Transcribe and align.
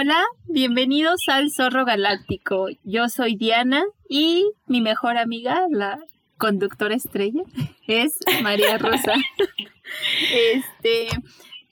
Hola, 0.00 0.24
bienvenidos 0.46 1.28
al 1.28 1.50
Zorro 1.50 1.84
Galáctico. 1.84 2.68
Yo 2.84 3.10
soy 3.10 3.36
Diana 3.36 3.84
y 4.08 4.50
mi 4.66 4.80
mejor 4.80 5.18
amiga, 5.18 5.66
la 5.68 5.98
conductora 6.38 6.94
estrella, 6.94 7.42
es 7.86 8.14
María 8.42 8.78
Rosa. 8.78 9.12
este, 10.54 11.08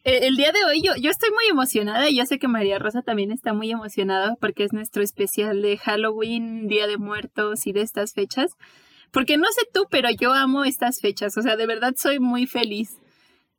e, 0.05 0.27
el 0.27 0.37
día 0.37 0.53
de 0.53 0.63
hoy 0.67 0.83
yo, 0.83 0.93
yo 1.01 1.11
estoy 1.11 1.31
muy 1.31 1.47
emocionada 1.51 2.11
y 2.11 2.19
yo 2.19 2.27
sé 2.27 2.39
que 2.39 2.49
María 2.49 2.79
Rosa 2.79 3.01
también 3.01 3.33
está 3.33 3.55
muy 3.55 3.71
emocionada 3.71 4.37
porque 4.39 4.65
es 4.65 4.75
nuestro 4.75 5.03
especial 5.03 5.63
de 5.63 5.79
Halloween, 5.79 6.69
Día 6.69 6.87
de 6.87 6.99
Muertos 6.99 7.67
y 7.67 7.73
de 7.73 7.81
estas 7.81 8.13
fechas. 8.13 8.51
Porque 9.11 9.39
no 9.39 9.47
sé 9.53 9.63
tú, 9.73 9.87
pero 9.91 10.11
yo 10.11 10.35
amo 10.35 10.67
estas 10.67 11.01
fechas, 11.01 11.39
o 11.39 11.41
sea, 11.41 11.57
de 11.57 11.67
verdad 11.67 11.95
soy 11.97 12.19
muy 12.19 12.47
feliz. 12.47 12.99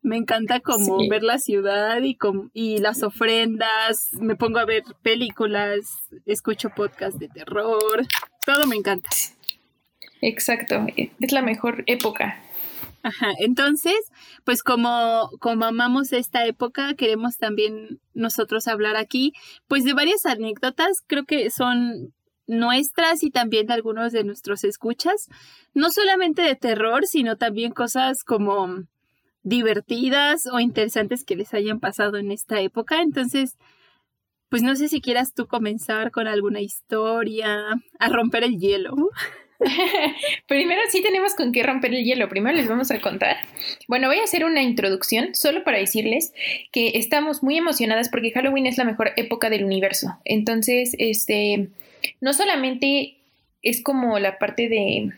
Me 0.02 0.18
encanta 0.18 0.60
como 0.62 1.10
ver 1.10 1.24
la 1.24 1.40
ciudad 1.40 2.02
y, 2.02 2.18
y 2.54 2.78
las 2.78 3.04
ofrendas, 3.04 4.10
me 4.14 4.36
pongo 4.36 4.60
a 4.60 4.66
ver 4.66 4.84
películas, 5.02 5.80
escucho 6.26 6.70
podcasts 6.70 7.20
de 7.20 7.28
terror, 7.28 8.06
todo 8.46 8.66
me 8.66 8.78
encanta. 8.78 9.10
Exacto, 10.22 10.86
es 10.96 11.32
la 11.32 11.42
mejor 11.42 11.84
época. 11.86 12.42
Ajá, 13.02 13.28
entonces, 13.40 13.98
pues 14.44 14.62
como, 14.62 15.30
como 15.40 15.66
amamos 15.66 16.12
esta 16.12 16.46
época, 16.46 16.96
queremos 16.96 17.38
también 17.38 18.00
nosotros 18.14 18.68
hablar 18.68 18.98
aquí, 18.98 19.34
pues 19.68 19.86
de 19.86 19.94
varias 19.94 20.26
anécdotas, 20.26 21.02
creo 21.08 21.26
que 21.26 21.50
son 21.50 22.14
nuestras 22.46 23.24
y 23.24 23.30
también 23.30 23.68
de 23.68 23.74
algunos 23.74 24.12
de 24.12 24.24
nuestros 24.24 24.64
escuchas, 24.64 25.30
no 25.74 25.92
solamente 25.92 26.42
de 26.42 26.56
terror, 26.56 27.06
sino 27.06 27.38
también 27.38 27.72
cosas 27.72 28.24
como 28.24 28.84
divertidas 29.44 30.48
o 30.48 30.60
interesantes 30.60 31.24
que 31.24 31.36
les 31.36 31.54
hayan 31.54 31.80
pasado 31.80 32.18
en 32.18 32.32
esta 32.32 32.60
época. 32.62 33.02
Entonces, 33.02 33.58
pues 34.50 34.64
no 34.64 34.76
sé 34.76 34.90
si 34.90 35.02
quieras 35.02 35.34
tú 35.34 35.48
comenzar 35.48 36.12
con 36.12 36.28
alguna 36.28 36.62
historia, 36.62 37.82
a 38.00 38.10
romper 38.10 38.44
el 38.44 38.58
hielo. 38.58 38.96
Primero 40.48 40.82
sí 40.90 41.04
tenemos 41.04 41.36
con 41.36 41.52
qué 41.52 41.64
romper 41.64 41.94
el 41.94 42.04
hielo. 42.04 42.30
Primero 42.30 42.56
les 42.56 42.68
vamos 42.68 42.92
a 42.92 43.00
contar. 43.02 43.38
Bueno, 43.88 44.08
voy 44.08 44.18
a 44.20 44.24
hacer 44.24 44.46
una 44.46 44.64
introducción 44.64 45.36
solo 45.36 45.64
para 45.64 45.78
decirles 45.78 46.34
que 46.72 46.94
estamos 46.96 47.44
muy 47.44 47.58
emocionadas 47.58 48.10
porque 48.10 48.32
Halloween 48.32 48.66
es 48.66 48.78
la 48.78 48.86
mejor 48.86 49.12
época 49.18 49.50
del 49.50 49.66
universo. 49.66 50.18
Entonces, 50.26 50.96
este, 50.98 51.70
no 52.22 52.34
solamente 52.34 53.18
es 53.62 53.84
como 53.84 54.18
la 54.20 54.40
parte 54.40 54.70
de 54.70 55.12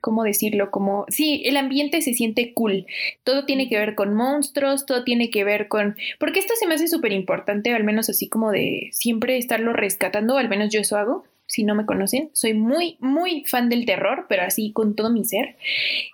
¿cómo 0.00 0.24
decirlo? 0.24 0.70
Como, 0.70 1.06
sí, 1.08 1.42
el 1.44 1.56
ambiente 1.56 2.02
se 2.02 2.14
siente 2.14 2.52
cool. 2.54 2.86
Todo 3.24 3.44
tiene 3.44 3.68
que 3.68 3.78
ver 3.78 3.94
con 3.94 4.14
monstruos, 4.14 4.86
todo 4.86 5.04
tiene 5.04 5.30
que 5.30 5.44
ver 5.44 5.68
con... 5.68 5.96
Porque 6.18 6.40
esto 6.40 6.54
se 6.58 6.66
me 6.66 6.74
hace 6.74 6.88
súper 6.88 7.12
importante, 7.12 7.72
al 7.72 7.84
menos 7.84 8.08
así 8.08 8.28
como 8.28 8.50
de 8.50 8.88
siempre 8.92 9.36
estarlo 9.36 9.72
rescatando, 9.72 10.38
al 10.38 10.48
menos 10.48 10.72
yo 10.72 10.80
eso 10.80 10.96
hago. 10.96 11.24
Si 11.46 11.64
no 11.64 11.74
me 11.74 11.84
conocen, 11.84 12.30
soy 12.32 12.54
muy, 12.54 12.96
muy 13.00 13.44
fan 13.44 13.68
del 13.68 13.84
terror, 13.84 14.26
pero 14.28 14.42
así 14.42 14.72
con 14.72 14.94
todo 14.94 15.10
mi 15.10 15.24
ser. 15.24 15.56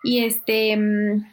Y 0.03 0.25
este, 0.25 0.75
mm, 0.75 1.27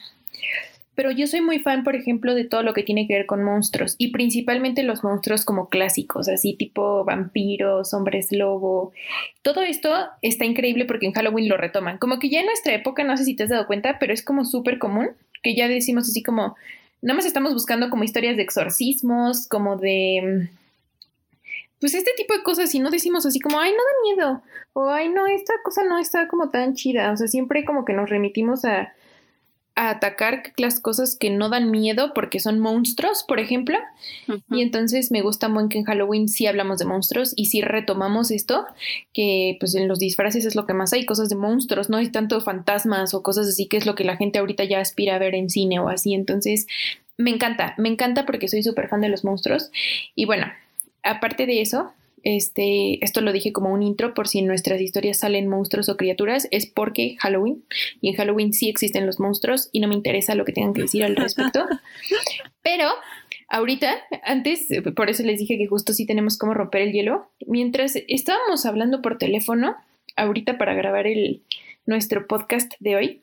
pero 0.96 1.12
yo 1.12 1.26
soy 1.26 1.42
muy 1.42 1.60
fan, 1.60 1.84
por 1.84 1.96
ejemplo, 1.96 2.36
de 2.36 2.46
todo 2.46 2.62
lo 2.62 2.74
que 2.74 2.84
tiene 2.84 3.08
que 3.08 3.16
ver 3.16 3.26
con 3.26 3.44
monstruos 3.44 3.96
y 3.98 4.12
principalmente 4.12 4.84
los 4.84 5.04
monstruos 5.04 5.44
como 5.44 5.70
clásicos, 5.70 6.30
así 6.30 6.54
tipo 6.54 7.04
vampiros, 7.04 7.94
hombres 7.94 8.32
lobo. 8.32 8.94
Todo 9.42 9.62
esto 9.62 9.90
está 10.22 10.46
increíble 10.46 10.86
porque 10.86 11.08
en 11.08 11.14
Halloween 11.14 11.50
lo 11.50 11.58
retoman. 11.58 11.98
Como 11.98 12.20
que 12.20 12.30
ya 12.30 12.42
en 12.42 12.46
nuestra 12.46 12.74
época, 12.74 13.04
no 13.04 13.18
sé 13.18 13.26
si 13.26 13.36
te 13.36 13.44
has 13.44 13.50
dado 13.50 13.66
cuenta, 13.66 13.98
pero 14.00 14.14
es 14.14 14.24
como 14.24 14.46
súper 14.46 14.78
común 14.78 15.10
que 15.42 15.56
ya 15.56 15.68
decimos 15.68 16.08
así 16.08 16.22
como, 16.24 16.56
nada 17.02 17.18
más 17.18 17.26
estamos 17.26 17.54
buscando 17.54 17.90
como 17.90 18.04
historias 18.04 18.38
de 18.38 18.44
exorcismos, 18.44 19.48
como 19.48 19.78
de... 19.78 20.50
Pues 21.80 21.94
este 21.96 22.12
tipo 22.16 22.34
de 22.34 22.44
cosas 22.44 22.74
y 22.74 22.80
no 22.80 22.90
decimos 22.90 23.26
así 23.26 23.42
como, 23.42 23.60
ay, 23.60 23.72
no 23.72 23.78
da 23.78 24.16
miedo, 24.16 24.44
o 24.72 24.90
ay, 24.90 25.10
no, 25.10 25.28
esta 25.28 25.54
cosa 25.66 25.84
no 25.84 25.98
está 25.98 26.30
como 26.30 26.50
tan 26.50 26.76
chida, 26.76 27.12
o 27.12 27.18
sea, 27.18 27.28
siempre 27.28 27.66
como 27.66 27.84
que 27.84 27.92
nos 27.92 28.10
remitimos 28.10 28.64
a 28.64 28.94
a 29.76 29.90
atacar 29.90 30.54
las 30.58 30.80
cosas 30.80 31.16
que 31.16 31.30
no 31.30 31.50
dan 31.50 31.72
miedo 31.72 32.14
porque 32.14 32.40
son 32.40 32.60
monstruos, 32.60 33.24
por 33.28 33.40
ejemplo. 33.40 33.78
Y 34.52 34.62
entonces 34.62 35.12
me 35.12 35.22
gusta 35.22 35.50
muy 35.50 35.68
que 35.68 35.80
en 35.80 35.86
Halloween 35.86 36.28
sí 36.28 36.46
hablamos 36.46 36.78
de 36.78 36.86
monstruos 36.86 37.34
y 37.36 37.48
sí 37.48 37.62
retomamos 37.62 38.30
esto, 38.30 38.66
que 39.14 39.58
pues 39.60 39.74
en 39.76 39.88
los 39.88 40.00
disfraces 40.00 40.46
es 40.46 40.56
lo 40.56 40.68
que 40.68 40.74
más 40.74 40.94
hay, 40.94 41.06
cosas 41.06 41.30
de 41.30 41.36
monstruos, 41.36 41.90
no 41.90 41.98
hay 41.98 42.10
tanto 42.10 42.40
fantasmas 42.42 43.14
o 43.14 43.24
cosas 43.24 43.48
así 43.48 43.68
que 43.68 43.78
es 43.78 43.86
lo 43.86 43.96
que 43.96 44.04
la 44.04 44.18
gente 44.18 44.40
ahorita 44.40 44.64
ya 44.64 44.80
aspira 44.80 45.16
a 45.16 45.20
ver 45.20 45.34
en 45.34 45.50
cine 45.50 45.80
o 45.80 45.90
así. 45.90 46.14
Entonces 46.14 46.68
me 47.18 47.32
encanta, 47.32 47.74
me 47.78 47.90
encanta 47.90 48.26
porque 48.26 48.48
soy 48.48 48.62
súper 48.62 48.90
fan 48.90 49.02
de 49.02 49.10
los 49.10 49.24
monstruos. 49.24 49.72
Y 50.16 50.26
bueno, 50.26 50.46
aparte 51.02 51.46
de 51.46 51.62
eso, 51.62 51.92
este, 52.24 53.04
esto 53.04 53.22
lo 53.22 53.34
dije 53.34 53.52
como 53.52 53.74
un 53.74 53.84
intro 53.84 54.14
por 54.14 54.28
si 54.28 54.40
en 54.40 54.48
nuestras 54.48 54.80
historias 54.82 55.20
salen 55.20 55.48
monstruos 55.48 55.90
o 55.90 55.98
criaturas, 55.98 56.48
es 56.52 56.66
porque 56.66 57.18
Halloween, 57.20 57.64
y 58.02 58.10
en 58.10 58.16
Halloween 58.16 58.54
sí 58.54 58.70
existen 58.70 59.06
los 59.06 59.20
monstruos 59.20 59.70
y 59.72 59.82
no 59.82 59.88
me 59.88 59.96
interesa 59.96 60.34
lo 60.36 60.46
que 60.46 60.54
tengan 60.54 60.74
que 60.74 60.84
decir 60.84 61.04
al 61.04 61.16
respecto. 61.16 61.66
Pero 62.64 62.88
ahorita, 63.50 63.96
antes, 64.24 64.68
por 64.96 65.10
eso 65.10 65.24
les 65.24 65.40
dije 65.40 65.58
que 65.58 65.68
justo 65.68 65.94
sí 65.94 66.06
tenemos 66.06 66.38
como 66.38 66.54
romper 66.54 66.82
el 66.82 66.94
hielo, 66.94 67.30
mientras 67.46 67.98
estábamos 68.08 68.66
hablando 68.66 69.02
por 69.02 69.18
teléfono, 69.18 69.76
ahorita 70.16 70.58
para 70.58 70.74
grabar 70.74 71.08
el, 71.08 71.42
nuestro 71.86 72.28
podcast 72.28 72.72
de 72.80 72.96
hoy, 72.96 73.22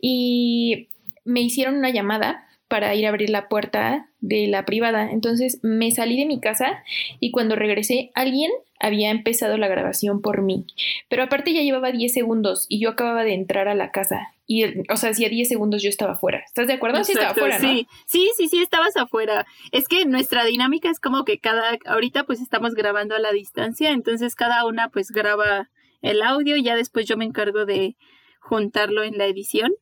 y 0.00 0.88
me 1.24 1.40
hicieron 1.40 1.76
una 1.76 1.90
llamada 1.90 2.48
para 2.74 2.92
ir 2.96 3.06
a 3.06 3.10
abrir 3.10 3.30
la 3.30 3.48
puerta 3.48 4.10
de 4.18 4.48
la 4.48 4.64
privada. 4.64 5.12
Entonces 5.12 5.60
me 5.62 5.92
salí 5.92 6.18
de 6.18 6.26
mi 6.26 6.40
casa 6.40 6.82
y 7.20 7.30
cuando 7.30 7.54
regresé 7.54 8.10
alguien 8.16 8.50
había 8.80 9.12
empezado 9.12 9.56
la 9.58 9.68
grabación 9.68 10.20
por 10.20 10.42
mí. 10.42 10.66
Pero 11.08 11.22
aparte 11.22 11.52
ya 11.52 11.62
llevaba 11.62 11.92
10 11.92 12.12
segundos 12.12 12.66
y 12.68 12.80
yo 12.80 12.90
acababa 12.90 13.22
de 13.22 13.32
entrar 13.32 13.68
a 13.68 13.76
la 13.76 13.92
casa. 13.92 14.34
Y, 14.48 14.64
o 14.90 14.96
sea, 14.96 15.10
hacía 15.10 15.28
10 15.28 15.48
segundos 15.48 15.84
yo 15.84 15.88
estaba 15.88 16.14
afuera. 16.14 16.42
¿Estás 16.44 16.66
de 16.66 16.72
acuerdo? 16.72 17.04
sí, 17.04 17.12
estaba 17.12 17.30
afuera, 17.30 17.60
sí. 17.60 17.86
Sí, 18.06 18.28
sí, 18.36 18.48
sí, 18.48 18.60
estabas 18.60 18.96
afuera. 18.96 19.46
Es 19.70 19.86
que 19.86 20.04
nuestra 20.04 20.44
dinámica 20.44 20.90
es 20.90 20.98
como 20.98 21.24
que 21.24 21.38
cada, 21.38 21.78
ahorita 21.86 22.24
pues 22.24 22.40
estamos 22.40 22.74
grabando 22.74 23.14
a 23.14 23.20
la 23.20 23.30
distancia, 23.30 23.92
entonces 23.92 24.34
cada 24.34 24.66
una 24.66 24.88
pues 24.88 25.12
graba 25.12 25.70
el 26.02 26.22
audio 26.22 26.56
y 26.56 26.64
ya 26.64 26.74
después 26.74 27.06
yo 27.06 27.16
me 27.16 27.24
encargo 27.24 27.66
de 27.66 27.94
juntarlo 28.40 29.04
en 29.04 29.16
la 29.16 29.26
edición. 29.26 29.74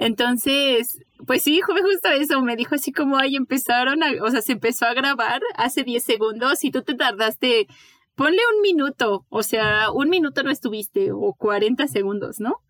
Entonces, 0.00 0.98
pues 1.26 1.42
sí, 1.42 1.60
fue 1.66 1.82
justo 1.82 2.08
eso, 2.08 2.40
me 2.40 2.56
dijo 2.56 2.74
así 2.74 2.90
como, 2.90 3.18
ay, 3.18 3.36
empezaron 3.36 4.02
a, 4.02 4.10
o 4.22 4.30
sea, 4.30 4.40
se 4.40 4.52
empezó 4.52 4.86
a 4.86 4.94
grabar 4.94 5.42
hace 5.56 5.82
10 5.82 6.02
segundos 6.02 6.64
y 6.64 6.70
tú 6.70 6.80
te 6.80 6.94
tardaste, 6.94 7.66
ponle 8.14 8.38
un 8.56 8.62
minuto, 8.62 9.26
o 9.28 9.42
sea, 9.42 9.90
un 9.92 10.08
minuto 10.08 10.42
no 10.42 10.50
estuviste, 10.50 11.12
o 11.12 11.34
40 11.34 11.86
segundos, 11.86 12.40
¿no? 12.40 12.62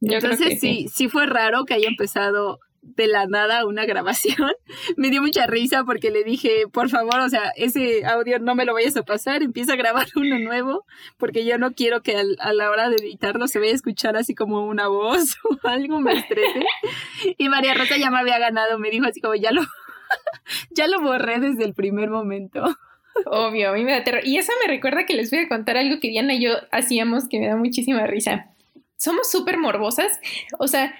Entonces 0.00 0.58
sí, 0.58 0.88
sí 0.92 1.08
fue 1.08 1.26
raro 1.26 1.64
que 1.64 1.74
haya 1.74 1.86
empezado 1.86 2.58
de 2.84 3.06
la 3.06 3.26
nada 3.26 3.66
una 3.66 3.84
grabación. 3.86 4.52
me 4.96 5.10
dio 5.10 5.22
mucha 5.22 5.46
risa 5.46 5.84
porque 5.84 6.10
le 6.10 6.24
dije, 6.24 6.64
por 6.72 6.88
favor, 6.88 7.20
o 7.20 7.28
sea, 7.28 7.52
ese 7.56 8.04
audio 8.04 8.38
no 8.38 8.54
me 8.54 8.64
lo 8.64 8.74
vayas 8.74 8.96
a 8.96 9.02
pasar, 9.02 9.42
empieza 9.42 9.74
a 9.74 9.76
grabar 9.76 10.06
uno 10.16 10.38
nuevo, 10.38 10.84
porque 11.16 11.44
yo 11.44 11.58
no 11.58 11.72
quiero 11.72 12.02
que 12.02 12.16
a 12.38 12.52
la 12.52 12.70
hora 12.70 12.88
de 12.88 12.96
editarlo 12.96 13.48
se 13.48 13.58
vaya 13.58 13.72
a 13.72 13.76
escuchar 13.76 14.16
así 14.16 14.34
como 14.34 14.66
una 14.66 14.88
voz 14.88 15.36
o 15.44 15.68
algo 15.68 16.00
me 16.00 16.12
estrese. 16.12 16.64
Y 17.38 17.48
María 17.48 17.74
Rosa 17.74 17.96
ya 17.96 18.10
me 18.10 18.18
había 18.18 18.38
ganado, 18.38 18.78
me 18.78 18.90
dijo 18.90 19.06
así 19.06 19.20
como, 19.20 19.34
ya 19.34 19.50
lo, 19.50 19.62
ya 20.70 20.86
lo 20.86 21.00
borré 21.00 21.40
desde 21.40 21.64
el 21.64 21.74
primer 21.74 22.10
momento. 22.10 22.64
Obvio, 23.26 23.70
a 23.70 23.72
mí 23.72 23.84
me 23.84 23.92
da 23.92 24.02
terror. 24.02 24.26
Y 24.26 24.38
eso 24.38 24.52
me 24.60 24.72
recuerda 24.72 25.06
que 25.06 25.14
les 25.14 25.30
voy 25.30 25.40
a 25.40 25.48
contar 25.48 25.76
algo 25.76 26.00
que 26.00 26.08
Diana 26.08 26.34
y 26.34 26.42
yo 26.42 26.50
hacíamos 26.72 27.28
que 27.28 27.38
me 27.38 27.46
da 27.46 27.56
muchísima 27.56 28.06
risa. 28.06 28.50
Somos 28.96 29.30
súper 29.30 29.56
morbosas. 29.58 30.18
O 30.58 30.66
sea, 30.66 30.94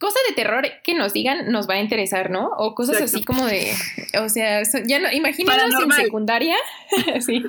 cosa 0.00 0.16
de 0.28 0.34
terror 0.34 0.64
que 0.82 0.94
nos 0.94 1.12
digan 1.12 1.52
nos 1.52 1.68
va 1.68 1.74
a 1.74 1.80
interesar, 1.80 2.30
¿no? 2.30 2.48
O 2.56 2.74
cosas 2.74 3.02
así 3.02 3.22
como 3.22 3.46
de, 3.46 3.70
o 4.18 4.28
sea, 4.30 4.62
ya 4.86 4.98
no, 4.98 5.12
imagínenos 5.12 5.74
en 5.80 5.92
secundaria, 5.92 6.56
sí, 7.20 7.44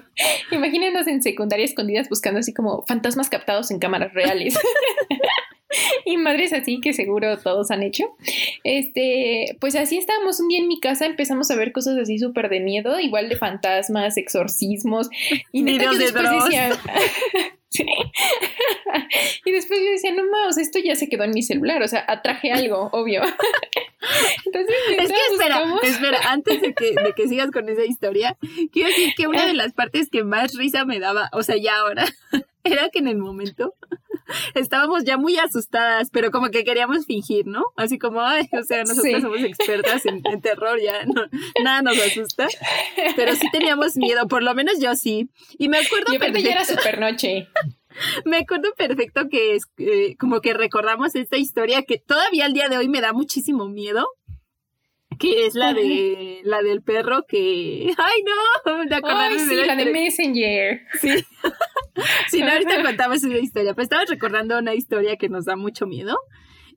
imagínenos 0.51 1.07
en 1.07 1.23
secundaria 1.23 1.65
escondidas 1.65 2.09
buscando 2.09 2.41
así 2.41 2.53
como 2.53 2.83
fantasmas 2.83 3.29
captados 3.29 3.71
en 3.71 3.79
cámaras 3.79 4.13
reales. 4.13 4.59
y 6.05 6.17
madres 6.17 6.51
así 6.51 6.81
que 6.81 6.91
seguro 6.91 7.37
todos 7.37 7.71
han 7.71 7.83
hecho. 7.83 8.15
Este, 8.65 9.57
pues 9.61 9.75
así 9.75 9.97
estábamos 9.97 10.41
un 10.41 10.49
día 10.49 10.59
en 10.59 10.67
mi 10.67 10.81
casa, 10.81 11.05
empezamos 11.05 11.49
a 11.51 11.55
ver 11.55 11.71
cosas 11.71 11.97
así 11.97 12.19
súper 12.19 12.49
de 12.49 12.59
miedo, 12.59 12.99
igual 12.99 13.29
de 13.29 13.37
fantasmas, 13.37 14.17
exorcismos. 14.17 15.09
Y 15.53 15.63
de 15.63 15.87
después 15.97 16.29
decía, 16.43 16.71
y 19.45 19.51
después 19.51 19.79
yo 19.79 19.91
decía, 19.91 20.13
no 20.13 20.23
más, 20.29 20.57
esto 20.57 20.79
ya 20.83 20.95
se 20.95 21.07
quedó 21.07 21.23
en 21.23 21.31
mi 21.31 21.41
celular, 21.41 21.81
o 21.81 21.87
sea, 21.87 22.03
atraje 22.07 22.51
algo, 22.51 22.89
obvio. 22.91 23.21
Entonces, 24.45 24.75
es 24.97 25.07
que 25.07 25.21
espera, 25.31 25.63
espera, 25.83 26.19
antes 26.29 26.61
de 26.61 26.73
que, 26.73 26.95
de 26.95 27.13
que 27.15 27.27
sigas 27.27 27.51
con 27.51 27.69
esa 27.69 27.85
historia, 27.85 28.37
quiero 28.71 28.89
decir 28.89 29.13
que 29.15 29.27
una 29.27 29.45
de 29.45 29.53
las 29.53 29.73
partes 29.73 30.09
que 30.09 30.23
más 30.23 30.55
risa 30.55 30.85
me 30.85 30.99
daba, 30.99 31.29
o 31.31 31.43
sea, 31.43 31.55
ya 31.55 31.77
ahora, 31.77 32.05
era 32.63 32.89
que 32.89 32.99
en 32.99 33.07
el 33.07 33.17
momento 33.17 33.75
estábamos 34.55 35.03
ya 35.03 35.17
muy 35.17 35.37
asustadas, 35.37 36.09
pero 36.11 36.31
como 36.31 36.49
que 36.49 36.63
queríamos 36.63 37.05
fingir, 37.05 37.47
¿no? 37.47 37.63
Así 37.75 37.97
como, 37.97 38.21
ay, 38.21 38.47
o 38.51 38.63
sea, 38.63 38.83
nosotros 38.83 39.21
somos 39.21 39.41
expertas 39.41 40.05
en, 40.05 40.21
terror, 40.41 40.79
ya 40.81 41.05
no, 41.05 41.25
nada 41.63 41.81
nos 41.81 41.99
asusta. 41.99 42.47
Pero 43.15 43.35
sí 43.35 43.47
teníamos 43.51 43.97
miedo, 43.97 44.27
por 44.27 44.43
lo 44.43 44.53
menos 44.55 44.79
yo 44.79 44.95
sí. 44.95 45.29
Y 45.57 45.69
me 45.69 45.79
acuerdo. 45.79 46.13
Y 46.13 46.43
ya 46.43 46.51
era 46.51 46.65
super 46.65 46.99
noche. 46.99 47.47
Me 48.25 48.37
acuerdo 48.37 48.73
perfecto 48.77 49.27
que 49.29 49.55
es 49.55 49.63
eh, 49.77 50.15
como 50.17 50.41
que 50.41 50.53
recordamos 50.53 51.15
esta 51.15 51.37
historia 51.37 51.83
que 51.83 51.97
todavía 51.97 52.45
al 52.45 52.53
día 52.53 52.69
de 52.69 52.77
hoy 52.77 52.87
me 52.87 53.01
da 53.01 53.13
muchísimo 53.13 53.67
miedo 53.67 54.07
que 55.21 55.45
es 55.45 55.53
la 55.53 55.73
de 55.73 56.41
la 56.43 56.61
del 56.63 56.81
perro 56.81 57.25
que 57.27 57.93
ay 57.97 58.23
no 58.23 58.85
de 58.85 59.01
Ay, 59.03 59.39
sí, 59.39 59.55
la, 59.55 59.75
de 59.75 59.85
Messenger. 59.85 60.81
Sí. 61.01 61.25
Sí 62.29 62.39
no 62.41 62.51
ahorita 62.51 62.81
contamos 62.83 63.23
una 63.23 63.37
historia 63.37 63.73
pero 63.73 63.83
estaba 63.83 64.05
recordando 64.05 64.57
una 64.57 64.73
historia 64.73 65.17
que 65.17 65.29
nos 65.29 65.45
da 65.45 65.55
mucho 65.55 65.85
miedo 65.85 66.17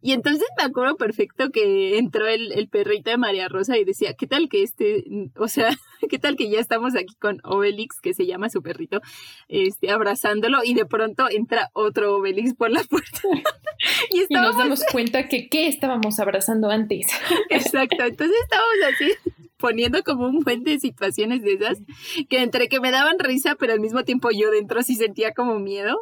y 0.05 0.13
entonces 0.13 0.47
me 0.59 0.65
acuerdo 0.65 0.99
perfecto 0.99 1.49
que 1.49 1.97
entró 1.97 2.29
el, 2.29 2.53
el, 2.53 2.69
perrito 2.69 3.09
de 3.09 3.17
María 3.17 3.49
Rosa 3.49 3.79
y 3.79 3.85
decía, 3.85 4.13
¿qué 4.13 4.27
tal 4.27 4.51
que 4.51 4.63
este, 4.63 5.03
o 5.39 5.49
sea, 5.49 5.71
qué 6.11 6.19
tal 6.19 6.37
que 6.37 6.51
ya 6.51 6.61
estamos 6.61 6.95
aquí 6.95 7.15
con 7.19 7.41
Obelix, 7.43 8.03
que 8.03 8.13
se 8.13 8.27
llama 8.27 8.51
su 8.51 8.61
perrito, 8.61 9.01
este, 9.49 9.91
abrazándolo 9.91 10.59
y 10.63 10.75
de 10.75 10.85
pronto 10.85 11.31
entra 11.31 11.71
otro 11.73 12.17
Obelix 12.19 12.53
por 12.53 12.71
la 12.71 12.85
puerta. 12.85 13.19
y, 14.11 14.25
y, 14.29 14.35
nos 14.35 14.59
damos 14.59 14.85
cuenta 14.93 15.27
que 15.27 15.49
qué 15.49 15.69
estábamos 15.69 16.21
abrazando 16.21 16.69
antes. 16.69 17.07
Exacto, 17.49 18.05
entonces 18.05 18.37
estábamos 18.43 18.75
así 18.93 19.33
poniendo 19.57 20.03
como 20.03 20.27
un 20.27 20.41
buen 20.41 20.65
de 20.65 20.79
situaciones 20.79 21.41
de 21.41 21.55
esas 21.55 21.79
que 22.29 22.43
entre 22.43 22.69
que 22.69 22.81
me 22.81 22.91
daban 22.91 23.19
risa, 23.19 23.57
pero 23.59 23.73
al 23.73 23.81
mismo 23.81 24.05
tiempo 24.05 24.29
yo 24.31 24.51
dentro 24.51 24.83
sí 24.83 24.97
sentía 24.97 25.33
como 25.33 25.59
miedo. 25.59 25.97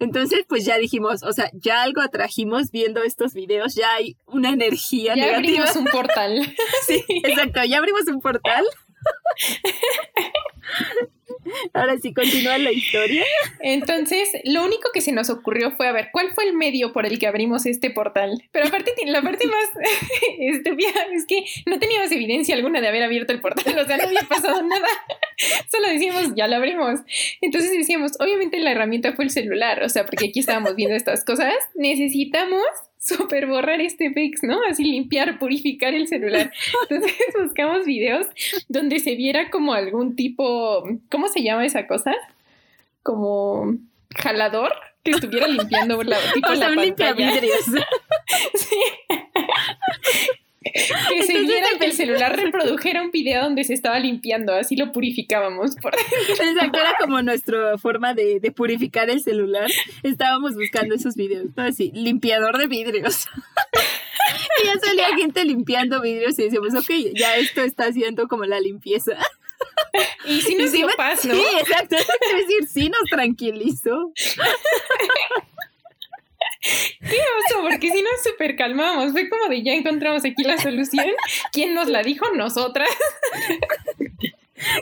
Entonces, 0.00 0.44
pues 0.48 0.64
ya 0.64 0.76
dijimos, 0.76 1.22
o 1.22 1.32
sea, 1.32 1.50
ya 1.54 1.82
algo 1.82 2.00
atrajimos 2.00 2.70
viendo 2.70 3.02
estos 3.02 3.32
videos, 3.32 3.74
ya 3.74 3.94
hay 3.94 4.16
una 4.26 4.50
energía 4.50 5.14
ya 5.14 5.36
abrimos 5.36 5.76
un 5.76 5.84
portal. 5.84 6.54
sí, 6.86 7.04
exacto, 7.24 7.62
ya 7.64 7.78
abrimos 7.78 8.06
un 8.08 8.20
portal. 8.20 8.64
Ahora 11.74 11.98
sí, 11.98 12.14
continúa 12.14 12.56
la 12.56 12.70
historia. 12.70 13.24
Entonces, 13.58 14.30
lo 14.44 14.64
único 14.64 14.90
que 14.94 15.00
se 15.00 15.10
nos 15.10 15.28
ocurrió 15.28 15.72
fue 15.72 15.88
a 15.88 15.92
ver 15.92 16.10
cuál 16.12 16.30
fue 16.32 16.44
el 16.44 16.54
medio 16.54 16.92
por 16.92 17.04
el 17.04 17.18
que 17.18 17.26
abrimos 17.26 17.66
este 17.66 17.90
portal. 17.90 18.44
Pero 18.52 18.68
aparte, 18.68 18.92
la 19.06 19.22
parte 19.22 19.44
más 19.48 19.64
estúpida 20.38 20.92
es 21.12 21.26
que 21.26 21.44
no 21.66 21.80
teníamos 21.80 22.12
evidencia 22.12 22.54
alguna 22.54 22.80
de 22.80 22.86
haber 22.86 23.02
abierto 23.02 23.32
el 23.32 23.40
portal, 23.40 23.76
o 23.76 23.84
sea, 23.84 23.96
no 23.96 24.04
había 24.04 24.22
pasado 24.22 24.62
nada. 24.62 24.86
Solo 25.70 25.88
decíamos, 25.88 26.34
ya 26.36 26.46
lo 26.46 26.54
abrimos. 26.54 27.00
Entonces 27.40 27.72
decíamos, 27.72 28.12
obviamente 28.20 28.60
la 28.60 28.70
herramienta 28.70 29.12
fue 29.14 29.24
el 29.24 29.30
celular, 29.30 29.82
o 29.82 29.88
sea, 29.88 30.06
porque 30.06 30.26
aquí 30.28 30.38
estábamos 30.38 30.76
viendo 30.76 30.94
estas 30.94 31.24
cosas, 31.24 31.54
necesitamos 31.74 32.62
súper 33.04 33.46
borrar 33.46 33.80
este 33.80 34.12
fix, 34.12 34.42
¿no? 34.42 34.58
Así 34.68 34.84
limpiar, 34.84 35.38
purificar 35.38 35.94
el 35.94 36.08
celular. 36.08 36.52
Entonces 36.90 37.16
buscamos 37.40 37.84
videos 37.84 38.26
donde 38.68 38.98
se 38.98 39.14
viera 39.14 39.50
como 39.50 39.74
algún 39.74 40.16
tipo, 40.16 40.88
¿cómo 41.10 41.28
se 41.28 41.42
llama 41.42 41.66
esa 41.66 41.86
cosa? 41.86 42.14
Como 43.02 43.76
jalador 44.16 44.72
que 45.02 45.10
estuviera 45.10 45.46
limpiando 45.46 46.02
la, 46.02 46.16
tipo 46.32 46.48
o 46.50 46.56
sea, 46.56 46.70
la 46.70 46.76
pantalla. 46.76 47.32
sí 48.54 48.76
que 50.64 51.22
se 51.22 51.40
viera 51.40 51.68
que 51.78 51.84
el 51.86 51.92
celular 51.92 52.36
reprodujera 52.40 53.02
un 53.02 53.10
video 53.10 53.44
donde 53.44 53.64
se 53.64 53.74
estaba 53.74 53.98
limpiando, 53.98 54.54
así 54.54 54.76
lo 54.76 54.92
purificábamos. 54.92 55.76
Por... 55.76 55.94
Exacto, 56.28 56.80
era 56.80 56.94
como 56.98 57.20
nuestra 57.22 57.78
forma 57.78 58.14
de, 58.14 58.40
purificar 58.54 59.10
el 59.10 59.20
celular. 59.20 59.70
Estábamos 60.02 60.54
buscando 60.54 60.94
esos 60.94 61.14
videos, 61.14 61.46
¿no? 61.56 61.64
Así, 61.64 61.90
limpiador 61.94 62.58
de 62.58 62.66
vidrios. 62.66 63.26
y 64.62 64.66
ya 64.66 64.78
salía 64.78 65.16
gente 65.16 65.44
limpiando 65.44 66.00
vidrios 66.00 66.38
y 66.38 66.44
decíamos, 66.44 66.74
ok, 66.74 66.90
ya 67.14 67.36
esto 67.36 67.62
está 67.62 67.86
haciendo 67.86 68.28
como 68.28 68.44
la 68.44 68.60
limpieza. 68.60 69.18
Y 70.26 70.40
si 70.40 70.56
nos 70.56 70.72
dio 70.72 70.88
paz, 70.96 71.24
¿no? 71.24 71.34
Sí, 71.34 71.44
exacto. 71.60 71.96
Es 71.96 72.46
decir, 72.46 72.68
sí 72.68 72.88
nos 72.88 73.08
tranquilizó. 73.10 74.12
Qué 77.00 77.16
oso, 77.16 77.62
porque 77.62 77.90
si 77.90 78.02
nos 78.02 78.22
super 78.22 78.56
calmamos. 78.56 79.12
Fue 79.12 79.28
como 79.28 79.48
de 79.48 79.62
ya 79.62 79.74
encontramos 79.74 80.24
aquí 80.24 80.42
la 80.44 80.58
solución. 80.58 81.06
¿Quién 81.52 81.74
nos 81.74 81.88
la 81.88 82.02
dijo? 82.02 82.26
Nosotras. 82.34 82.88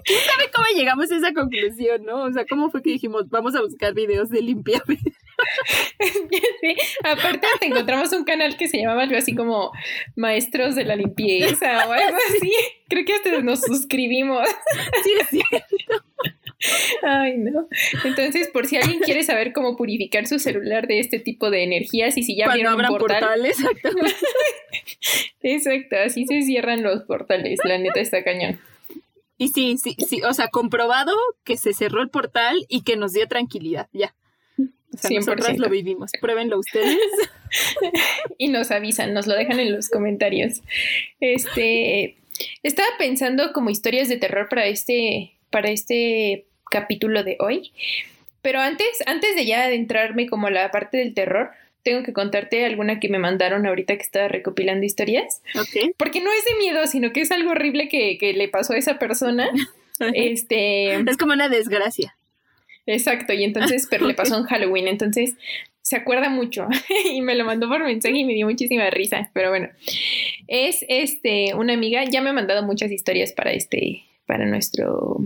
¿Quién 0.05 0.21
sabe 0.21 0.51
cómo 0.55 0.67
llegamos 0.77 1.11
a 1.11 1.17
esa 1.17 1.33
conclusión, 1.33 2.05
no? 2.05 2.25
O 2.25 2.33
sea, 2.33 2.45
¿cómo 2.47 2.71
fue 2.71 2.83
que 2.83 2.91
dijimos, 2.91 3.29
vamos 3.31 3.55
a 3.57 3.63
buscar 3.63 3.95
videos 3.95 4.29
de 4.29 4.43
limpiar? 4.43 4.83
sí. 6.01 6.77
Aparte, 7.03 7.47
te 7.59 7.67
encontramos 7.67 8.13
un 8.13 8.25
canal 8.25 8.57
que 8.57 8.69
se 8.69 8.79
llamaba 8.79 9.03
algo 9.03 9.17
así 9.17 9.35
como 9.35 9.73
Maestros 10.15 10.75
de 10.75 10.85
la 10.85 10.95
Limpieza 10.95 11.89
o 11.89 11.93
algo 11.93 12.17
así. 12.29 12.53
Creo 12.89 13.05
que 13.05 13.15
hasta 13.15 13.41
nos 13.41 13.61
suscribimos. 13.61 14.49
Sí, 15.03 15.13
es 15.21 15.29
cierto. 15.29 16.05
Ay, 17.03 17.39
no. 17.39 17.69
Entonces, 18.05 18.49
por 18.49 18.67
si 18.67 18.77
alguien 18.77 19.01
quiere 19.01 19.23
saber 19.23 19.53
cómo 19.53 19.77
purificar 19.77 20.27
su 20.27 20.39
celular 20.39 20.87
de 20.87 21.01
este 21.01 21.19
tipo 21.19 21.51
de 21.51 21.65
energías 21.65 22.17
y 22.17 22.23
si 22.23 22.37
ya 22.37 22.47
abrieron 22.47 22.75
un 22.75 22.99
portal. 22.99 23.21
portales, 23.21 23.57
Exacto, 25.43 25.97
así 26.05 26.27
se 26.27 26.43
cierran 26.43 26.83
los 26.83 27.03
portales. 27.03 27.59
La 27.65 27.79
neta 27.79 28.01
está 28.01 28.23
cañón. 28.23 28.61
Y 29.39 29.49
sí, 29.49 29.77
sí, 29.77 29.97
sí, 29.99 30.23
o 30.23 30.33
sea, 30.35 30.49
comprobado 30.49 31.13
que 31.45 31.57
se 31.57 31.73
cerró 31.73 32.03
el 32.03 32.11
portal 32.11 32.65
y 32.69 32.83
que 32.83 32.97
nos 32.97 33.13
dio 33.13 33.27
tranquilidad, 33.27 33.89
ya. 33.93 34.15
O 34.59 34.99
sea, 34.99 35.11
nosotras 35.19 35.59
lo 35.59 35.69
vivimos. 35.69 36.13
Pruébenlo 36.21 36.59
ustedes. 36.59 36.99
y 38.39 38.49
nos 38.49 38.71
avisan, 38.71 39.15
nos 39.15 39.27
lo 39.27 39.35
dejan 39.35 39.61
en 39.61 39.73
los 39.73 39.89
comentarios. 39.89 40.63
Este, 41.21 42.17
estaba 42.63 42.89
pensando 42.99 43.53
como 43.53 43.71
historias 43.71 44.09
de 44.09 44.17
terror 44.17 44.49
para 44.49 44.67
este, 44.67 45.39
para 45.51 45.71
este 45.71 46.47
capítulo 46.73 47.23
de 47.23 47.37
hoy. 47.39 47.71
Pero 48.41 48.61
antes, 48.61 48.89
antes 49.07 49.37
de 49.37 49.47
ya 49.47 49.65
adentrarme 49.65 50.27
como 50.27 50.49
a 50.49 50.51
la 50.51 50.71
parte 50.73 50.97
del 50.97 51.15
terror, 51.15 51.51
tengo 51.85 52.03
que 52.03 52.13
contarte 52.13 52.65
alguna 52.65 52.99
que 52.99 53.09
me 53.09 53.19
mandaron 53.19 53.67
ahorita 53.67 53.97
que 53.97 54.03
estaba 54.03 54.29
recopilando 54.29 54.85
historias. 54.85 55.43
Porque 55.97 56.21
no 56.21 56.31
es 56.33 56.45
de 56.45 56.59
miedo, 56.59 56.87
sino 56.87 57.13
que 57.13 57.21
es 57.21 57.31
algo 57.31 57.51
horrible 57.51 57.89
que, 57.89 58.33
le 58.35 58.49
pasó 58.49 58.73
a 58.73 58.79
esa 58.79 58.99
persona. 58.99 59.49
este. 60.15 60.95
Es 60.95 61.17
como 61.17 61.33
una 61.33 61.49
desgracia. 61.49 62.17
Exacto, 62.87 63.33
y 63.33 63.45
entonces, 63.45 63.87
pero 63.89 64.07
le 64.09 64.15
pasó 64.15 64.39
en 64.39 64.45
Halloween, 64.45 64.89
entonces 64.89 65.35
se 65.83 65.97
acuerda 65.97 66.29
mucho 66.29 66.69
y 67.13 67.21
me 67.21 67.35
lo 67.35 67.45
mandó 67.45 67.69
por 67.69 67.83
mensaje 67.85 68.17
y 68.17 68.25
me 68.25 68.35
dio 68.35 68.47
muchísima 68.47 68.89
risa, 68.91 69.31
pero 69.33 69.51
bueno, 69.51 69.69
es 70.47 70.85
este 70.89 71.55
una 71.55 71.75
amiga, 71.75 72.05
ya 72.05 72.21
me 72.21 72.31
ha 72.31 72.33
mandado 72.33 72.63
muchas 72.63 72.91
historias 72.91 73.33
para 73.33 73.53
este, 73.53 74.05
para 74.27 74.47
nuestro 74.47 75.19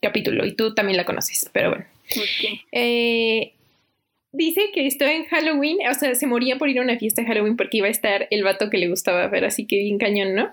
capítulo 0.00 0.46
y 0.46 0.52
tú 0.52 0.74
también 0.74 0.96
la 0.96 1.04
conoces, 1.04 1.48
pero 1.52 1.70
bueno. 1.70 1.84
Eh, 2.72 3.52
dice 4.32 4.70
que 4.72 4.86
estaba 4.86 5.12
en 5.12 5.24
Halloween, 5.26 5.78
o 5.88 5.94
sea, 5.94 6.14
se 6.14 6.26
moría 6.26 6.56
por 6.56 6.68
ir 6.68 6.78
a 6.78 6.82
una 6.82 6.98
fiesta 6.98 7.22
de 7.22 7.28
Halloween 7.28 7.56
porque 7.56 7.78
iba 7.78 7.86
a 7.86 7.90
estar 7.90 8.26
el 8.30 8.42
vato 8.42 8.70
que 8.70 8.78
le 8.78 8.88
gustaba 8.88 9.26
ver, 9.28 9.44
así 9.44 9.66
que 9.66 9.76
bien 9.76 9.98
cañón, 9.98 10.34
¿no? 10.34 10.50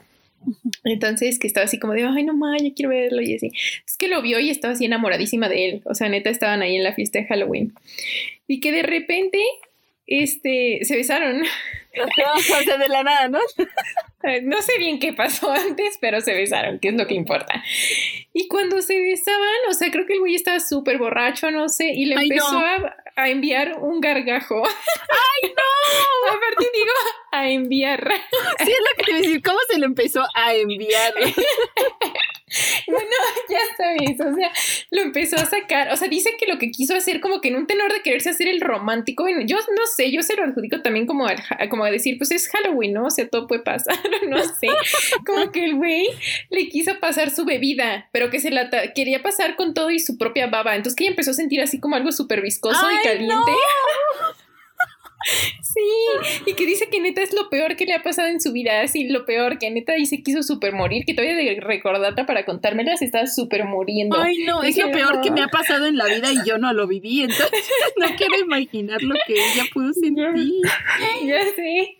Entonces, 0.84 1.40
que 1.40 1.48
estaba 1.48 1.66
así 1.66 1.80
como 1.80 1.94
de, 1.94 2.04
ay, 2.04 2.24
no 2.24 2.34
más, 2.34 2.62
ya 2.62 2.74
quiero 2.74 2.90
verlo 2.90 3.22
y 3.22 3.36
así. 3.36 3.52
Es 3.86 3.98
que 3.98 4.08
lo 4.08 4.22
vio 4.22 4.40
y 4.40 4.50
estaba 4.50 4.74
así 4.74 4.86
enamoradísima 4.86 5.50
de 5.50 5.66
él. 5.66 5.82
O 5.86 5.96
sea, 5.96 6.10
neta, 6.10 6.30
estaban 6.30 6.62
ahí 6.62 6.76
en 6.76 6.84
la 6.84 6.94
fiesta 6.94 7.20
de 7.20 7.26
Halloween. 7.26 7.74
Y 8.48 8.60
que 8.60 8.72
de 8.72 8.84
repente, 8.84 9.44
este, 10.06 10.80
se 10.84 10.96
besaron. 10.96 11.42
o 11.42 12.40
sea, 12.40 12.78
de 12.78 12.88
la 12.88 13.04
nada, 13.04 13.28
¿no? 13.28 13.40
No 14.44 14.62
sé 14.62 14.78
bien 14.78 15.00
qué 15.00 15.14
pasó 15.14 15.52
antes, 15.68 15.98
pero 16.02 16.22
se 16.22 16.34
besaron, 16.34 16.80
que 16.80 16.90
es 16.90 16.96
lo 16.96 17.08
que 17.08 17.16
importa. 17.16 17.64
Y 18.34 18.48
cuando 18.48 18.82
se 18.82 19.00
besaban, 19.00 19.70
o 19.70 19.74
sea, 19.74 19.92
creo 19.92 20.06
que 20.06 20.14
el 20.14 20.20
güey 20.20 20.36
estaba 20.36 20.60
súper 20.60 20.98
borracho, 20.98 21.52
no 21.52 21.70
sé, 21.70 21.92
y 21.94 22.06
le 22.06 22.16
empezó 22.16 22.60
a, 22.60 22.96
enviar 23.28 23.80
un 23.80 24.00
gargajo. 24.00 24.62
¡Ay, 24.66 25.50
no! 25.50 26.30
Aparte 26.30 26.68
digo, 26.72 26.92
a 27.32 27.50
enviar. 27.50 28.08
Sí, 28.60 28.72
es 28.72 28.80
lo 28.80 28.98
que 28.98 29.04
te 29.04 29.12
iba 29.12 29.18
a 29.18 29.22
decir, 29.22 29.42
¿cómo 29.42 29.58
se 29.68 29.80
lo 29.80 29.86
empezó 29.86 30.24
a 30.36 30.54
enviar? 30.54 31.14
Bueno, 32.88 33.10
ya 33.50 33.60
sabes, 33.76 34.20
o 34.22 34.36
sea, 34.36 34.52
lo 34.90 35.02
empezó 35.02 35.36
a 35.36 35.46
sacar, 35.46 35.92
o 35.92 35.98
sea, 35.98 36.08
dice 36.08 36.32
que 36.40 36.52
lo 36.52 36.58
que 36.58 36.72
quiso 36.72 36.96
hacer 36.96 37.20
como 37.20 37.42
que 37.42 37.50
en 37.50 37.56
un 37.56 37.68
tenor 37.68 37.92
de 37.92 38.02
quererse 38.02 38.30
hacer 38.30 38.48
el 38.48 38.62
romántico, 38.62 39.26
yo 39.46 39.58
no 39.58 39.88
sé, 39.88 40.12
yo 40.12 40.22
se 40.22 40.36
lo 40.36 40.44
adjudico 40.44 40.82
también 40.82 41.06
como, 41.06 41.26
como 41.70 41.84
a 41.84 41.92
decir, 41.92 42.18
pues 42.18 42.32
es 42.32 42.48
Halloween, 42.50 42.94
¿no? 42.94 43.06
O 43.06 43.10
sea, 43.10 43.28
todo 43.28 43.48
puede 43.48 43.62
pasar, 43.62 43.98
no 44.28 44.44
sé, 44.44 44.68
como 45.26 45.52
que 45.52 45.66
el 45.66 45.76
güey 45.76 46.08
le 46.50 46.70
quiso 46.70 47.00
pasar 47.00 47.32
su 47.32 47.46
bebida, 47.46 48.08
pero 48.12 48.30
que 48.30 48.40
se 48.40 48.52
la 48.52 48.70
quería 48.94 49.22
pasar 49.22 49.56
con 49.56 49.74
todo 49.74 49.92
y 49.92 50.00
su 50.00 50.18
propia 50.18 50.48
baba, 50.48 50.76
entonces 50.76 50.96
que 50.96 51.04
ella 51.04 51.12
empezó 51.12 51.32
a 51.32 51.36
sentir 51.36 51.62
así 51.62 51.80
como 51.80 51.96
algo 51.96 52.12
súper 52.12 52.42
viscoso 52.42 52.86
y 52.92 53.04
caliente. 53.04 53.52
Sí, 55.62 56.46
y 56.46 56.54
que 56.54 56.66
dice 56.66 56.90
que 56.90 57.00
neta 57.00 57.22
es 57.22 57.34
lo 57.34 57.50
peor 57.50 57.76
que 57.76 57.86
le 57.86 57.94
ha 57.94 58.04
pasado 58.04 58.30
en 58.30 58.40
su 58.40 58.52
vida, 58.52 58.82
así 58.82 59.08
lo 59.10 59.26
peor, 59.26 59.60
que 59.60 59.70
neta 59.70 59.94
dice 59.94 60.24
quiso 60.24 60.44
super 60.44 60.74
morir, 60.74 61.06
que 61.06 61.14
todavía 61.14 61.36
de 61.36 61.60
recordarla 61.60 62.26
para 62.26 62.46
contármelas 62.46 63.02
estaba 63.02 63.28
súper 63.28 63.66
muriendo. 63.66 64.18
Ay, 64.18 64.44
no, 64.46 64.64
es 64.64 64.78
lo 64.78 64.92
peor 64.92 65.22
que 65.22 65.32
me 65.32 65.42
ha 65.42 65.48
pasado 65.48 65.88
en 65.88 65.98
la 65.98 66.06
vida 66.06 66.32
y 66.32 66.48
yo 66.48 66.58
no 66.58 66.74
lo 66.74 66.88
viví, 66.88 67.22
entonces 67.22 67.50
no 67.98 68.08
quiero 68.16 68.38
imaginar 68.38 69.02
lo 69.04 69.16
que 69.26 69.34
ella 69.34 69.64
pudo 69.74 69.94
sentir. 69.94 70.26
Ya 71.26 71.44
sé. 71.56 71.98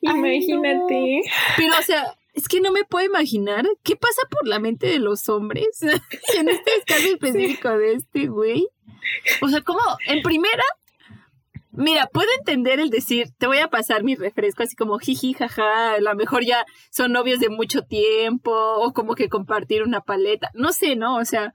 Imagínate. 0.00 1.22
Pero, 1.56 1.78
o 1.78 1.82
sea, 1.82 2.16
es 2.36 2.48
que 2.48 2.60
no 2.60 2.70
me 2.70 2.84
puedo 2.84 3.04
imaginar 3.04 3.66
qué 3.82 3.96
pasa 3.96 4.22
por 4.30 4.46
la 4.46 4.60
mente 4.60 4.86
de 4.86 4.98
los 4.98 5.28
hombres 5.28 5.80
en 6.36 6.48
este 6.48 6.70
caso 6.86 7.08
específico 7.08 7.76
de 7.76 7.94
este 7.94 8.26
güey. 8.26 8.68
O 9.40 9.48
sea, 9.48 9.62
como 9.62 9.80
en 10.06 10.22
primera, 10.22 10.64
mira, 11.76 12.08
puedo 12.12 12.28
entender 12.38 12.80
el 12.80 12.90
decir, 12.90 13.28
te 13.38 13.46
voy 13.46 13.58
a 13.58 13.68
pasar 13.68 14.02
mi 14.02 14.14
refresco, 14.14 14.62
así 14.62 14.76
como 14.76 14.98
jiji, 14.98 15.34
jaja, 15.34 15.94
a 15.94 16.00
lo 16.00 16.14
mejor 16.14 16.44
ya 16.44 16.64
son 16.90 17.12
novios 17.12 17.40
de 17.40 17.48
mucho 17.48 17.82
tiempo, 17.82 18.52
o 18.52 18.92
como 18.92 19.14
que 19.14 19.28
compartir 19.28 19.82
una 19.82 20.00
paleta, 20.00 20.50
no 20.54 20.72
sé, 20.72 20.96
¿no? 20.96 21.16
O 21.16 21.24
sea, 21.24 21.52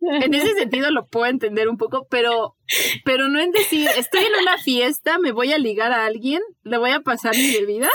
en 0.00 0.34
ese 0.34 0.54
sentido 0.58 0.90
lo 0.90 1.06
puedo 1.06 1.26
entender 1.26 1.68
un 1.68 1.76
poco, 1.76 2.06
pero, 2.10 2.56
pero 3.04 3.28
no 3.28 3.40
en 3.40 3.50
decir, 3.50 3.88
estoy 3.96 4.24
en 4.24 4.42
una 4.42 4.58
fiesta, 4.58 5.18
me 5.18 5.32
voy 5.32 5.52
a 5.52 5.58
ligar 5.58 5.92
a 5.92 6.06
alguien, 6.06 6.42
le 6.62 6.78
voy 6.78 6.90
a 6.90 7.00
pasar 7.00 7.34
mi 7.34 7.52
bebida. 7.52 7.88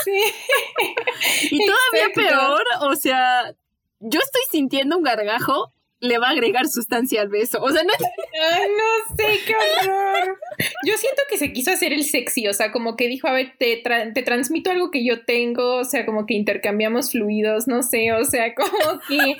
Y 1.50 1.60
todavía 1.66 2.14
peor, 2.14 2.64
o 2.82 2.96
sea, 2.96 3.54
yo 4.00 4.20
estoy 4.20 4.42
sintiendo 4.50 4.98
un 4.98 5.04
gargajo, 5.04 5.74
le 6.04 6.18
va 6.18 6.28
a 6.28 6.32
agregar 6.32 6.68
sustancia 6.68 7.22
al 7.22 7.30
beso. 7.30 7.62
O 7.62 7.72
sea, 7.72 7.82
no. 7.84 7.92
Ay, 7.94 8.68
no 8.70 9.16
sé, 9.16 9.40
qué 9.48 9.56
horror. 9.56 10.38
Yo 10.86 10.98
siento 10.98 11.22
que 11.30 11.38
se 11.38 11.54
quiso 11.54 11.72
hacer 11.72 11.94
el 11.94 12.04
sexy, 12.04 12.48
o 12.50 12.54
sea, 12.54 12.74
como 12.74 12.98
que 12.98 13.08
dijo, 13.08 13.28
a 13.28 13.32
ver, 13.32 13.54
te, 13.58 13.82
te 14.14 14.22
transmito 14.22 14.70
algo 14.70 14.92
que 14.92 15.06
yo 15.06 15.24
tengo, 15.24 15.78
o 15.78 15.86
sea, 15.86 16.06
como 16.06 16.26
que 16.26 16.34
intercambiamos 16.34 17.12
fluidos, 17.12 17.68
no 17.68 17.84
sé, 17.84 18.12
o 18.12 18.26
sea, 18.26 18.54
como 18.54 19.00
que 19.08 19.38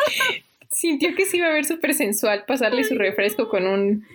sintió 0.72 1.14
que 1.16 1.26
se 1.26 1.38
iba 1.38 1.48
a 1.48 1.54
ver 1.54 1.66
súper 1.66 1.94
sensual 1.94 2.46
pasarle 2.48 2.86
su 2.86 2.96
refresco 2.96 3.50
con 3.50 3.68
un 3.68 4.06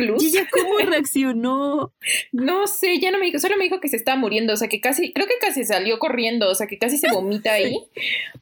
plus. 0.00 0.22
¿Y 0.22 0.26
ella 0.28 0.48
cómo 0.52 0.78
reaccionó? 0.78 1.92
No 2.32 2.66
sé, 2.66 2.98
ya 2.98 3.10
no 3.10 3.18
me 3.18 3.26
dijo, 3.26 3.38
solo 3.38 3.56
me 3.56 3.64
dijo 3.64 3.80
que 3.80 3.88
se 3.88 3.96
estaba 3.96 4.16
muriendo, 4.16 4.52
o 4.52 4.56
sea, 4.56 4.68
que 4.68 4.80
casi, 4.80 5.12
creo 5.12 5.26
que 5.26 5.38
casi 5.40 5.64
salió 5.64 5.98
corriendo, 5.98 6.48
o 6.48 6.54
sea, 6.54 6.66
que 6.66 6.78
casi 6.78 6.98
se 6.98 7.10
vomita 7.12 7.52
ahí. 7.52 7.76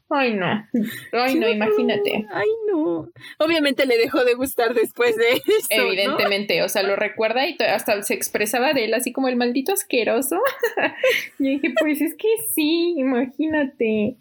Ay, 0.09 0.33
no. 0.33 0.65
Ay, 1.11 1.35
no, 1.35 1.49
imagínate. 1.49 2.25
Ay, 2.31 2.47
no. 2.71 3.09
Obviamente 3.37 3.85
le 3.85 3.97
dejó 3.97 4.23
de 4.23 4.33
gustar 4.33 4.73
después 4.73 5.15
de 5.15 5.33
eso. 5.33 5.67
Evidentemente, 5.69 6.63
o 6.63 6.69
sea, 6.69 6.83
lo 6.83 6.95
recuerda 6.95 7.47
y 7.47 7.55
hasta 7.61 8.01
se 8.03 8.13
expresaba 8.13 8.73
de 8.73 8.85
él 8.85 8.93
así 8.93 9.11
como 9.11 9.27
el 9.27 9.35
maldito 9.35 9.73
asqueroso. 9.73 10.37
y 11.39 11.57
dije, 11.57 11.73
pues 11.79 12.01
es 12.01 12.15
que 12.15 12.27
sí, 12.53 12.95
imagínate. 12.97 14.15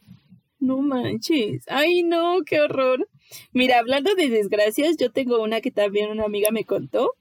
No 0.60 0.78
manches. 0.78 1.64
Ay, 1.68 2.02
no, 2.02 2.40
qué 2.44 2.60
horror. 2.60 3.08
Mira, 3.52 3.78
hablando 3.78 4.14
de 4.14 4.28
desgracias, 4.28 4.96
yo 4.96 5.10
tengo 5.10 5.42
una 5.42 5.60
que 5.60 5.70
también 5.70 6.10
una 6.10 6.24
amiga 6.24 6.50
me 6.50 6.64
contó, 6.64 7.14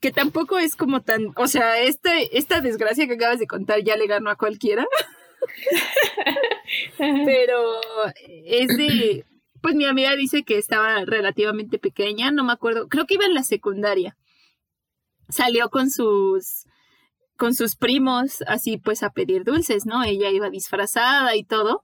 que 0.00 0.12
tampoco 0.12 0.58
es 0.58 0.76
como 0.76 1.02
tan, 1.02 1.32
o 1.36 1.46
sea, 1.46 1.80
este, 1.80 2.36
esta 2.36 2.60
desgracia 2.60 3.06
que 3.06 3.14
acabas 3.14 3.38
de 3.38 3.46
contar 3.46 3.82
ya 3.82 3.96
le 3.96 4.06
ganó 4.06 4.30
a 4.30 4.36
cualquiera. 4.36 4.86
Pero 6.98 7.80
es 8.44 8.76
de, 8.76 9.24
pues 9.62 9.74
mi 9.74 9.84
amiga 9.84 10.14
dice 10.16 10.42
que 10.42 10.58
estaba 10.58 11.04
relativamente 11.04 11.78
pequeña, 11.78 12.30
no 12.30 12.44
me 12.44 12.52
acuerdo, 12.52 12.88
creo 12.88 13.06
que 13.06 13.14
iba 13.14 13.24
en 13.24 13.34
la 13.34 13.42
secundaria. 13.42 14.16
Salió 15.28 15.70
con 15.70 15.90
sus 15.90 16.66
con 17.36 17.54
sus 17.54 17.76
primos 17.76 18.42
así 18.46 18.78
pues 18.78 19.02
a 19.02 19.10
pedir 19.10 19.44
dulces, 19.44 19.84
¿no? 19.84 20.02
Ella 20.04 20.30
iba 20.30 20.48
disfrazada 20.50 21.36
y 21.36 21.44
todo. 21.44 21.82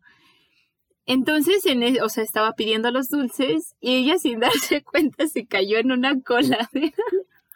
Entonces, 1.05 1.67
en 1.67 1.83
e, 1.83 2.01
o 2.03 2.09
sea, 2.09 2.23
estaba 2.23 2.53
pidiendo 2.53 2.91
los 2.91 3.09
dulces 3.09 3.75
y 3.81 3.97
ella 3.97 4.19
sin 4.19 4.41
darse 4.41 4.83
cuenta 4.83 5.27
se 5.27 5.47
cayó 5.47 5.79
en 5.79 5.93
una 5.93 6.21
coladera. 6.21 6.93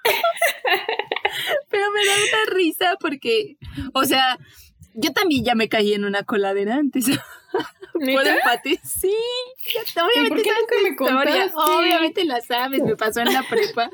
Pero 1.71 1.91
me 1.91 2.05
da 2.05 2.13
una 2.15 2.55
risa 2.55 2.97
porque, 3.01 3.57
o 3.93 4.05
sea, 4.05 4.39
yo 4.95 5.13
también 5.13 5.45
ya 5.45 5.55
me 5.55 5.69
caí 5.69 5.93
en 5.95 6.05
una 6.05 6.23
coladera 6.23 6.77
antes. 6.77 7.07
¿Puedo 7.93 8.29
empate? 8.29 8.79
Sí, 8.85 9.15
obviamente 9.97 10.51
¿Por 10.99 11.25
me 11.25 11.51
Obviamente 11.55 12.25
la 12.25 12.41
sabes, 12.41 12.83
me 12.83 12.97
pasó 12.97 13.21
en 13.21 13.33
la 13.33 13.43
prepa. 13.43 13.91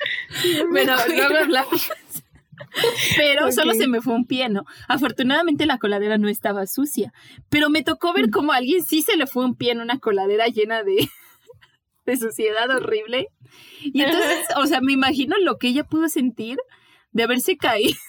Pero 0.72 0.94
luego 1.08 1.36
hablamos. 1.36 1.90
Pero 3.16 3.52
solo 3.52 3.74
se 3.74 3.86
me 3.86 4.00
fue 4.00 4.14
un 4.14 4.26
pie, 4.26 4.48
¿no? 4.48 4.64
Afortunadamente 4.88 5.66
la 5.66 5.78
coladera 5.78 6.18
no 6.18 6.28
estaba 6.28 6.66
sucia, 6.66 7.12
pero 7.48 7.70
me 7.70 7.82
tocó 7.82 8.12
ver 8.12 8.30
como 8.30 8.52
a 8.52 8.56
alguien 8.56 8.84
sí 8.84 9.02
se 9.02 9.16
le 9.16 9.26
fue 9.26 9.44
un 9.44 9.56
pie 9.56 9.72
en 9.72 9.80
una 9.80 9.98
coladera 9.98 10.46
llena 10.46 10.82
de, 10.82 11.08
de 12.06 12.16
suciedad 12.16 12.70
horrible. 12.70 13.28
Y 13.82 14.02
entonces, 14.02 14.46
o 14.56 14.66
sea, 14.66 14.80
me 14.80 14.92
imagino 14.92 15.36
lo 15.38 15.58
que 15.58 15.68
ella 15.68 15.84
pudo 15.84 16.08
sentir 16.08 16.58
de 17.12 17.24
haberse 17.24 17.56
caído. 17.56 17.98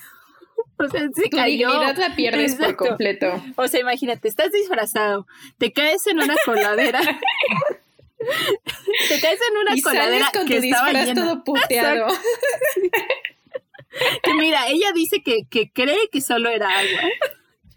O 0.80 0.88
sea, 0.90 1.02
se 1.02 1.30
tu 1.30 1.38
dignidad 1.38 1.98
la 1.98 2.16
pierdes 2.16 2.54
por 2.54 2.76
completo. 2.76 3.44
O 3.56 3.68
sea, 3.68 3.80
imagínate, 3.80 4.28
estás 4.28 4.52
disfrazado, 4.52 5.26
te 5.58 5.74
caes 5.74 6.06
en 6.06 6.20
una 6.20 6.36
coladera. 6.46 7.02
te 9.10 9.20
caes 9.20 9.40
en 9.50 9.58
una 9.58 9.82
coladera 9.84 10.30
con 10.32 10.46
que 10.46 10.60
tu 10.60 10.66
estaba 10.66 10.94
llena. 10.94 11.16
todo 11.16 11.44
puteado. 11.44 12.08
que 14.22 14.34
mira, 14.36 14.68
ella 14.68 14.92
dice 14.94 15.24
que, 15.24 15.48
que, 15.50 15.72
cree 15.72 16.10
que 16.12 16.22
solo 16.22 16.50
era 16.50 16.70
agua. 16.70 17.10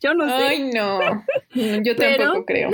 Yo 0.03 0.12
no 0.12 0.27
sé. 0.27 0.45
Ay, 0.45 0.71
no. 0.71 1.00
Yo 1.83 1.97
tampoco 1.97 2.45
creo. 2.45 2.71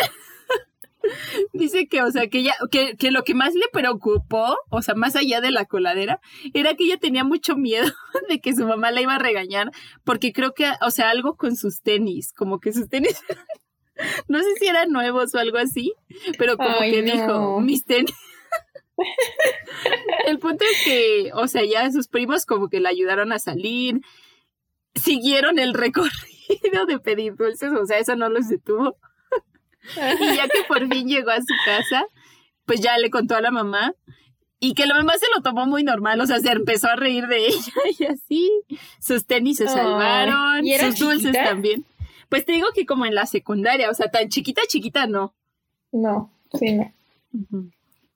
Dice 1.53 1.87
que, 1.87 2.03
o 2.03 2.11
sea, 2.11 2.29
que 2.29 2.39
ella, 2.39 2.55
que, 2.71 2.97
que 2.97 3.11
lo 3.11 3.23
que 3.23 3.35
más 3.35 3.55
le 3.55 3.67
preocupó, 3.73 4.57
o 4.71 4.83
sea, 4.83 4.95
más 4.95 5.17
allá 5.17 5.41
de 5.41 5.51
la 5.51 5.65
coladera, 5.65 6.21
era 6.55 6.75
que 6.75 6.85
ella 6.85 6.99
tenía 6.99 7.25
mucho 7.25 7.57
miedo 7.57 7.87
de 8.29 8.41
que 8.41 8.55
su 8.55 8.67
mamá 8.67 8.91
la 8.91 9.03
iba 9.03 9.15
a 9.15 9.19
regañar, 9.19 9.71
porque 10.05 10.33
creo 10.33 10.53
que, 10.53 10.71
o 10.81 10.91
sea, 10.91 11.11
algo 11.11 11.37
con 11.37 11.57
sus 11.57 11.83
tenis, 11.83 12.33
como 12.33 12.61
que 12.61 12.73
sus 12.73 12.89
tenis, 12.89 13.23
no 14.29 14.43
sé 14.43 14.49
si 14.59 14.67
eran 14.67 14.91
nuevos 14.91 15.35
o 15.35 15.39
algo 15.39 15.59
así, 15.59 15.95
pero 16.39 16.57
como 16.57 16.79
que 16.81 17.03
dijo, 17.03 17.61
mis 17.61 17.85
tenis 17.85 18.15
el 20.27 20.39
punto 20.39 20.65
es 20.65 20.85
que, 20.85 21.31
o 21.35 21.47
sea, 21.49 21.63
ya 21.65 21.91
sus 21.91 22.09
primos 22.09 22.47
como 22.47 22.69
que 22.69 22.81
la 22.81 22.89
ayudaron 22.89 23.33
a 23.33 23.39
salir, 23.39 24.01
siguieron 24.95 25.59
el 25.59 25.75
recorrido 25.75 26.87
de 26.87 26.99
pedir 26.99 27.37
dulces, 27.37 27.73
o 27.73 27.87
sea, 27.87 27.99
eso 27.99 28.17
no 28.17 28.29
los 28.29 28.49
detuvo. 28.49 28.97
y 30.21 30.37
ya 30.37 30.49
que 30.49 30.65
por 30.69 30.89
fin 30.89 31.09
llegó 31.09 31.31
a 31.31 31.41
su 31.41 31.55
casa, 31.65 32.05
pues 32.65 32.81
ya 32.81 32.99
le 32.99 33.11
contó 33.11 33.37
a 33.37 33.41
la 33.41 33.51
mamá 33.51 33.95
y 34.59 34.75
que 34.75 34.87
la 34.87 34.95
mamá 34.95 35.15
se 35.19 35.27
lo 35.35 35.43
tomó 35.43 35.67
muy 35.67 35.85
normal, 35.85 36.21
o 36.21 36.27
sea, 36.27 36.39
se 36.41 36.51
empezó 36.51 36.89
a 36.89 36.97
reír 36.97 37.27
de 37.27 37.47
ella 37.47 37.73
y 37.99 38.05
así. 38.05 38.53
Sus 39.01 39.27
tenis 39.27 39.59
se 39.59 39.69
salvaron, 39.69 40.65
sus 40.67 40.99
dulces 40.99 41.33
también. 41.33 41.85
Pues 42.29 42.45
te 42.45 42.53
digo 42.53 42.69
que 42.75 42.87
como 42.87 43.07
en 43.07 43.15
la 43.15 43.27
secundaria, 43.27 43.91
o 43.91 43.95
sea, 43.95 44.11
tan 44.11 44.29
chiquita, 44.29 44.63
chiquita 44.69 45.07
no. 45.07 45.35
No, 45.93 46.31
sí, 46.59 46.73
no. 46.73 46.93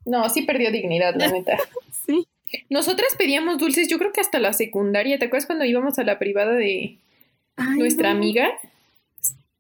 No, 0.05 0.29
sí 0.29 0.43
perdió 0.43 0.73
dignidad, 0.73 1.15
la 1.17 1.29
neta. 1.29 1.57
sí. 2.07 2.27
Nosotras 2.69 3.15
pedíamos 3.17 3.59
dulces, 3.59 3.89
yo 3.89 3.99
creo 3.99 4.13
que 4.13 4.21
hasta 4.21 4.41
la 4.41 4.53
secundaria. 4.53 5.19
¿Te 5.19 5.27
acuerdas 5.27 5.47
cuando 5.47 5.65
íbamos 5.65 5.99
a 5.99 6.05
la 6.05 6.19
privada 6.19 6.53
de 6.53 6.99
nuestra 7.77 8.11
amiga? 8.11 8.49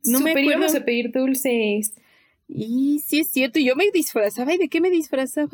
No 0.05 0.19
Super 0.19 0.35
me 0.35 0.43
íbamos 0.43 0.75
a 0.75 0.85
pedir 0.85 1.13
dulces. 1.13 1.93
Y 2.53 3.01
sí 3.05 3.21
es 3.21 3.31
cierto, 3.31 3.61
yo 3.61 3.77
me 3.77 3.91
disfrazaba. 3.93 4.53
¿Y 4.53 4.59
de 4.59 4.69
qué 4.69 4.81
me 4.81 4.91
disfrazaba? 4.91 5.49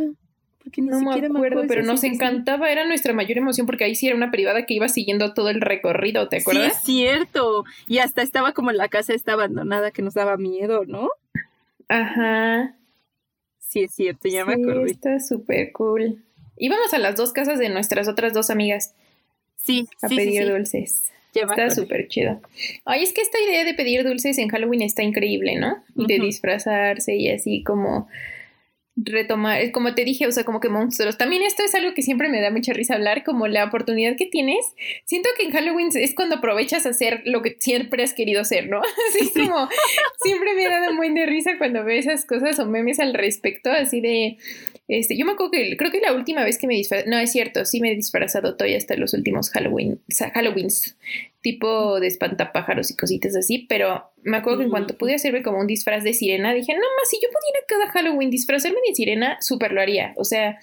Porque 0.63 0.83
ni 0.83 0.89
no 0.89 0.99
siquiera 0.99 1.29
me 1.29 1.39
acuerdo, 1.39 1.65
pero 1.69 1.83
nos 1.85 2.03
encantaba, 2.03 2.73
era 2.73 2.87
nuestra 2.87 3.13
mayor 3.13 3.39
emoción 3.39 3.67
porque 3.67 3.85
ahí 3.85 3.95
sí 3.95 4.09
era 4.09 4.17
una 4.17 4.33
privada 4.33 4.67
que 4.67 4.75
iba 4.75 4.89
siguiendo 4.89 5.33
todo 5.33 5.51
el 5.51 5.61
recorrido, 5.61 6.29
¿te 6.29 6.39
acuerdas? 6.39 6.83
Sí, 6.85 7.05
es 7.05 7.13
cierto. 7.19 7.65
Y 7.87 7.99
hasta 7.99 8.23
estaba 8.23 8.53
como 8.53 8.71
en 8.71 8.79
la 8.79 8.89
casa 8.89 9.15
esta 9.15 9.35
abandonada 9.35 9.93
que 9.93 10.03
nos 10.03 10.15
daba 10.15 10.37
miedo, 10.37 10.85
¿no? 10.87 11.11
Ajá. 11.89 12.75
Sí, 13.59 13.83
es 13.83 13.95
cierto, 13.95 14.29
ya 14.29 14.45
me 14.45 14.55
acordé. 14.55 14.91
Está 14.91 15.21
súper 15.21 15.71
cool. 15.73 16.25
Íbamos 16.57 16.93
a 16.95 16.99
las 16.99 17.17
dos 17.17 17.33
casas 17.33 17.59
de 17.59 17.69
nuestras 17.69 18.09
otras 18.09 18.33
dos 18.33 18.51
amigas. 18.51 18.95
Sí, 19.57 19.89
a 20.03 20.09
sí, 20.09 20.17
pedir 20.17 20.49
dulces. 20.49 21.13
Está 21.43 21.71
súper 21.71 22.09
chido. 22.09 22.41
Ay, 22.85 23.03
es 23.03 23.13
que 23.13 23.21
esta 23.21 23.39
idea 23.41 23.65
de 23.65 23.75
pedir 23.75 24.05
dulces 24.05 24.39
en 24.39 24.49
Halloween 24.49 24.83
está 24.83 25.03
increíble, 25.03 25.57
¿no? 25.57 25.83
De 25.95 26.19
disfrazarse 26.19 27.17
y 27.17 27.31
así 27.31 27.63
como 27.63 28.09
retomar, 28.97 29.71
como 29.73 29.95
te 29.95 30.05
dije, 30.05 30.27
o 30.27 30.33
sea, 30.33 30.45
como 30.45 30.59
que 30.59 30.71
monstruos. 30.71 31.19
También 31.19 31.43
esto 31.43 31.63
es 31.63 31.75
algo 31.75 31.93
que 31.93 32.03
siempre 32.03 32.31
me 32.31 32.41
da 32.41 32.51
mucha 32.51 32.73
risa 32.73 32.95
hablar, 32.95 33.25
como 33.25 33.47
la 33.47 33.65
oportunidad 33.65 34.17
que 34.17 34.27
tienes. 34.27 34.65
Siento 35.05 35.29
que 35.37 35.45
en 35.45 35.53
Halloween 35.53 35.91
es 35.95 36.15
cuando 36.15 36.37
aprovechas 36.37 36.87
a 36.87 36.91
hacer 36.91 37.23
lo 37.27 37.43
que 37.43 37.57
siempre 37.61 38.03
has 38.03 38.15
querido 38.15 38.41
hacer, 38.41 38.69
¿no? 38.69 38.81
Así 39.11 39.31
como 39.33 39.69
siempre 40.23 40.55
me 40.55 40.67
ha 40.67 40.81
dado 40.81 40.95
muy 40.95 41.13
de 41.13 41.27
risa 41.27 41.59
cuando 41.59 41.85
veo 41.85 41.99
esas 41.99 42.25
cosas 42.25 42.59
o 42.59 42.67
memes 42.67 42.99
al 42.99 43.13
respecto, 43.13 43.71
así 43.71 44.01
de 44.01 44.39
Este, 44.89 45.17
yo 45.17 45.27
me 45.27 45.33
acuerdo 45.33 45.51
que 45.51 45.77
creo 45.77 45.91
que 45.91 46.01
la 46.01 46.13
última 46.13 46.45
vez 46.45 46.59
que 46.59 46.67
me 46.67 46.75
disfrazé, 46.75 47.09
no 47.09 47.19
es 47.19 47.33
cierto, 47.33 47.65
sí 47.65 47.81
me 47.81 47.91
he 47.91 47.97
disfrazado 47.97 48.57
todavía 48.57 48.77
hasta 48.77 48.97
los 48.97 49.15
últimos 49.15 49.51
Halloween, 49.51 50.01
Halloweens, 50.35 50.97
tipo 51.41 51.99
de 51.99 52.07
espantapájaros 52.07 52.91
y 52.91 52.97
cositas 52.97 53.35
así, 53.35 53.67
pero 53.69 54.11
me 54.23 54.37
acuerdo 54.37 54.59
que 54.59 54.65
en 54.65 54.71
cuanto 54.71 54.97
pude 54.97 55.15
hacerme 55.15 55.43
como 55.43 55.59
un 55.59 55.67
disfraz 55.67 56.05
de 56.05 56.13
sirena, 56.13 56.55
dije, 56.55 56.73
no 56.73 56.81
más, 56.81 57.11
si 57.11 57.17
yo 57.17 57.29
pudiera 57.29 57.67
cada 57.67 57.91
Halloween 57.93 58.31
disfrazarme 58.31 58.79
de 58.89 58.95
sirena, 58.95 59.39
súper 59.41 59.73
lo 59.73 59.81
haría, 59.81 60.13
o 60.17 60.25
sea, 60.25 60.59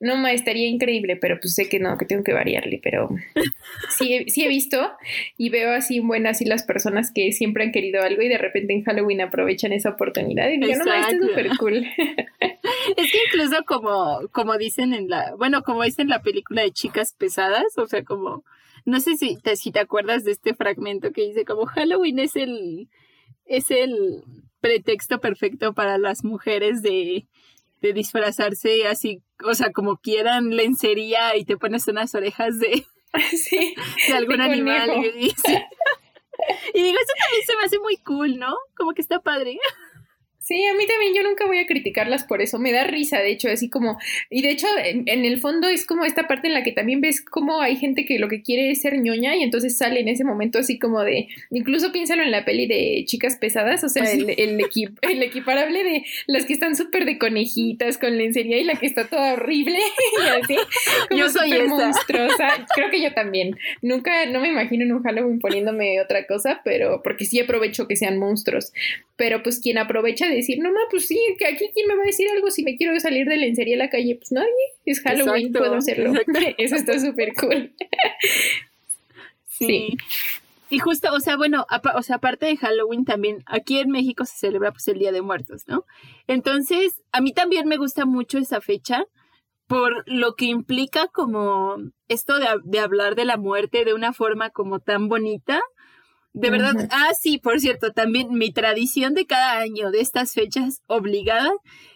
no, 0.00 0.16
ma, 0.16 0.32
estaría 0.32 0.68
increíble, 0.68 1.16
pero 1.16 1.38
pues 1.40 1.54
sé 1.54 1.68
que 1.68 1.78
no, 1.78 1.96
que 1.96 2.04
tengo 2.04 2.24
que 2.24 2.32
variarle, 2.32 2.80
pero 2.82 3.08
sí, 3.96 4.24
sí 4.28 4.44
he 4.44 4.48
visto 4.48 4.90
y 5.38 5.50
veo 5.50 5.72
así 5.72 6.00
buenas 6.00 6.36
así 6.36 6.44
las 6.44 6.64
personas 6.64 7.12
que 7.12 7.32
siempre 7.32 7.64
han 7.64 7.72
querido 7.72 8.02
algo 8.02 8.22
y 8.22 8.28
de 8.28 8.38
repente 8.38 8.72
en 8.72 8.82
Halloween 8.82 9.20
aprovechan 9.20 9.72
esa 9.72 9.90
oportunidad 9.90 10.50
y 10.50 10.58
digo, 10.58 10.74
no, 10.78 10.84
ma, 10.84 11.00
esto 11.00 11.24
es 11.24 11.30
súper 11.30 11.48
cool. 11.58 11.86
Es 12.96 13.12
que 13.12 13.18
incluso 13.26 13.62
como, 13.66 14.20
como 14.32 14.56
dicen 14.56 14.94
en 14.94 15.08
la, 15.08 15.34
bueno, 15.36 15.62
como 15.62 15.82
dicen 15.82 16.06
en 16.06 16.10
la 16.10 16.22
película 16.22 16.62
de 16.62 16.70
Chicas 16.70 17.14
Pesadas, 17.16 17.76
o 17.76 17.86
sea, 17.86 18.02
como, 18.04 18.42
no 18.84 19.00
sé 19.00 19.16
si 19.16 19.36
te, 19.36 19.56
si 19.56 19.70
te 19.70 19.80
acuerdas 19.80 20.24
de 20.24 20.32
este 20.32 20.54
fragmento 20.54 21.12
que 21.12 21.26
dice 21.26 21.44
como 21.44 21.66
Halloween 21.66 22.18
es 22.18 22.36
el, 22.36 22.88
es 23.44 23.70
el 23.70 24.22
pretexto 24.60 25.20
perfecto 25.20 25.74
para 25.74 25.98
las 25.98 26.24
mujeres 26.24 26.82
de 26.82 27.26
de 27.84 27.92
disfrazarse 27.92 28.86
así, 28.86 29.20
o 29.42 29.54
sea, 29.54 29.72
como 29.72 29.96
quieran 29.96 30.50
lencería 30.50 31.36
y 31.36 31.44
te 31.44 31.56
pones 31.56 31.86
unas 31.88 32.14
orejas 32.14 32.58
de, 32.58 32.86
sí, 33.30 33.74
de 34.08 34.14
algún 34.14 34.40
animal. 34.40 34.90
Y, 35.16 35.34
y 36.74 36.82
digo, 36.82 36.98
eso 36.98 37.12
también 37.18 37.46
se 37.46 37.56
me 37.56 37.64
hace 37.64 37.78
muy 37.78 37.96
cool, 37.98 38.38
¿no? 38.38 38.54
Como 38.76 38.92
que 38.92 39.02
está 39.02 39.20
padre. 39.20 39.58
Sí, 40.44 40.62
a 40.66 40.74
mí 40.74 40.86
también 40.86 41.14
yo 41.14 41.22
nunca 41.22 41.46
voy 41.46 41.56
a 41.56 41.66
criticarlas 41.66 42.24
por 42.24 42.42
eso. 42.42 42.58
Me 42.58 42.70
da 42.70 42.84
risa, 42.84 43.20
de 43.20 43.30
hecho, 43.30 43.48
así 43.48 43.70
como, 43.70 43.98
y 44.28 44.42
de 44.42 44.50
hecho, 44.50 44.66
en, 44.76 45.24
el 45.24 45.40
fondo 45.40 45.68
es 45.68 45.86
como 45.86 46.04
esta 46.04 46.28
parte 46.28 46.48
en 46.48 46.52
la 46.52 46.62
que 46.62 46.72
también 46.72 47.00
ves 47.00 47.24
cómo 47.24 47.62
hay 47.62 47.76
gente 47.76 48.04
que 48.04 48.18
lo 48.18 48.28
que 48.28 48.42
quiere 48.42 48.70
es 48.70 48.82
ser 48.82 48.98
ñoña 49.00 49.34
y 49.36 49.42
entonces 49.42 49.78
sale 49.78 50.00
en 50.00 50.08
ese 50.08 50.22
momento 50.22 50.58
así 50.58 50.78
como 50.78 51.02
de, 51.02 51.28
incluso 51.50 51.92
piénsalo 51.92 52.22
en 52.22 52.30
la 52.30 52.44
peli 52.44 52.66
de 52.66 53.04
chicas 53.06 53.36
pesadas, 53.36 53.84
o 53.84 53.88
sea, 53.88 54.04
el, 54.12 54.34
el, 54.36 54.60
el 55.02 55.22
equiparable 55.22 55.82
de 55.82 56.04
las 56.26 56.44
que 56.44 56.52
están 56.52 56.76
súper 56.76 57.06
de 57.06 57.18
conejitas 57.18 57.96
con 57.96 58.18
lencería 58.18 58.58
y 58.58 58.64
la 58.64 58.74
que 58.74 58.84
está 58.84 59.06
toda 59.08 59.32
horrible 59.32 59.78
y 60.18 60.42
así, 60.42 60.56
como 61.08 61.20
yo 61.20 61.30
soy 61.30 61.62
monstruosa. 61.62 62.66
Creo 62.74 62.90
que 62.90 63.02
yo 63.02 63.14
también. 63.14 63.56
Nunca, 63.80 64.26
no 64.26 64.40
me 64.40 64.48
imagino 64.48 64.84
en 64.84 64.92
un 64.92 65.02
Halloween 65.02 65.38
poniéndome 65.38 66.02
otra 66.02 66.26
cosa, 66.26 66.60
pero 66.64 67.00
porque 67.02 67.24
sí 67.24 67.40
aprovecho 67.40 67.88
que 67.88 67.96
sean 67.96 68.18
monstruos. 68.18 68.72
Pero 69.16 69.42
pues 69.42 69.60
quien 69.60 69.78
aprovecha 69.78 70.28
de 70.28 70.33
decir, 70.34 70.58
no, 70.60 70.72
ma, 70.72 70.80
pues 70.90 71.06
sí, 71.06 71.18
que 71.38 71.46
aquí 71.46 71.70
quién 71.72 71.86
me 71.86 71.96
va 71.96 72.02
a 72.02 72.06
decir 72.06 72.28
algo 72.30 72.50
si 72.50 72.62
me 72.62 72.76
quiero 72.76 72.98
salir 73.00 73.26
de 73.26 73.36
lencería 73.36 73.76
a 73.76 73.78
la 73.78 73.90
calle, 73.90 74.16
pues 74.16 74.32
nadie, 74.32 74.50
es 74.84 75.00
Halloween, 75.00 75.52
puedo 75.52 75.74
hacerlo. 75.74 76.12
Eso 76.58 76.76
está 76.76 76.98
súper 76.98 77.34
cool. 77.34 77.72
sí. 79.48 79.96
Y 80.70 80.78
justo, 80.78 81.12
o 81.12 81.20
sea, 81.20 81.36
bueno, 81.36 81.66
o 81.94 82.02
sea, 82.02 82.16
aparte 82.16 82.46
de 82.46 82.56
Halloween 82.56 83.04
también, 83.04 83.44
aquí 83.46 83.78
en 83.78 83.90
México 83.90 84.24
se 84.24 84.36
celebra 84.36 84.72
pues 84.72 84.88
el 84.88 84.98
Día 84.98 85.12
de 85.12 85.22
Muertos, 85.22 85.68
¿no? 85.68 85.84
Entonces, 86.26 87.02
a 87.12 87.20
mí 87.20 87.32
también 87.32 87.68
me 87.68 87.76
gusta 87.76 88.06
mucho 88.06 88.38
esa 88.38 88.60
fecha 88.60 89.04
por 89.66 90.04
lo 90.06 90.34
que 90.34 90.46
implica 90.46 91.08
como 91.08 91.76
esto 92.08 92.38
de, 92.38 92.46
de 92.64 92.80
hablar 92.80 93.14
de 93.14 93.24
la 93.24 93.36
muerte 93.36 93.84
de 93.84 93.94
una 93.94 94.12
forma 94.12 94.50
como 94.50 94.80
tan 94.80 95.08
bonita 95.08 95.62
de 96.34 96.50
verdad, 96.50 96.88
ah, 96.90 97.12
sí, 97.18 97.38
por 97.38 97.60
cierto, 97.60 97.92
también 97.92 98.34
mi 98.34 98.52
tradición 98.52 99.14
de 99.14 99.24
cada 99.24 99.60
año 99.60 99.92
de 99.92 100.00
estas 100.00 100.32
fechas 100.32 100.82
obligada 100.88 101.52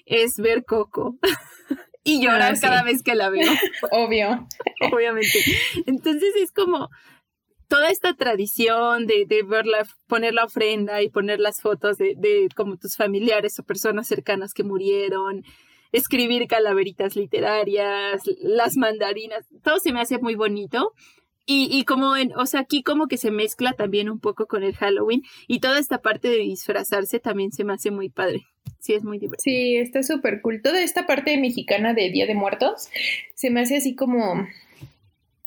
es 0.07 0.37
ver 0.37 0.65
Coco 0.65 1.19
y 2.05 2.23
llorar 2.23 2.55
ah, 2.57 2.61
cada 2.61 2.83
vez 2.85 3.03
que 3.03 3.17
la 3.17 3.31
veo. 3.31 3.51
Obvio. 3.91 4.47
Obviamente. 4.93 5.41
Entonces 5.87 6.37
es 6.37 6.53
como 6.53 6.89
toda 7.67 7.91
esta 7.91 8.15
tradición 8.15 9.09
de, 9.09 9.27
de 9.27 9.43
verla, 9.43 9.85
poner 10.07 10.35
la 10.35 10.45
ofrenda 10.45 11.03
y 11.03 11.11
poner 11.11 11.41
las 11.41 11.61
fotos 11.61 11.99
de, 11.99 12.15
de 12.17 12.49
como 12.55 12.77
tus 12.77 12.97
familiares 12.97 13.59
o 13.59 13.65
personas 13.65 14.07
cercanas 14.07 14.55
que 14.55 14.63
murieron, 14.63 15.43
escribir 15.91 16.47
calaveritas 16.47 17.17
literarias, 17.17 18.23
las 18.41 18.77
mandarinas, 18.77 19.49
todo 19.65 19.81
se 19.81 19.93
me 19.93 20.01
hace 20.01 20.19
muy 20.19 20.37
bonito. 20.37 20.93
Y, 21.51 21.67
y 21.73 21.85
como 21.85 22.15
en, 22.15 22.35
o 22.37 22.45
sea, 22.45 22.61
aquí 22.61 22.83
como 22.83 23.09
que 23.09 23.17
se 23.17 23.31
mezcla 23.31 23.73
también 23.73 24.11
un 24.11 24.21
poco 24.21 24.47
con 24.47 24.63
el 24.63 24.75
Halloween 24.75 25.23
y 25.47 25.61
toda 25.61 25.79
esta 25.79 26.03
parte 26.03 26.29
de 26.29 26.37
disfrazarse 26.41 27.21
también 27.21 27.53
se 27.53 27.65
me 27.65 27.73
hace 27.73 27.91
muy 27.91 28.11
padre. 28.11 28.47
Sí, 28.81 28.93
es 28.93 29.03
muy 29.03 29.19
divertido. 29.19 29.43
Sí, 29.43 29.77
está 29.79 30.03
súper 30.03 30.43
cool. 30.43 30.61
Toda 30.61 30.83
esta 30.83 31.07
parte 31.07 31.39
mexicana 31.39 31.95
de 31.95 32.11
Día 32.11 32.27
de 32.27 32.35
Muertos 32.35 32.91
se 33.35 33.49
me 33.49 33.63
hace 33.63 33.79
así 33.79 33.95
como, 33.95 34.47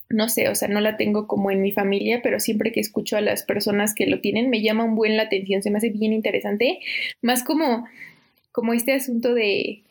no 0.10 0.28
sé, 0.28 0.50
o 0.50 0.56
sea, 0.56 0.68
no 0.70 0.82
la 0.82 0.98
tengo 0.98 1.28
como 1.28 1.52
en 1.52 1.62
mi 1.62 1.72
familia, 1.72 2.22
pero 2.24 2.40
siempre 2.40 2.72
que 2.72 2.80
escucho 2.80 3.16
a 3.16 3.22
las 3.22 3.44
personas 3.44 3.94
que 3.94 4.08
lo 4.08 4.22
tienen 4.22 4.50
me 4.50 4.64
llama 4.64 4.86
un 4.86 4.96
buen 4.96 5.18
la 5.18 5.24
atención, 5.24 5.62
se 5.62 5.70
me 5.70 5.78
hace 5.78 5.90
bien 5.90 6.14
interesante. 6.14 6.80
Más 7.22 7.44
como, 7.44 7.86
como 8.52 8.74
este 8.74 8.94
asunto 8.94 9.36
de 9.36 9.84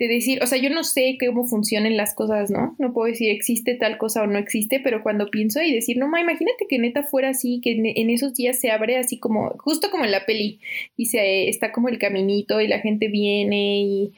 de 0.00 0.08
decir, 0.08 0.42
o 0.42 0.46
sea, 0.46 0.56
yo 0.56 0.70
no 0.70 0.82
sé 0.82 1.18
cómo 1.20 1.44
funcionan 1.44 1.94
las 1.94 2.14
cosas, 2.14 2.50
¿no? 2.50 2.74
No 2.78 2.94
puedo 2.94 3.12
decir 3.12 3.30
existe 3.30 3.74
tal 3.74 3.98
cosa 3.98 4.22
o 4.22 4.26
no 4.26 4.38
existe, 4.38 4.80
pero 4.80 5.02
cuando 5.02 5.30
pienso 5.30 5.60
y 5.60 5.74
decir, 5.74 5.98
no, 5.98 6.08
ma, 6.08 6.22
imagínate 6.22 6.66
que 6.66 6.78
neta 6.78 7.02
fuera 7.02 7.28
así, 7.28 7.60
que 7.62 7.72
en, 7.72 8.08
esos 8.08 8.32
días 8.32 8.58
se 8.58 8.70
abre 8.70 8.96
así 8.96 9.18
como, 9.18 9.50
justo 9.58 9.90
como 9.90 10.06
en 10.06 10.12
la 10.12 10.24
peli, 10.24 10.58
y 10.96 11.06
se 11.06 11.50
está 11.50 11.70
como 11.70 11.90
el 11.90 11.98
caminito 11.98 12.62
y 12.62 12.66
la 12.68 12.80
gente 12.80 13.08
viene 13.08 13.82
y 13.82 14.12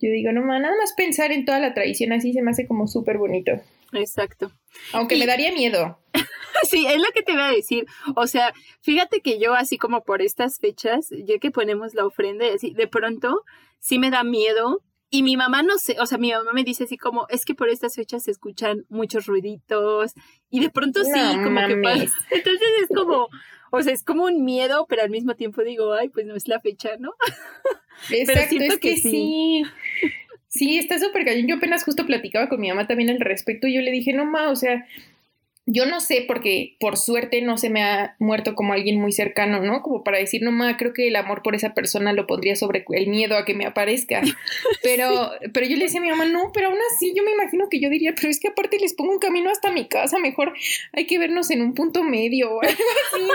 yo 0.00 0.08
digo, 0.08 0.30
no, 0.30 0.40
ma, 0.42 0.60
nada 0.60 0.76
más 0.78 0.92
pensar 0.96 1.32
en 1.32 1.44
toda 1.44 1.58
la 1.58 1.74
tradición 1.74 2.12
así 2.12 2.32
se 2.32 2.40
me 2.40 2.52
hace 2.52 2.68
como 2.68 2.86
súper 2.86 3.18
bonito. 3.18 3.60
Exacto. 3.92 4.52
Aunque 4.92 5.16
me 5.16 5.26
daría 5.26 5.50
miedo. 5.52 5.98
sí, 6.62 6.86
es 6.86 6.98
lo 6.98 7.10
que 7.12 7.22
te 7.22 7.32
voy 7.32 7.42
a 7.42 7.50
decir. 7.50 7.86
O 8.14 8.28
sea, 8.28 8.52
fíjate 8.82 9.20
que 9.20 9.40
yo 9.40 9.54
así 9.54 9.78
como 9.78 10.04
por 10.04 10.22
estas 10.22 10.60
fechas, 10.60 11.08
ya 11.24 11.38
que 11.40 11.50
ponemos 11.50 11.92
la 11.94 12.06
ofrenda, 12.06 12.46
así, 12.54 12.72
de 12.72 12.86
pronto 12.86 13.42
sí 13.80 13.98
me 13.98 14.10
da 14.10 14.22
miedo 14.22 14.80
y 15.14 15.22
mi 15.22 15.36
mamá 15.36 15.62
no 15.62 15.78
sé, 15.78 15.94
o 16.00 16.06
sea, 16.06 16.18
mi 16.18 16.32
mamá 16.32 16.52
me 16.52 16.64
dice 16.64 16.84
así 16.84 16.96
como, 16.96 17.28
es 17.28 17.44
que 17.44 17.54
por 17.54 17.68
estas 17.68 17.94
fechas 17.94 18.24
se 18.24 18.32
escuchan 18.32 18.84
muchos 18.88 19.26
ruiditos 19.26 20.12
y 20.50 20.58
de 20.58 20.70
pronto 20.70 21.04
sí, 21.04 21.20
como 21.44 21.64
que 21.68 21.76
pasa. 21.76 22.12
Entonces 22.32 22.68
es 22.82 22.88
como, 22.88 23.28
o 23.70 23.82
sea, 23.82 23.92
es 23.92 24.02
como 24.02 24.24
un 24.24 24.44
miedo, 24.44 24.86
pero 24.88 25.02
al 25.02 25.10
mismo 25.10 25.36
tiempo 25.36 25.62
digo, 25.62 25.92
ay, 25.92 26.08
pues 26.08 26.26
no 26.26 26.34
es 26.34 26.48
la 26.48 26.60
fecha, 26.60 26.96
¿no? 26.98 27.14
Exacto, 28.10 28.56
es 28.58 28.78
que, 28.78 28.96
sí. 28.96 29.62
sí. 30.48 30.78
está 30.78 30.98
súper 30.98 31.24
cañón. 31.24 31.46
Yo 31.46 31.56
apenas 31.58 31.84
justo 31.84 32.06
platicaba 32.06 32.48
con 32.48 32.60
mi 32.60 32.68
mamá 32.68 32.88
también 32.88 33.10
al 33.10 33.20
respecto 33.20 33.68
y 33.68 33.74
yo 33.74 33.82
le 33.82 33.92
dije, 33.92 34.12
no, 34.14 34.24
ma, 34.24 34.50
o 34.50 34.56
sea, 34.56 34.84
yo 35.66 35.86
no 35.86 36.00
sé 36.00 36.24
porque 36.26 36.76
por 36.78 36.98
suerte 36.98 37.40
no 37.40 37.56
se 37.56 37.70
me 37.70 37.82
ha 37.82 38.16
muerto 38.18 38.54
como 38.54 38.74
alguien 38.74 39.00
muy 39.00 39.12
cercano, 39.12 39.60
¿no? 39.60 39.80
Como 39.80 40.04
para 40.04 40.18
decir, 40.18 40.42
no 40.42 40.52
ma, 40.52 40.76
creo 40.76 40.92
que 40.92 41.08
el 41.08 41.16
amor 41.16 41.42
por 41.42 41.54
esa 41.54 41.72
persona 41.72 42.12
lo 42.12 42.26
pondría 42.26 42.54
sobre 42.54 42.84
el 42.90 43.06
miedo 43.06 43.36
a 43.38 43.46
que 43.46 43.54
me 43.54 43.64
aparezca. 43.64 44.20
Pero, 44.82 45.30
pero 45.52 45.66
yo 45.66 45.76
le 45.76 45.84
decía 45.84 46.00
a 46.00 46.02
mi 46.02 46.10
mamá, 46.10 46.26
no, 46.26 46.50
pero 46.52 46.68
aún 46.68 46.78
así 46.92 47.14
yo 47.16 47.22
me 47.22 47.32
imagino 47.32 47.68
que 47.70 47.80
yo 47.80 47.88
diría, 47.88 48.14
pero 48.14 48.28
es 48.28 48.38
que 48.38 48.48
aparte 48.48 48.78
les 48.78 48.92
pongo 48.92 49.12
un 49.12 49.18
camino 49.18 49.50
hasta 49.50 49.70
mi 49.70 49.86
casa, 49.88 50.18
mejor 50.18 50.52
hay 50.92 51.06
que 51.06 51.18
vernos 51.18 51.50
en 51.50 51.62
un 51.62 51.74
punto 51.74 52.02
medio 52.02 52.50
o 52.54 52.60
algo 52.60 53.32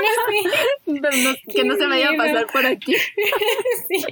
así, 0.85 1.01
que 1.55 1.63
no 1.63 1.75
se 1.75 1.87
vaya 1.87 2.11
a 2.11 2.15
pasar 2.15 2.47
por 2.47 2.65
aquí. 2.65 2.93
sí. 3.87 4.05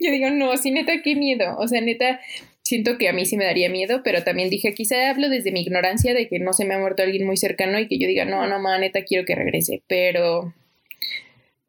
Yo 0.00 0.10
digo, 0.10 0.30
no, 0.30 0.56
sí, 0.56 0.70
neta, 0.70 1.00
qué 1.02 1.14
miedo. 1.14 1.56
O 1.58 1.68
sea, 1.68 1.80
neta, 1.80 2.20
siento 2.68 2.98
que 2.98 3.08
a 3.08 3.14
mí 3.14 3.24
sí 3.24 3.38
me 3.38 3.46
daría 3.46 3.70
miedo, 3.70 4.02
pero 4.04 4.22
también 4.24 4.50
dije, 4.50 4.74
quizá 4.74 5.08
hablo 5.08 5.30
desde 5.30 5.52
mi 5.52 5.62
ignorancia 5.62 6.12
de 6.12 6.28
que 6.28 6.38
no 6.38 6.52
se 6.52 6.66
me 6.66 6.74
ha 6.74 6.78
muerto 6.78 7.02
alguien 7.02 7.26
muy 7.26 7.38
cercano 7.38 7.78
y 7.78 7.88
que 7.88 7.98
yo 7.98 8.06
diga, 8.06 8.26
no, 8.26 8.46
no, 8.46 8.58
ma, 8.60 8.76
neta, 8.78 9.04
quiero 9.04 9.24
que 9.24 9.34
regrese, 9.34 9.82
pero... 9.86 10.54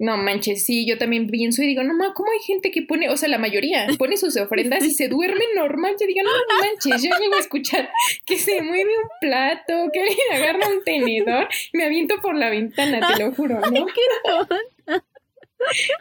No 0.01 0.15
manches, 0.15 0.63
sí, 0.65 0.85
yo 0.85 0.97
también 0.97 1.27
pienso 1.27 1.61
y 1.61 1.67
digo, 1.67 1.83
no 1.83 1.93
ma, 1.93 2.13
¿cómo 2.13 2.31
hay 2.31 2.39
gente 2.39 2.71
que 2.71 2.83
pone, 2.83 3.09
o 3.09 3.17
sea, 3.17 3.27
la 3.27 3.37
mayoría 3.37 3.85
pone 3.97 4.15
sus 4.15 4.37
ofrendas 4.37 4.85
y 4.85 4.91
se 4.91 5.09
duerme 5.09 5.43
normal? 5.55 5.95
Yo 5.99 6.07
digo, 6.07 6.21
no, 6.23 6.29
manches, 6.61 7.03
yo 7.03 7.17
llego 7.19 7.35
a 7.35 7.39
escuchar 7.39 7.89
que 8.25 8.37
se 8.37 8.61
mueve 8.61 8.91
un 8.91 9.09
plato, 9.19 9.89
que 9.91 9.99
alguien 9.99 10.17
agarra 10.33 10.69
un 10.69 10.83
tenedor, 10.85 11.49
me 11.73 11.83
aviento 11.83 12.15
por 12.21 12.35
la 12.35 12.49
ventana, 12.49 13.13
te 13.13 13.23
lo 13.23 13.33
juro, 13.33 13.59
¿no? 13.59 13.85
qué 14.87 15.01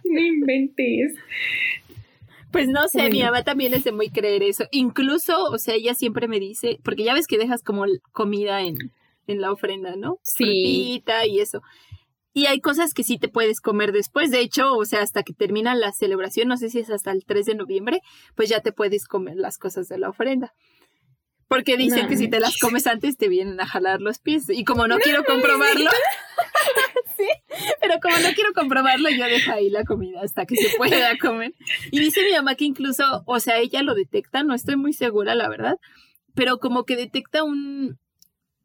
no 0.04 0.20
inventes. 0.20 1.14
Pues 2.50 2.68
no 2.68 2.88
sé, 2.88 3.11
mi 3.11 3.22
mamá 3.22 3.42
también 3.42 3.74
es 3.74 3.84
de 3.84 3.92
muy 3.92 4.11
creer 4.11 4.42
eso. 4.42 4.64
Incluso, 4.70 5.44
o 5.44 5.58
sea, 5.58 5.74
ella 5.74 5.94
siempre 5.94 6.28
me 6.28 6.40
dice, 6.40 6.78
porque 6.82 7.04
ya 7.04 7.14
ves 7.14 7.26
que 7.26 7.38
dejas 7.38 7.62
como 7.62 7.84
comida 8.12 8.62
en, 8.62 8.76
en 9.26 9.40
la 9.40 9.52
ofrenda, 9.52 9.96
¿no? 9.96 10.18
Sí. 10.22 10.44
Frutita 10.44 11.26
y 11.26 11.40
eso. 11.40 11.61
Y 12.32 12.46
hay 12.46 12.61
cosas 12.61 12.94
que 12.94 13.02
sí 13.02 13.18
te 13.18 13.28
puedes 13.28 13.61
comer 13.61 13.92
después. 13.92 14.30
De 14.30 14.40
hecho, 14.40 14.74
o 14.76 14.84
sea, 14.84 15.02
hasta 15.02 15.22
que 15.22 15.32
termina 15.32 15.74
la 15.74 15.92
celebración, 15.92 16.48
no 16.48 16.56
sé 16.56 16.70
si 16.70 16.78
es 16.78 16.90
hasta 16.90 17.11
el 17.11 17.24
3 17.24 17.46
de 17.46 17.54
noviembre, 17.54 18.00
pues 18.34 18.48
ya 18.48 18.61
te 18.61 18.72
puedes 18.72 19.06
comer 19.06 19.37
las 19.37 19.58
cosas 19.58 19.88
de 19.88 19.98
la 19.98 20.08
ofrenda. 20.08 20.54
Porque 21.48 21.78
dicen 21.78 22.08
que 22.08 22.18
si 22.18 22.28
te 22.28 22.40
las 22.40 22.58
comes 22.58 22.87
antes 22.87 23.16
te 23.16 23.28
vienen 23.28 23.58
a 23.58 23.66
jalar 23.66 24.00
los 24.00 24.18
pies. 24.18 24.50
Y 24.50 24.64
como 24.64 24.87
no 24.87 24.98
quiero 24.98 25.24
comprobarlo, 25.24 25.90
sí, 27.18 27.26
Pero 27.81 27.94
como 28.00 28.16
no 28.18 28.35
quiero 28.35 28.52
comprobarlo, 28.54 29.11
yo 29.11 29.24
dejo 29.24 29.52
ahí 29.52 29.68
la 29.68 29.85
comida 29.85 30.20
hasta 30.22 30.46
que 30.46 30.57
se 30.57 30.76
pueda 30.76 31.16
comer. 31.18 31.54
Y 31.90 32.00
dice 32.00 32.24
mi 32.24 32.33
mamá 32.33 32.54
que 32.54 32.64
incluso, 32.64 33.22
o 33.26 33.40
sea, 33.40 33.59
ella 33.59 33.83
lo 33.83 33.94
detecta, 33.94 34.42
no 34.42 34.54
estoy 34.54 34.76
muy 34.76 34.92
segura, 34.92 35.35
la 35.35 35.48
verdad, 35.48 35.78
pero 36.35 36.59
como 36.59 36.85
que 36.85 36.96
detecta 36.96 37.42
un, 37.42 37.98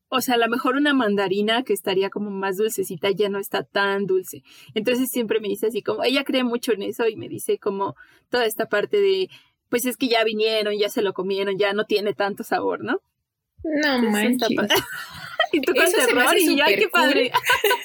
o 0.09 0.21
sea, 0.21 0.35
a 0.35 0.37
lo 0.37 0.47
mejor 0.47 0.75
una 0.75 0.93
mandarina 0.93 1.63
que 1.63 1.73
estaría 1.73 2.09
como 2.09 2.29
más 2.29 2.57
dulcecita 2.57 3.09
ya 3.09 3.29
no 3.29 3.39
está 3.39 3.63
tan 3.63 4.05
dulce. 4.05 4.43
Entonces 4.75 5.09
siempre 5.09 5.39
me 5.39 5.47
dice 5.47 5.67
así 5.67 5.81
como, 5.81 6.03
ella 6.03 6.23
cree 6.23 6.43
mucho 6.43 6.71
en 6.71 6.83
eso 6.83 7.07
y 7.07 7.15
me 7.15 7.27
dice 7.27 7.57
como 7.57 7.95
toda 8.29 8.45
esta 8.45 8.67
parte 8.67 9.01
de, 9.01 9.29
pues 9.69 9.85
es 9.87 9.97
que 9.97 10.07
ya 10.07 10.23
vinieron, 10.23 10.77
ya 10.77 10.89
se 10.89 11.01
lo 11.01 11.13
comieron, 11.13 11.57
ya 11.57 11.73
no 11.73 11.85
tiene 11.85 12.13
tanto 12.13 12.43
sabor, 12.43 12.83
¿no? 12.83 13.01
No 13.63 14.09
manches. 14.11 14.49
y 15.53 15.61
tú 15.61 15.73
con 15.73 15.91
terror 15.91 16.37
y 16.37 16.57
yo, 16.57 16.65
qué 16.65 16.89
padre. 16.89 17.31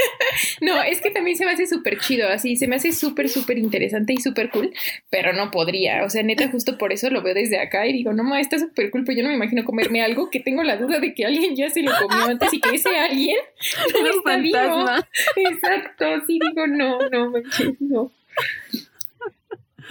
no, 0.60 0.82
es 0.82 1.00
que 1.00 1.10
también 1.10 1.36
se 1.36 1.44
me 1.44 1.52
hace 1.52 1.66
súper 1.66 1.98
chido, 1.98 2.28
así, 2.28 2.56
se 2.56 2.66
me 2.66 2.76
hace 2.76 2.92
súper, 2.92 3.28
súper 3.28 3.58
interesante 3.58 4.14
y 4.14 4.16
súper 4.16 4.50
cool, 4.50 4.72
pero 5.10 5.32
no 5.32 5.50
podría, 5.50 6.04
o 6.04 6.10
sea, 6.10 6.22
neta, 6.22 6.48
justo 6.48 6.78
por 6.78 6.92
eso 6.92 7.10
lo 7.10 7.22
veo 7.22 7.34
desde 7.34 7.58
acá 7.58 7.86
y 7.86 7.92
digo, 7.92 8.12
no, 8.12 8.24
ma, 8.24 8.40
está 8.40 8.58
súper 8.58 8.90
cool, 8.90 9.04
pero 9.04 9.18
yo 9.18 9.22
no 9.22 9.28
me 9.28 9.36
imagino 9.36 9.64
comerme 9.64 10.02
algo 10.02 10.30
que 10.30 10.40
tengo 10.40 10.62
la 10.62 10.76
duda 10.76 10.98
de 10.98 11.14
que 11.14 11.26
alguien 11.26 11.54
ya 11.54 11.70
se 11.70 11.82
lo 11.82 11.92
comió 11.92 12.24
antes 12.24 12.52
y 12.52 12.60
que 12.60 12.76
ese 12.76 12.96
alguien 12.96 13.36
no 14.02 14.08
está 14.08 14.32
fantasma. 14.32 15.06
vivo. 15.36 15.50
Exacto, 15.50 16.06
sí, 16.26 16.38
digo, 16.40 16.66
no, 16.66 16.98
no, 17.10 17.32
no. 17.80 18.12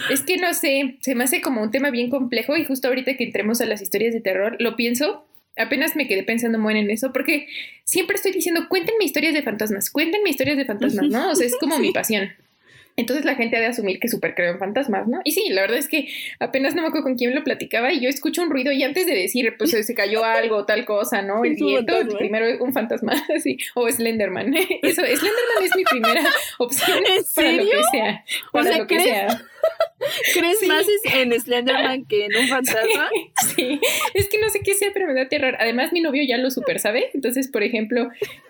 Es 0.10 0.22
que 0.22 0.38
no 0.38 0.54
sé, 0.54 0.98
se 1.02 1.16
me 1.16 1.24
hace 1.24 1.42
como 1.42 1.62
un 1.62 1.72
tema 1.72 1.90
bien 1.90 2.10
complejo 2.10 2.56
y 2.56 2.66
justo 2.66 2.88
ahorita 2.88 3.18
que 3.18 3.24
entremos 3.24 3.62
a 3.62 3.66
las 3.66 3.82
historias 3.82 4.14
de 4.14 4.22
terror, 4.22 4.56
lo 4.60 4.76
pienso 4.76 5.27
apenas 5.58 5.96
me 5.96 6.08
quedé 6.08 6.24
pensando 6.24 6.60
muy 6.60 6.78
en 6.78 6.90
eso, 6.90 7.12
porque 7.12 7.48
siempre 7.84 8.16
estoy 8.16 8.32
diciendo, 8.32 8.68
cuéntenme 8.70 9.04
historias 9.04 9.34
de 9.34 9.44
fantasmas, 9.44 9.90
cuéntenme 9.90 10.30
historias 10.30 10.58
de 10.58 10.66
fantasmas, 10.66 11.10
¿no? 11.10 11.32
O 11.32 11.36
sea, 11.36 11.48
es 11.48 11.56
como 11.58 11.80
mi 11.80 11.92
pasión. 11.94 12.30
Entonces 13.00 13.26
la 13.26 13.36
gente 13.36 13.56
ha 13.56 13.60
de 13.60 13.68
asumir 13.68 14.00
que 14.00 14.08
súper 14.08 14.34
creo 14.34 14.52
en 14.52 14.58
fantasmas, 14.58 15.08
¿no? 15.08 15.22
Y 15.24 15.32
sí, 15.32 15.50
la 15.50 15.62
verdad 15.62 15.78
es 15.78 15.88
que 15.88 16.08
apenas 16.40 16.74
no 16.74 16.82
me 16.82 16.88
acuerdo 16.88 17.04
con 17.04 17.16
quién 17.16 17.36
lo 17.36 17.44
platicaba 17.44 17.94
y 17.94 18.00
yo 18.00 18.10
escucho 18.10 18.42
un 18.42 18.50
ruido 18.50 18.72
y 18.72 18.82
antes 18.82 19.06
de 19.06 19.14
decir, 19.14 19.54
pues 19.56 19.70
se 19.70 19.94
cayó 19.94 20.24
algo, 20.26 20.66
tal 20.66 20.84
cosa, 20.84 21.22
¿no? 21.22 21.46
El 21.46 21.54
viento, 21.54 21.94
primero 22.18 22.48
un 22.64 22.74
fantasma, 22.74 23.14
así, 23.36 23.58
o 23.76 23.88
Slenderman. 23.88 24.52
Eso, 24.82 25.04
Slenderman 25.04 25.64
es 25.64 25.76
mi 25.76 25.84
primera 25.84 26.24
opción 26.58 26.98
para 27.36 27.52
lo 27.52 27.64
que 27.66 27.84
sea. 27.92 28.26
Para 28.52 28.78
lo 28.80 28.88
que 28.88 29.00
sea. 29.00 29.42
¿Crees 30.34 30.68
más 30.68 30.86
en 31.14 31.40
Slenderman 31.40 32.06
que 32.06 32.26
en 32.26 32.36
un 32.36 32.48
fantasma? 32.48 33.10
Sí, 33.56 33.80
es 34.14 34.28
que 34.28 34.40
no 34.40 34.50
sé 34.50 34.62
qué 34.64 34.74
sea, 34.74 34.90
pero 34.94 35.08
me 35.08 35.14
da 35.14 35.28
terror. 35.28 35.56
Además, 35.60 35.92
mi 35.92 36.02
novio 36.02 36.24
ya 36.28 36.38
lo 36.38 36.52
super 36.52 36.80
sabe. 36.80 37.10
Entonces, 37.14 37.48
por 37.48 37.64
ejemplo, 37.64 38.10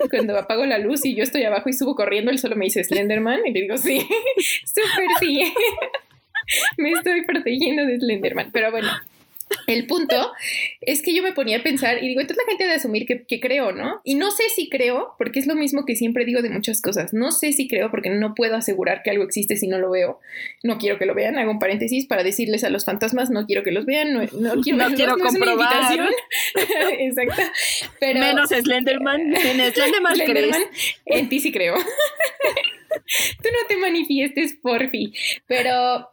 cuando 0.09 0.37
apago 0.37 0.65
la 0.65 0.77
luz 0.77 1.05
y 1.05 1.15
yo 1.15 1.23
estoy 1.23 1.43
abajo 1.43 1.69
y 1.69 1.73
subo 1.73 1.95
corriendo, 1.95 2.31
él 2.31 2.39
solo 2.39 2.55
me 2.55 2.65
dice 2.65 2.83
Slenderman 2.83 3.45
y 3.45 3.53
le 3.53 3.61
digo, 3.61 3.77
sí, 3.77 4.05
súper 4.65 5.07
sí. 5.19 5.53
me 6.77 6.91
estoy 6.91 7.25
protegiendo 7.25 7.85
de 7.85 7.97
Slenderman. 7.99 8.51
Pero 8.51 8.71
bueno, 8.71 8.89
el 9.67 9.87
punto 9.87 10.31
es 10.81 11.01
que 11.01 11.13
yo 11.13 11.23
me 11.23 11.33
ponía 11.33 11.57
a 11.57 11.63
pensar 11.63 12.03
y 12.03 12.07
digo, 12.07 12.21
entonces 12.21 12.43
la 12.45 12.49
gente 12.49 12.63
debe 12.63 12.75
asumir 12.75 13.05
que, 13.05 13.39
creo, 13.39 13.71
¿no? 13.71 14.01
Y 14.03 14.15
no 14.15 14.31
sé 14.31 14.43
si 14.49 14.69
creo, 14.69 15.13
porque 15.17 15.39
es 15.39 15.47
lo 15.47 15.55
mismo 15.55 15.85
que 15.85 15.95
siempre 15.95 16.25
digo 16.25 16.41
de 16.41 16.49
muchas 16.49 16.81
cosas. 16.81 17.13
No 17.13 17.31
sé 17.31 17.53
si 17.53 17.67
creo 17.67 17.91
porque 17.91 18.09
no 18.09 18.35
puedo 18.35 18.55
asegurar 18.55 19.03
que 19.03 19.09
algo 19.09 19.23
existe 19.23 19.55
si 19.55 19.67
no 19.67 19.77
lo 19.77 19.91
veo. 19.91 20.19
No 20.63 20.77
quiero 20.77 20.97
que 20.97 21.05
lo 21.05 21.13
vean. 21.13 21.37
Hago 21.37 21.51
un 21.51 21.59
paréntesis 21.59 22.05
para 22.07 22.23
decirles 22.23 22.63
a 22.63 22.69
los 22.69 22.85
fantasmas, 22.85 23.29
no 23.29 23.45
quiero 23.45 23.63
que 23.63 23.71
los 23.71 23.85
vean, 23.85 24.13
no, 24.13 24.21
quiero, 24.63 24.77
no 24.77 24.95
quiero 24.95 25.17
comprobar. 25.17 26.09
Exacto. 26.99 27.41
Pero, 27.99 28.19
Menos 28.19 28.49
Slenderman. 28.49 29.35
En 29.47 29.73
Slenderman, 29.73 30.15
Slenderman 30.15 30.63
En 31.05 31.29
ti 31.29 31.39
sí 31.39 31.51
creo. 31.51 31.75
Tú 31.75 33.49
no 33.51 33.67
te 33.67 33.77
manifiestes, 33.77 34.55
porfi. 34.55 35.13
Pero 35.47 36.09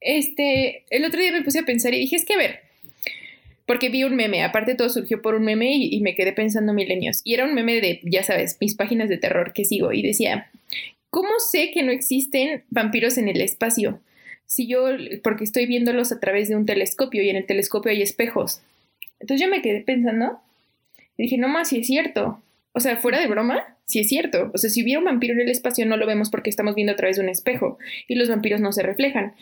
este, 0.00 0.84
el 0.90 1.04
otro 1.04 1.20
día 1.20 1.32
me 1.32 1.42
puse 1.42 1.60
a 1.60 1.64
pensar 1.64 1.94
y 1.94 2.00
dije, 2.00 2.16
es 2.16 2.24
que 2.24 2.34
a 2.34 2.38
ver, 2.38 2.67
porque 3.68 3.90
vi 3.90 4.02
un 4.02 4.16
meme, 4.16 4.42
aparte 4.42 4.74
todo 4.74 4.88
surgió 4.88 5.20
por 5.20 5.34
un 5.34 5.44
meme 5.44 5.76
y, 5.76 6.00
me 6.00 6.14
quedé 6.14 6.32
pensando 6.32 6.72
milenios. 6.72 7.20
Y 7.22 7.34
era 7.34 7.44
un 7.44 7.52
meme 7.52 7.82
de, 7.82 8.00
ya 8.02 8.22
sabes, 8.22 8.56
mis 8.62 8.74
páginas 8.74 9.10
de 9.10 9.18
terror 9.18 9.52
que 9.52 9.66
sigo 9.66 9.92
y 9.92 10.00
decía, 10.00 10.50
¿cómo 11.10 11.28
sé 11.38 11.70
que 11.70 11.82
no 11.82 11.92
existen 11.92 12.64
vampiros 12.70 13.18
en 13.18 13.28
el 13.28 13.42
espacio? 13.42 14.00
Si 14.46 14.66
yo, 14.66 14.86
porque 15.22 15.44
estoy 15.44 15.66
viéndolos 15.66 16.12
a 16.12 16.18
través 16.18 16.48
de 16.48 16.56
un 16.56 16.64
telescopio 16.64 17.22
y 17.22 17.28
en 17.28 17.36
el 17.36 17.44
telescopio 17.44 17.92
hay 17.92 18.00
espejos. 18.00 18.62
Entonces 19.20 19.44
yo 19.44 19.50
me 19.50 19.60
quedé 19.60 19.82
pensando 19.82 20.40
y 21.18 21.24
dije, 21.24 21.36
no 21.36 21.48
más, 21.48 21.68
si 21.68 21.80
es 21.80 21.86
cierto. 21.86 22.42
O 22.72 22.80
sea, 22.80 22.96
fuera 22.96 23.20
de 23.20 23.26
broma, 23.26 23.76
si 23.84 24.00
es 24.00 24.08
cierto. 24.08 24.50
O 24.54 24.56
sea, 24.56 24.70
si 24.70 24.82
hubiera 24.82 25.00
un 25.00 25.04
vampiro 25.04 25.34
en 25.34 25.40
el 25.40 25.50
espacio 25.50 25.84
no 25.84 25.98
lo 25.98 26.06
vemos 26.06 26.30
porque 26.30 26.48
estamos 26.48 26.74
viendo 26.74 26.94
a 26.94 26.96
través 26.96 27.16
de 27.16 27.22
un 27.22 27.28
espejo 27.28 27.76
y 28.06 28.14
los 28.14 28.30
vampiros 28.30 28.62
no 28.62 28.72
se 28.72 28.82
reflejan. 28.82 29.34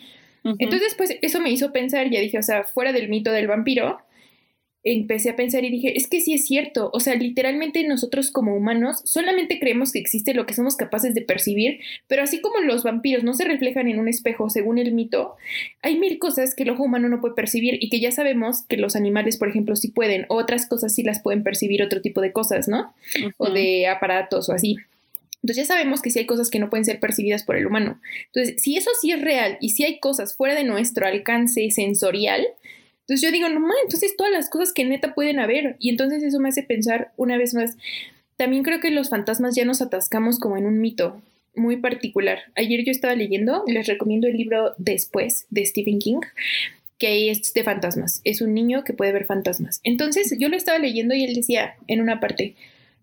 Entonces, 0.59 0.95
pues 0.95 1.17
eso 1.21 1.39
me 1.39 1.49
hizo 1.49 1.71
pensar, 1.71 2.09
ya 2.09 2.19
dije, 2.19 2.37
o 2.37 2.43
sea, 2.43 2.63
fuera 2.63 2.93
del 2.93 3.09
mito 3.09 3.31
del 3.31 3.47
vampiro, 3.47 3.99
empecé 4.83 5.29
a 5.29 5.35
pensar 5.35 5.63
y 5.65 5.69
dije, 5.69 5.97
es 5.97 6.07
que 6.07 6.21
sí 6.21 6.33
es 6.33 6.45
cierto, 6.45 6.89
o 6.93 6.99
sea, 6.99 7.15
literalmente 7.15 7.83
nosotros 7.85 8.31
como 8.31 8.55
humanos 8.55 9.01
solamente 9.03 9.59
creemos 9.59 9.91
que 9.91 9.99
existe 9.99 10.33
lo 10.33 10.45
que 10.45 10.53
somos 10.53 10.75
capaces 10.75 11.13
de 11.13 11.21
percibir, 11.21 11.79
pero 12.07 12.23
así 12.23 12.39
como 12.41 12.59
los 12.59 12.83
vampiros 12.83 13.23
no 13.23 13.33
se 13.33 13.45
reflejan 13.45 13.87
en 13.87 13.99
un 13.99 14.07
espejo 14.07 14.49
según 14.49 14.77
el 14.77 14.93
mito, 14.93 15.35
hay 15.81 15.97
mil 15.99 16.19
cosas 16.19 16.55
que 16.55 16.63
el 16.63 16.69
ojo 16.69 16.83
humano 16.83 17.09
no 17.09 17.19
puede 17.19 17.35
percibir 17.35 17.77
y 17.81 17.89
que 17.89 17.99
ya 17.99 18.11
sabemos 18.11 18.63
que 18.67 18.77
los 18.77 18.95
animales, 18.95 19.37
por 19.37 19.49
ejemplo, 19.49 19.75
sí 19.75 19.89
pueden, 19.89 20.25
otras 20.29 20.67
cosas 20.67 20.93
sí 20.93 21.03
las 21.03 21.21
pueden 21.21 21.43
percibir, 21.43 21.83
otro 21.83 22.01
tipo 22.01 22.21
de 22.21 22.31
cosas, 22.31 22.67
¿no? 22.67 22.93
O 23.37 23.49
de 23.49 23.87
aparatos 23.87 24.49
o 24.49 24.53
así. 24.53 24.77
Entonces 25.43 25.67
ya 25.67 25.73
sabemos 25.73 26.01
que 26.01 26.09
sí 26.09 26.19
hay 26.19 26.25
cosas 26.25 26.49
que 26.49 26.59
no 26.59 26.69
pueden 26.69 26.85
ser 26.85 26.99
percibidas 26.99 27.43
por 27.43 27.55
el 27.55 27.67
humano. 27.67 28.01
Entonces, 28.33 28.61
si 28.61 28.75
eso 28.75 28.89
sí 28.99 29.11
es 29.11 29.21
real 29.21 29.57
y 29.61 29.69
si 29.69 29.83
hay 29.83 29.99
cosas 29.99 30.35
fuera 30.35 30.55
de 30.55 30.63
nuestro 30.63 31.05
alcance 31.05 31.69
sensorial, 31.71 32.45
entonces 33.07 33.21
yo 33.21 33.31
digo, 33.31 33.47
no 33.47 33.61
mames, 33.61 33.77
entonces 33.85 34.17
todas 34.17 34.33
las 34.33 34.49
cosas 34.49 34.73
que 34.73 34.83
neta 34.83 35.15
pueden 35.15 35.39
haber. 35.39 35.77
Y 35.79 35.89
entonces 35.89 36.21
eso 36.23 36.41
me 36.41 36.49
hace 36.49 36.61
pensar 36.61 37.13
una 37.15 37.37
vez 37.37 37.53
más, 37.53 37.77
también 38.35 38.63
creo 38.63 38.81
que 38.81 38.91
los 38.91 39.09
fantasmas 39.09 39.55
ya 39.55 39.63
nos 39.63 39.81
atascamos 39.81 40.39
como 40.39 40.57
en 40.57 40.65
un 40.65 40.81
mito 40.81 41.21
muy 41.55 41.77
particular. 41.77 42.39
Ayer 42.55 42.83
yo 42.83 42.91
estaba 42.91 43.15
leyendo, 43.15 43.63
les 43.65 43.87
recomiendo 43.87 44.27
el 44.27 44.35
libro 44.35 44.73
Después 44.77 45.47
de 45.49 45.65
Stephen 45.65 45.99
King, 45.99 46.19
que 46.97 47.31
es 47.31 47.53
de 47.53 47.63
fantasmas. 47.63 48.19
Es 48.25 48.41
un 48.41 48.53
niño 48.53 48.83
que 48.83 48.91
puede 48.91 49.13
ver 49.13 49.25
fantasmas. 49.25 49.79
Entonces 49.85 50.35
yo 50.37 50.49
lo 50.49 50.57
estaba 50.57 50.77
leyendo 50.77 51.15
y 51.15 51.23
él 51.23 51.33
decía 51.33 51.75
en 51.87 52.01
una 52.01 52.19
parte, 52.19 52.55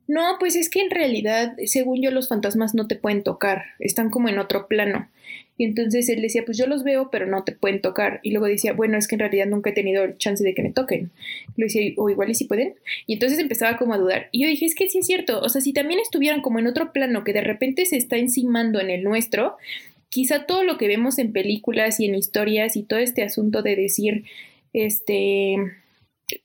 no, 0.07 0.37
pues 0.39 0.55
es 0.55 0.69
que 0.69 0.83
en 0.83 0.91
realidad, 0.91 1.57
según 1.65 2.03
yo, 2.03 2.11
los 2.11 2.29
fantasmas 2.29 2.75
no 2.75 2.87
te 2.87 2.97
pueden 2.97 3.23
tocar, 3.23 3.65
están 3.79 4.11
como 4.11 4.29
en 4.29 4.39
otro 4.39 4.69
plano. 4.69 5.09
Y 5.57 5.65
entonces 5.65 6.09
él 6.09 6.21
decía, 6.21 6.45
pues 6.45 6.59
yo 6.59 6.67
los 6.67 6.83
veo, 6.83 7.11
pero 7.11 7.27
no 7.27 7.45
te 7.45 7.53
pueden 7.53 7.81
tocar. 7.81 8.21
Y 8.23 8.33
luego 8.33 8.47
decía, 8.47 8.73
bueno, 8.73 8.99
es 8.99 9.07
que 9.07 9.15
en 9.15 9.21
realidad 9.21 9.47
nunca 9.47 9.71
he 9.71 9.73
tenido 9.73 10.03
el 10.03 10.19
chance 10.19 10.43
de 10.43 10.55
que 10.55 10.63
me 10.63 10.73
toquen. 10.73 11.11
Lo 11.57 11.67
decía, 11.67 11.93
o 11.97 12.11
igual 12.11 12.31
y 12.31 12.35
si 12.35 12.47
pueden. 12.47 12.75
Y 13.07 13.15
entonces 13.15 13.39
empezaba 13.39 13.77
como 13.77 13.95
a 13.95 13.99
dudar. 13.99 14.29
Y 14.33 14.43
yo 14.43 14.49
dije, 14.49 14.67
es 14.67 14.75
que 14.75 14.89
sí 14.91 14.99
es 14.99 15.07
cierto. 15.07 15.41
O 15.41 15.49
sea, 15.49 15.61
si 15.61 15.73
también 15.73 16.01
estuvieran 16.01 16.43
como 16.43 16.59
en 16.59 16.67
otro 16.67 16.93
plano 16.93 17.23
que 17.23 17.33
de 17.33 17.43
repente 17.43 17.87
se 17.87 17.97
está 17.97 18.17
encimando 18.17 18.81
en 18.81 18.91
el 18.91 19.05
nuestro, 19.05 19.57
quizá 20.09 20.47
todo 20.47 20.65
lo 20.65 20.77
que 20.77 20.89
vemos 20.89 21.19
en 21.19 21.33
películas 21.33 22.01
y 22.01 22.07
en 22.07 22.17
historias 22.17 22.77
y 22.77 22.83
todo 22.83 22.99
este 22.99 23.23
asunto 23.23 23.63
de 23.63 23.77
decir, 23.77 24.25
este 24.73 25.57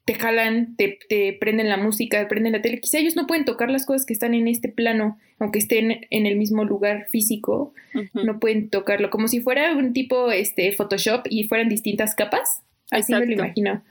te 0.06 0.14
jalan, 0.14 0.76
te, 0.76 1.38
prenden 1.40 1.70
la 1.70 1.78
música, 1.78 2.28
prenden 2.28 2.54
la 2.54 2.62
tele. 2.62 2.80
Quizá 2.80 3.00
ellos 3.00 3.16
no 3.16 3.28
pueden 3.28 3.46
tocar 3.46 3.70
las 3.70 3.86
cosas 3.86 4.06
que 4.06 4.14
están 4.14 4.34
en 4.34 4.48
este 4.48 4.70
plano, 4.70 5.18
aunque 5.40 5.60
estén 5.60 6.08
en 6.10 6.26
el 6.26 6.36
mismo 6.36 6.66
lugar 6.66 7.08
físico, 7.10 7.74
no 8.14 8.40
pueden 8.40 8.70
tocarlo, 8.70 9.10
como 9.10 9.28
si 9.28 9.42
fuera 9.42 9.74
un 9.74 9.94
tipo 9.94 10.32
este 10.32 10.72
Photoshop 10.74 11.26
y 11.30 11.46
fueran 11.46 11.70
distintas 11.70 12.16
capas. 12.16 12.62
Así 12.92 13.14
me 13.14 13.26
lo 13.26 13.34
imagino. 13.34 13.84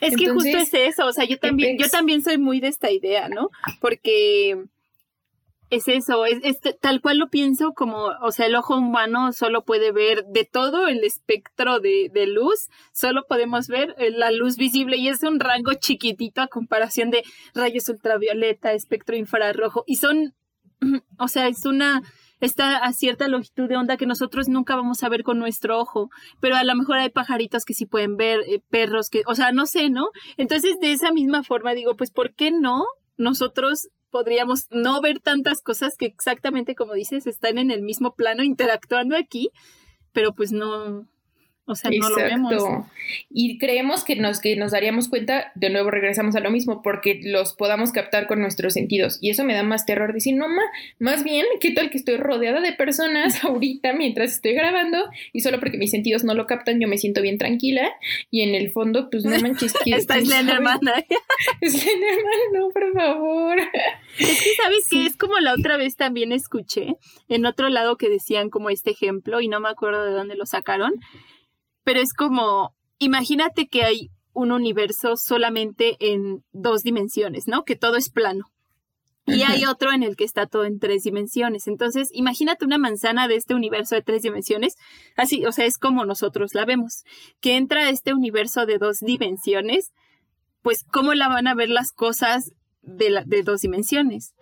Es 0.00 0.16
que 0.16 0.28
justo 0.28 0.56
es 0.56 0.72
eso, 0.72 1.06
o 1.06 1.12
sea, 1.12 1.24
yo 1.24 1.38
también, 1.38 1.78
yo 1.78 1.88
también 1.88 2.22
soy 2.22 2.38
muy 2.38 2.58
de 2.58 2.68
esta 2.68 2.90
idea, 2.90 3.28
¿no? 3.28 3.50
Porque 3.80 4.56
es 5.70 5.88
eso, 5.88 6.24
es, 6.26 6.60
tal 6.80 7.00
cual 7.00 7.18
lo 7.18 7.28
pienso 7.28 7.72
como, 7.72 8.10
o 8.22 8.30
sea, 8.30 8.46
el 8.46 8.54
ojo 8.54 8.76
humano 8.76 9.32
solo 9.32 9.64
puede 9.64 9.90
ver 9.90 10.24
de 10.26 10.44
todo 10.44 10.86
el 10.86 11.02
espectro 11.02 11.80
de, 11.80 12.08
de, 12.12 12.26
luz, 12.26 12.68
solo 12.92 13.24
podemos 13.26 13.66
ver 13.66 13.94
eh, 13.98 14.10
la 14.10 14.30
luz 14.30 14.56
visible 14.56 14.96
y 14.96 15.08
es 15.08 15.22
un 15.24 15.40
rango 15.40 15.74
chiquitito 15.74 16.40
a 16.40 16.46
comparación 16.46 17.10
de 17.10 17.24
rayos 17.54 17.88
ultravioleta, 17.88 18.72
espectro 18.72 19.16
infrarrojo 19.16 19.82
y 19.86 19.96
son, 19.96 20.34
o 21.18 21.26
sea, 21.26 21.48
es 21.48 21.64
una, 21.66 22.02
está 22.40 22.76
a 22.76 22.92
cierta 22.92 23.26
longitud 23.26 23.68
de 23.68 23.76
onda 23.76 23.96
que 23.96 24.06
nosotros 24.06 24.48
nunca 24.48 24.76
vamos 24.76 25.02
a 25.02 25.08
ver 25.08 25.24
con 25.24 25.38
nuestro 25.40 25.80
ojo, 25.80 26.10
pero 26.40 26.54
a 26.56 26.62
lo 26.62 26.76
mejor 26.76 26.98
hay 26.98 27.10
pajaritos 27.10 27.64
que 27.64 27.74
sí 27.74 27.86
pueden 27.86 28.16
ver, 28.16 28.40
eh, 28.46 28.62
perros 28.70 29.10
que, 29.10 29.22
o 29.26 29.34
sea, 29.34 29.50
no 29.50 29.66
sé, 29.66 29.90
¿no? 29.90 30.10
Entonces, 30.36 30.78
de 30.80 30.92
esa 30.92 31.10
misma 31.10 31.42
forma 31.42 31.74
digo, 31.74 31.96
pues, 31.96 32.12
¿por 32.12 32.34
qué 32.34 32.52
no 32.52 32.84
nosotros 33.16 33.88
podríamos 34.10 34.66
no 34.70 35.00
ver 35.00 35.20
tantas 35.20 35.62
cosas 35.62 35.96
que 35.96 36.06
exactamente 36.06 36.74
como 36.74 36.94
dices 36.94 37.26
están 37.26 37.58
en 37.58 37.70
el 37.70 37.82
mismo 37.82 38.14
plano 38.14 38.42
interactuando 38.42 39.16
aquí, 39.16 39.50
pero 40.12 40.32
pues 40.34 40.52
no, 40.52 41.06
O 41.68 41.74
sea, 41.74 41.90
no 41.90 42.08
lo 42.08 42.16
vemos. 42.16 42.86
Y 43.28 43.58
creemos 43.58 44.04
que 44.04 44.14
nos, 44.14 44.40
que 44.40 44.54
nos 44.54 44.70
daríamos 44.70 45.08
cuenta, 45.08 45.50
de 45.56 45.68
nuevo 45.68 45.90
regresamos 45.90 46.36
a 46.36 46.40
lo 46.40 46.52
mismo, 46.52 46.80
porque 46.80 47.20
los 47.24 47.54
podamos 47.54 47.90
captar 47.90 48.28
con 48.28 48.40
nuestros 48.40 48.74
sentidos. 48.74 49.18
Y 49.20 49.30
eso 49.30 49.42
me 49.42 49.52
da 49.52 49.64
más 49.64 49.84
terror 49.84 50.12
decir, 50.12 50.36
no, 50.36 50.48
ma, 50.48 50.62
más 51.00 51.24
bien, 51.24 51.44
¿qué 51.60 51.72
tal 51.72 51.90
que 51.90 51.98
estoy 51.98 52.18
rodeada 52.18 52.60
de 52.60 52.72
personas 52.72 53.42
ahorita 53.44 53.94
mientras 53.94 54.30
estoy 54.32 54.54
grabando? 54.54 54.98
Y 55.32 55.40
solo 55.40 55.58
porque 55.58 55.76
mis 55.76 55.90
sentidos 55.90 56.22
no 56.22 56.34
lo 56.34 56.46
captan, 56.46 56.80
yo 56.80 56.86
me 56.86 56.98
siento 56.98 57.20
bien 57.20 57.36
tranquila. 57.36 57.90
Y 58.30 58.42
en 58.42 58.54
el 58.54 58.70
fondo, 58.70 59.10
pues 59.10 59.24
no 59.24 59.36
manches 59.40 59.74
que. 59.84 59.90
Está 59.90 60.20
Slenderman. 60.20 60.78
Slenderman, 61.62 62.40
no, 62.54 62.68
por 62.68 62.92
favor. 62.92 63.58
Es 64.18 64.42
que, 64.42 64.50
¿sabes 64.62 64.84
que 64.88 65.06
Es 65.06 65.16
como 65.16 65.40
la 65.40 65.52
otra 65.52 65.76
vez 65.76 65.96
también 65.96 66.30
escuché 66.30 66.94
en 67.28 67.44
otro 67.44 67.68
lado 67.70 67.96
que 67.96 68.08
decían 68.08 68.50
como 68.50 68.70
este 68.70 68.92
ejemplo, 68.92 69.40
y 69.40 69.48
no 69.48 69.58
me 69.58 69.68
acuerdo 69.68 70.04
de 70.04 70.12
dónde 70.12 70.36
lo 70.36 70.46
sacaron 70.46 70.92
pero 71.86 72.00
es 72.00 72.12
como, 72.12 72.74
imagínate 72.98 73.68
que 73.68 73.84
hay 73.84 74.10
un 74.32 74.50
universo 74.50 75.16
solamente 75.16 75.96
en 76.00 76.42
dos 76.50 76.82
dimensiones, 76.82 77.46
¿no? 77.46 77.62
Que 77.62 77.76
todo 77.76 77.94
es 77.94 78.10
plano. 78.10 78.46
Y 79.24 79.42
hay 79.42 79.66
otro 79.66 79.92
en 79.92 80.02
el 80.02 80.16
que 80.16 80.24
está 80.24 80.48
todo 80.48 80.64
en 80.64 80.80
tres 80.80 81.04
dimensiones. 81.04 81.68
Entonces, 81.68 82.08
imagínate 82.12 82.64
una 82.64 82.78
manzana 82.78 83.28
de 83.28 83.36
este 83.36 83.54
universo 83.54 83.94
de 83.94 84.02
tres 84.02 84.22
dimensiones. 84.22 84.74
Así, 85.16 85.46
o 85.46 85.52
sea, 85.52 85.64
es 85.64 85.78
como 85.78 86.04
nosotros 86.04 86.54
la 86.54 86.64
vemos. 86.64 87.04
Que 87.40 87.56
entra 87.56 87.86
a 87.86 87.90
este 87.90 88.14
universo 88.14 88.66
de 88.66 88.78
dos 88.78 88.98
dimensiones, 88.98 89.92
pues, 90.62 90.82
¿cómo 90.90 91.14
la 91.14 91.28
van 91.28 91.46
a 91.46 91.54
ver 91.54 91.68
las 91.68 91.92
cosas 91.92 92.52
de, 92.82 93.10
la, 93.10 93.22
de 93.24 93.44
dos 93.44 93.60
dimensiones? 93.60 94.34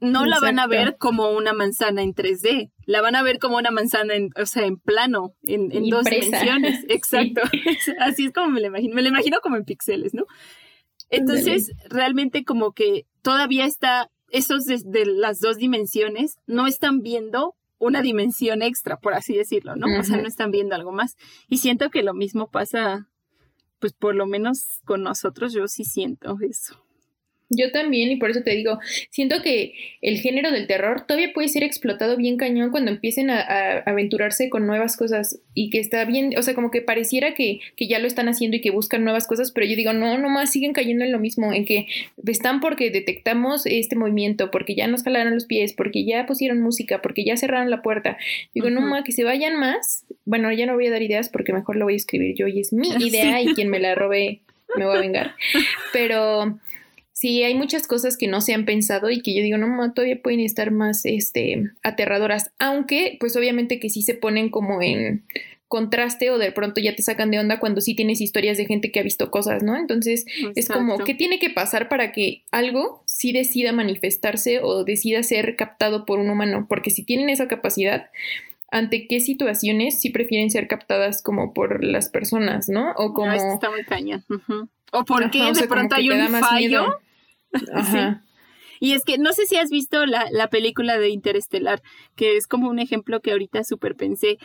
No 0.00 0.26
la 0.26 0.38
van 0.40 0.58
a 0.58 0.66
ver 0.66 0.96
como 0.96 1.30
una 1.30 1.52
manzana 1.52 2.02
en 2.02 2.14
3D, 2.14 2.70
la 2.86 3.00
van 3.00 3.16
a 3.16 3.22
ver 3.22 3.38
como 3.38 3.56
una 3.56 3.70
manzana 3.70 4.14
en, 4.14 4.30
o 4.40 4.46
sea, 4.46 4.64
en 4.64 4.78
plano, 4.78 5.34
en, 5.42 5.68
dos 5.88 6.04
dimensiones. 6.04 6.84
Exacto. 6.88 7.42
Así 8.00 8.26
es 8.26 8.32
como 8.32 8.48
me 8.50 8.60
la 8.60 8.68
imagino. 8.68 8.94
Me 8.94 9.02
la 9.02 9.08
imagino 9.08 9.40
como 9.40 9.56
en 9.56 9.64
píxeles, 9.64 10.14
¿no? 10.14 10.26
Entonces, 11.10 11.72
realmente 11.88 12.44
como 12.44 12.72
que 12.72 13.06
todavía 13.22 13.64
está, 13.64 14.10
esos 14.30 14.66
de, 14.66 15.06
las 15.06 15.40
dos 15.40 15.56
dimensiones 15.56 16.38
no 16.46 16.66
están 16.66 17.00
viendo 17.00 17.54
una 17.78 18.02
dimensión 18.02 18.62
extra, 18.62 18.98
por 18.98 19.14
así 19.14 19.34
decirlo, 19.34 19.74
¿no? 19.76 19.86
O 19.98 20.02
sea, 20.02 20.18
no 20.18 20.28
están 20.28 20.50
viendo 20.50 20.74
algo 20.74 20.92
más. 20.92 21.16
Y 21.48 21.58
siento 21.58 21.90
que 21.90 22.02
lo 22.02 22.12
mismo 22.12 22.50
pasa, 22.50 23.08
pues 23.78 23.94
por 23.94 24.14
lo 24.14 24.26
menos 24.26 24.80
con 24.84 25.02
nosotros, 25.02 25.52
yo 25.52 25.66
sí 25.68 25.84
siento 25.84 26.36
eso. 26.40 26.87
Yo 27.50 27.70
también, 27.72 28.10
y 28.10 28.16
por 28.16 28.30
eso 28.30 28.42
te 28.42 28.50
digo, 28.50 28.78
siento 29.10 29.42
que 29.42 29.74
el 30.02 30.18
género 30.18 30.50
del 30.50 30.66
terror 30.66 31.06
todavía 31.06 31.32
puede 31.32 31.48
ser 31.48 31.62
explotado 31.62 32.16
bien 32.16 32.36
cañón 32.36 32.70
cuando 32.70 32.90
empiecen 32.90 33.30
a, 33.30 33.40
aventurarse 33.86 34.50
con 34.50 34.66
nuevas 34.66 34.96
cosas 34.96 35.40
y 35.54 35.70
que 35.70 35.78
está 35.78 36.04
bien, 36.04 36.34
o 36.36 36.42
sea, 36.42 36.54
como 36.54 36.70
que 36.70 36.82
pareciera 36.82 37.34
que, 37.34 37.60
que, 37.76 37.88
ya 37.88 37.98
lo 37.98 38.06
están 38.06 38.28
haciendo 38.28 38.58
y 38.58 38.60
que 38.60 38.70
buscan 38.70 39.02
nuevas 39.02 39.26
cosas, 39.26 39.50
pero 39.50 39.66
yo 39.66 39.76
digo, 39.76 39.92
no, 39.92 40.18
nomás 40.18 40.52
siguen 40.52 40.72
cayendo 40.72 41.04
en 41.04 41.12
lo 41.12 41.18
mismo, 41.18 41.52
en 41.52 41.64
que 41.64 41.86
están 42.26 42.60
porque 42.60 42.90
detectamos 42.90 43.64
este 43.64 43.96
movimiento, 43.96 44.50
porque 44.50 44.74
ya 44.74 44.86
nos 44.86 45.02
jalaron 45.02 45.34
los 45.34 45.46
pies, 45.46 45.72
porque 45.72 46.04
ya 46.04 46.26
pusieron 46.26 46.60
música, 46.60 47.00
porque 47.00 47.24
ya 47.24 47.36
cerraron 47.36 47.70
la 47.70 47.82
puerta. 47.82 48.18
Digo, 48.54 48.70
no, 48.70 48.80
más 48.80 49.04
que 49.04 49.12
se 49.12 49.24
vayan 49.24 49.56
más. 49.58 50.04
Bueno, 50.24 50.52
ya 50.52 50.66
no 50.66 50.74
voy 50.74 50.86
a 50.86 50.90
dar 50.90 51.02
ideas 51.02 51.28
porque 51.28 51.52
mejor 51.52 51.76
lo 51.76 51.86
voy 51.86 51.94
a 51.94 51.96
escribir 51.96 52.34
yo 52.36 52.46
y 52.46 52.60
es 52.60 52.72
mi 52.72 52.88
idea 53.00 53.40
y 53.40 53.54
quien 53.54 53.68
me 53.68 53.80
la 53.80 53.94
robe 53.94 54.40
me 54.76 54.84
va 54.84 54.96
a 54.96 55.00
vengar. 55.00 55.34
Pero 55.92 56.58
sí 57.18 57.42
hay 57.42 57.56
muchas 57.56 57.88
cosas 57.88 58.16
que 58.16 58.28
no 58.28 58.40
se 58.40 58.54
han 58.54 58.64
pensado 58.64 59.10
y 59.10 59.22
que 59.22 59.34
yo 59.34 59.42
digo, 59.42 59.58
no, 59.58 59.92
todavía 59.92 60.22
pueden 60.22 60.38
estar 60.38 60.70
más 60.70 61.04
este, 61.04 61.64
aterradoras, 61.82 62.52
aunque 62.60 63.16
pues 63.18 63.34
obviamente 63.36 63.80
que 63.80 63.90
sí 63.90 64.02
se 64.02 64.14
ponen 64.14 64.50
como 64.50 64.80
en 64.82 65.24
contraste 65.66 66.30
o 66.30 66.38
de 66.38 66.52
pronto 66.52 66.80
ya 66.80 66.94
te 66.94 67.02
sacan 67.02 67.32
de 67.32 67.40
onda 67.40 67.58
cuando 67.58 67.80
sí 67.80 67.96
tienes 67.96 68.20
historias 68.20 68.56
de 68.56 68.66
gente 68.66 68.92
que 68.92 69.00
ha 69.00 69.02
visto 69.02 69.32
cosas, 69.32 69.64
¿no? 69.64 69.76
Entonces 69.76 70.26
es 70.54 70.68
como, 70.68 70.98
¿qué 70.98 71.12
tiene 71.12 71.40
que 71.40 71.50
pasar 71.50 71.88
para 71.88 72.12
que 72.12 72.44
algo 72.52 73.02
sí 73.04 73.32
decida 73.32 73.72
manifestarse 73.72 74.60
o 74.62 74.84
decida 74.84 75.24
ser 75.24 75.56
captado 75.56 76.06
por 76.06 76.20
un 76.20 76.30
humano? 76.30 76.66
Porque 76.68 76.90
si 76.90 77.02
tienen 77.02 77.30
esa 77.30 77.48
capacidad, 77.48 78.10
ante 78.70 79.08
qué 79.08 79.18
situaciones 79.18 80.00
sí 80.00 80.10
prefieren 80.10 80.52
ser 80.52 80.68
captadas 80.68 81.20
como 81.20 81.52
por 81.52 81.82
las 81.82 82.10
personas, 82.10 82.68
¿no? 82.68 82.92
O 82.92 83.12
como... 83.12 83.32
está 83.32 83.70
muy 83.70 83.84
caña. 83.84 84.22
O 84.92 85.04
porque 85.04 85.52
de 85.52 85.66
pronto 85.66 85.96
hay 85.96 86.10
un 86.10 86.28
fallo. 86.28 87.00
Ajá. 87.72 88.22
Y 88.80 88.92
es 88.92 89.04
que 89.04 89.18
no 89.18 89.32
sé 89.32 89.46
si 89.46 89.56
has 89.56 89.70
visto 89.70 90.06
la, 90.06 90.26
la, 90.30 90.48
película 90.48 90.98
de 90.98 91.08
Interestelar, 91.08 91.82
que 92.14 92.36
es 92.36 92.46
como 92.46 92.68
un 92.68 92.78
ejemplo 92.78 93.20
que 93.20 93.32
ahorita 93.32 93.64
súper 93.64 93.96
pensé. 93.96 94.38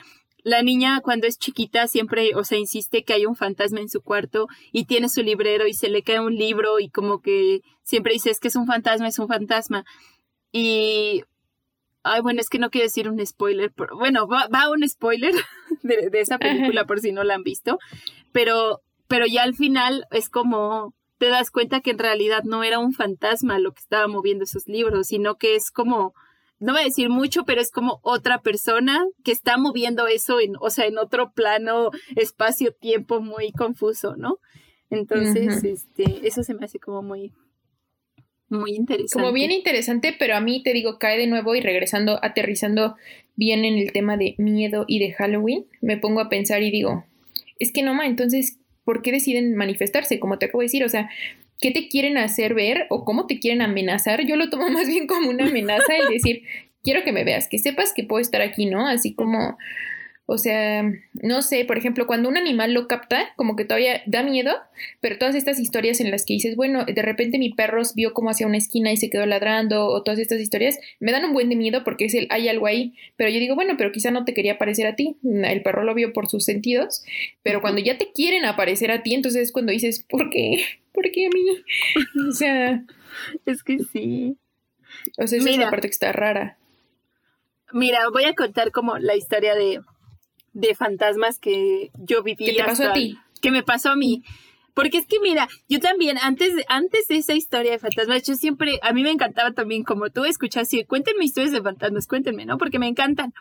La 0.43 0.61
niña 0.61 0.99
cuando 1.01 1.27
es 1.27 1.37
chiquita 1.37 1.87
siempre, 1.87 2.35
o 2.35 2.43
sea, 2.43 2.57
insiste 2.57 3.03
que 3.03 3.13
hay 3.13 3.25
un 3.25 3.35
fantasma 3.35 3.79
en 3.79 3.89
su 3.89 4.01
cuarto 4.01 4.47
y 4.71 4.85
tiene 4.85 5.07
su 5.07 5.21
librero 5.21 5.67
y 5.67 5.73
se 5.73 5.89
le 5.89 6.03
cae 6.03 6.19
un 6.19 6.35
libro 6.35 6.79
y 6.79 6.89
como 6.89 7.21
que 7.21 7.61
siempre 7.83 8.13
dice 8.13 8.29
es 8.29 8.39
que 8.39 8.49
es 8.49 8.55
un 8.55 8.65
fantasma, 8.65 9.07
es 9.07 9.19
un 9.19 9.27
fantasma. 9.27 9.85
Y, 10.51 11.23
ay, 12.03 12.21
bueno, 12.21 12.41
es 12.41 12.49
que 12.49 12.59
no 12.59 12.69
quiero 12.71 12.85
decir 12.85 13.09
un 13.09 13.25
spoiler, 13.25 13.71
pero 13.71 13.95
bueno, 13.95 14.27
va, 14.27 14.47
va 14.47 14.69
un 14.69 14.87
spoiler 14.87 15.33
de, 15.83 16.09
de 16.09 16.19
esa 16.19 16.37
película 16.39 16.85
por 16.85 16.99
si 16.99 17.11
no 17.11 17.23
la 17.23 17.35
han 17.35 17.43
visto, 17.43 17.79
pero, 18.31 18.81
pero 19.07 19.25
ya 19.25 19.43
al 19.43 19.55
final 19.55 20.05
es 20.11 20.29
como 20.29 20.93
te 21.23 21.29
das 21.29 21.51
cuenta 21.51 21.79
que 21.79 21.91
en 21.91 21.99
realidad 21.99 22.43
no 22.43 22.65
era 22.65 22.79
un 22.79 22.91
fantasma 22.91 23.57
lo 23.57 23.71
que 23.71 23.79
estaba 23.79 24.09
moviendo 24.09 24.43
esos 24.43 24.67
libros, 24.67 25.07
sino 25.07 25.37
que 25.37 25.55
es 25.55 25.71
como, 25.71 26.13
no 26.59 26.73
voy 26.73 26.81
a 26.81 26.83
decir 26.83 27.07
mucho, 27.07 27.45
pero 27.45 27.61
es 27.61 27.71
como 27.71 28.01
otra 28.03 28.41
persona 28.41 29.05
que 29.23 29.31
está 29.31 29.57
moviendo 29.57 30.07
eso 30.07 30.41
en, 30.41 30.55
o 30.59 30.69
sea, 30.69 30.85
en 30.85 30.97
otro 30.97 31.31
plano, 31.31 31.91
espacio, 32.17 32.73
tiempo 32.73 33.21
muy 33.21 33.53
confuso, 33.53 34.17
¿no? 34.17 34.39
Entonces, 34.89 35.63
este, 35.63 36.27
eso 36.27 36.43
se 36.43 36.55
me 36.55 36.65
hace 36.65 36.77
como 36.77 37.01
muy, 37.01 37.31
muy 38.49 38.75
interesante. 38.75 39.13
Como 39.13 39.31
bien 39.31 39.51
interesante, 39.51 40.13
pero 40.19 40.35
a 40.35 40.41
mí 40.41 40.61
te 40.61 40.73
digo, 40.73 40.99
cae 40.99 41.17
de 41.17 41.27
nuevo 41.27 41.55
y 41.55 41.61
regresando, 41.61 42.19
aterrizando 42.21 42.97
bien 43.37 43.63
en 43.63 43.77
el 43.77 43.93
tema 43.93 44.17
de 44.17 44.35
miedo 44.39 44.83
y 44.89 44.99
de 44.99 45.13
Halloween, 45.13 45.67
me 45.79 45.95
pongo 45.95 46.19
a 46.19 46.27
pensar 46.27 46.63
y 46.63 46.69
digo, 46.69 47.05
es 47.59 47.71
que 47.71 47.81
no, 47.81 47.93
ma, 47.93 48.07
entonces, 48.07 48.59
por 48.83 49.01
qué 49.01 49.11
deciden 49.11 49.55
manifestarse, 49.55 50.19
como 50.19 50.37
te 50.37 50.45
acabo 50.47 50.59
de 50.61 50.65
decir, 50.65 50.83
o 50.83 50.89
sea, 50.89 51.09
¿qué 51.61 51.71
te 51.71 51.87
quieren 51.87 52.17
hacer 52.17 52.53
ver 52.53 52.87
o 52.89 53.05
cómo 53.05 53.27
te 53.27 53.39
quieren 53.39 53.61
amenazar? 53.61 54.25
Yo 54.25 54.35
lo 54.35 54.49
tomo 54.49 54.69
más 54.69 54.87
bien 54.87 55.07
como 55.07 55.29
una 55.29 55.47
amenaza 55.47 55.95
el 55.95 56.09
decir, 56.09 56.43
quiero 56.83 57.03
que 57.03 57.11
me 57.11 57.23
veas, 57.23 57.47
que 57.47 57.59
sepas 57.59 57.93
que 57.93 58.03
puedo 58.03 58.21
estar 58.21 58.41
aquí, 58.41 58.65
¿no? 58.65 58.87
Así 58.87 59.13
como 59.13 59.57
o 60.25 60.37
sea, 60.37 60.83
no 61.13 61.41
sé, 61.41 61.65
por 61.65 61.77
ejemplo, 61.77 62.07
cuando 62.07 62.29
un 62.29 62.37
animal 62.37 62.73
lo 62.73 62.87
capta, 62.87 63.33
como 63.35 63.55
que 63.55 63.65
todavía 63.65 64.01
da 64.05 64.23
miedo, 64.23 64.53
pero 65.01 65.17
todas 65.17 65.35
estas 65.35 65.59
historias 65.59 65.99
en 65.99 66.11
las 66.11 66.25
que 66.25 66.33
dices, 66.33 66.55
bueno, 66.55 66.85
de 66.85 67.01
repente 67.01 67.37
mi 67.37 67.49
perro 67.53 67.81
vio 67.95 68.13
como 68.13 68.29
hacia 68.29 68.47
una 68.47 68.57
esquina 68.57 68.91
y 68.93 68.97
se 68.97 69.09
quedó 69.09 69.25
ladrando, 69.25 69.87
o 69.87 70.01
todas 70.01 70.19
estas 70.19 70.39
historias, 70.39 70.79
me 70.99 71.11
dan 71.11 71.25
un 71.25 71.33
buen 71.33 71.49
de 71.49 71.57
miedo 71.57 71.83
porque 71.83 72.05
es 72.05 72.13
el, 72.13 72.27
hay 72.29 72.47
algo 72.47 72.67
ahí, 72.67 72.93
pero 73.17 73.29
yo 73.29 73.39
digo, 73.39 73.55
bueno, 73.55 73.75
pero 73.77 73.91
quizá 73.91 74.11
no 74.11 74.23
te 74.23 74.33
quería 74.33 74.53
aparecer 74.53 74.87
a 74.87 74.95
ti, 74.95 75.17
el 75.23 75.61
perro 75.61 75.83
lo 75.83 75.93
vio 75.93 76.13
por 76.13 76.29
sus 76.29 76.45
sentidos, 76.45 77.03
pero 77.41 77.61
cuando 77.61 77.81
ya 77.81 77.97
te 77.97 78.11
quieren 78.13 78.45
aparecer 78.45 78.91
a 78.91 79.03
ti, 79.03 79.15
entonces 79.15 79.41
es 79.43 79.51
cuando 79.51 79.73
dices, 79.73 80.05
¿por 80.07 80.29
qué? 80.29 80.63
¿Por 80.93 81.11
qué 81.11 81.25
a 81.25 81.29
mí? 81.29 81.43
O 82.29 82.31
sea... 82.31 82.83
es 83.45 83.63
que 83.63 83.79
sí. 83.79 84.37
O 85.17 85.27
sea, 85.27 85.39
esa 85.39 85.49
es 85.49 85.57
la 85.57 85.69
parte 85.69 85.87
que 85.87 85.93
está 85.93 86.11
rara. 86.11 86.57
Mira, 87.71 87.99
voy 88.11 88.25
a 88.25 88.33
contar 88.33 88.71
como 88.71 88.97
la 88.99 89.15
historia 89.15 89.55
de 89.55 89.81
de 90.53 90.75
fantasmas 90.75 91.39
que 91.39 91.91
yo 91.95 92.23
viví. 92.23 92.45
¿Qué 92.45 92.53
te 92.53 92.63
pasó 92.63 92.89
a 92.89 92.93
ti? 92.93 93.17
Que 93.41 93.51
me 93.51 93.63
pasó 93.63 93.89
a 93.89 93.95
mí. 93.95 94.23
Porque 94.73 94.97
es 94.97 95.05
que 95.05 95.19
mira, 95.19 95.47
yo 95.69 95.79
también, 95.79 96.17
antes 96.21 96.55
de, 96.55 96.65
antes 96.67 97.07
de 97.07 97.17
esa 97.17 97.33
historia 97.33 97.71
de 97.71 97.79
fantasmas, 97.79 98.23
yo 98.23 98.35
siempre, 98.35 98.79
a 98.81 98.91
mí 98.91 99.03
me 99.03 99.11
encantaba 99.11 99.51
también, 99.51 99.83
como 99.83 100.09
tú 100.09 100.25
escuchas, 100.25 100.67
sí, 100.67 100.83
cuéntenme 100.83 101.25
historias 101.25 101.51
de 101.51 101.61
fantasmas, 101.61 102.07
cuéntenme, 102.07 102.45
¿no? 102.45 102.57
Porque 102.57 102.79
me 102.79 102.87
encantan. 102.87 103.33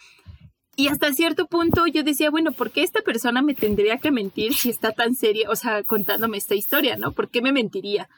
Y 0.77 0.88
hasta 0.88 1.12
cierto 1.12 1.46
punto 1.46 1.87
yo 1.87 2.03
decía, 2.03 2.31
bueno, 2.31 2.53
¿por 2.53 2.70
qué 2.70 2.83
esta 2.83 3.03
persona 3.03 3.42
me 3.42 3.55
tendría 3.55 3.98
que 3.98 4.11
mentir 4.11 4.55
si 4.55 4.70
está 4.70 4.92
tan 4.92 5.14
seria, 5.14 5.51
o 5.51 5.57
sea, 5.57 5.83
contándome 5.85 6.38
esta 6.38 6.55
historia, 6.55 6.96
¿no? 6.96 7.12
¿Por 7.12 7.31
qué 7.31 7.42
me 7.42 7.53
mentiría? 7.53 8.09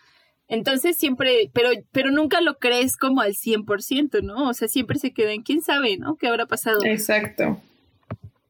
Entonces 0.46 0.96
siempre, 0.96 1.50
pero, 1.52 1.70
pero 1.90 2.10
nunca 2.10 2.40
lo 2.40 2.58
crees 2.58 2.96
como 2.96 3.22
al 3.22 3.34
100%, 3.34 4.22
¿no? 4.22 4.48
O 4.48 4.54
sea, 4.54 4.68
siempre 4.68 4.98
se 4.98 5.12
queda 5.12 5.32
en 5.32 5.42
quién 5.42 5.62
sabe, 5.62 5.96
¿no? 5.96 6.16
¿Qué 6.16 6.28
habrá 6.28 6.46
pasado? 6.46 6.80
Exacto. 6.84 7.60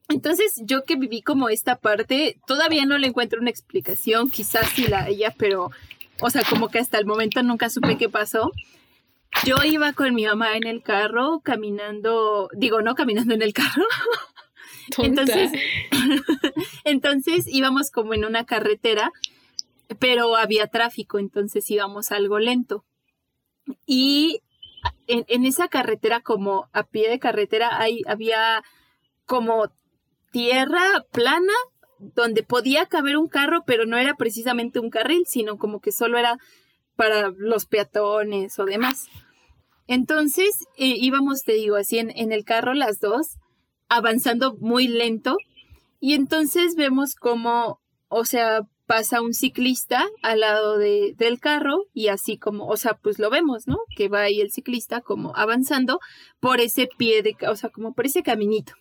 Entonces, 0.09 0.61
yo 0.65 0.85
que 0.85 0.97
viví 0.97 1.23
como 1.23 1.49
esta 1.49 1.77
parte, 1.77 2.39
todavía 2.47 2.85
no 2.85 2.99
le 2.99 3.07
encuentro 3.07 3.41
una 3.41 3.51
explicación, 3.51 4.31
quizás 4.31 4.69
sí 4.71 4.87
la 4.87 5.09
ella, 5.09 5.35
pero, 5.39 5.71
o 6.21 6.31
sea, 6.31 6.43
como 6.49 6.69
que 6.69 6.79
hasta 6.79 6.99
el 6.99 7.07
momento 7.07 7.43
nunca 7.43 7.71
supe 7.71 7.97
qué 7.97 8.09
pasó. 8.09 8.53
Yo 9.45 9.57
iba 9.65 9.93
con 9.95 10.15
mi 10.15 10.27
mamá 10.27 10.57
en 10.57 10.67
el 10.67 10.83
carro, 10.83 11.41
caminando, 11.41 12.49
digo, 12.53 12.83
no 12.83 12.95
caminando 12.95 13.35
en 13.35 13.43
el 13.43 13.53
carro. 13.53 13.85
entonces, 14.99 15.51
entonces 16.85 17.47
íbamos 17.49 17.91
como 17.91 18.15
en 18.15 18.27
una 18.27 18.45
carretera, 18.45 19.11
pero 19.99 20.37
había 20.37 20.67
tráfico, 20.67 21.19
entonces 21.19 21.69
íbamos 21.71 22.13
algo 22.13 22.39
lento. 22.39 22.85
Y 23.87 24.43
en, 25.07 25.25
en 25.29 25.47
esa 25.47 25.69
carretera, 25.69 26.21
como 26.21 26.69
a 26.73 26.85
pie 26.85 27.09
de 27.09 27.19
carretera, 27.19 27.81
hay, 27.81 28.03
había 28.07 28.63
como 29.27 29.71
tierra 30.35 31.07
plana 31.13 31.53
donde 32.01 32.43
podía 32.43 32.87
caber 32.87 33.17
un 33.17 33.29
carro, 33.29 33.63
pero 33.65 33.87
no 33.87 33.97
era 33.97 34.17
precisamente 34.17 34.81
un 34.81 34.91
carril, 34.91 35.23
sino 35.29 35.59
como 35.59 35.79
que 35.79 35.93
solo 35.93 36.19
era 36.19 36.39
para 36.97 37.31
los 37.37 37.67
peatones 37.67 38.59
o 38.59 38.65
demás. 38.65 39.07
Entonces 39.87 40.67
eh, 40.77 40.97
íbamos, 40.99 41.45
te 41.45 41.53
digo, 41.53 41.77
así 41.77 41.99
en, 41.99 42.11
en 42.11 42.33
el 42.33 42.45
carro 42.45 42.75
las 42.75 42.99
dos, 42.99 43.37
avanzando 43.89 44.57
muy 44.59 44.89
lento, 44.89 45.37
y 46.01 46.15
entonces 46.15 46.75
vemos 46.75 47.15
como, 47.15 47.81
o 48.09 48.25
sea, 48.25 48.63
pasa 48.87 49.23
un 49.23 49.35
ciclista 49.35 50.05
al 50.23 50.41
lado 50.41 50.79
de, 50.79 51.15
del 51.17 51.39
carro 51.39 51.85
y 51.93 52.09
así 52.09 52.39
como, 52.39 52.67
o 52.67 52.77
sea, 52.77 52.95
pues 53.01 53.21
lo 53.21 53.31
vemos, 53.31 53.69
¿no? 53.69 53.79
Que 53.97 54.09
va 54.09 54.23
ahí 54.23 54.41
el 54.41 54.51
ciclista 54.51 55.01
como 55.01 55.33
avanzando 55.37 56.01
por 56.41 56.61
ese 56.61 56.89
pie 56.99 57.23
de, 57.23 57.37
o 57.49 57.55
sea, 57.55 57.71
como 57.71 57.95
por 57.95 58.07
ese 58.07 58.25
caminito. 58.25 58.73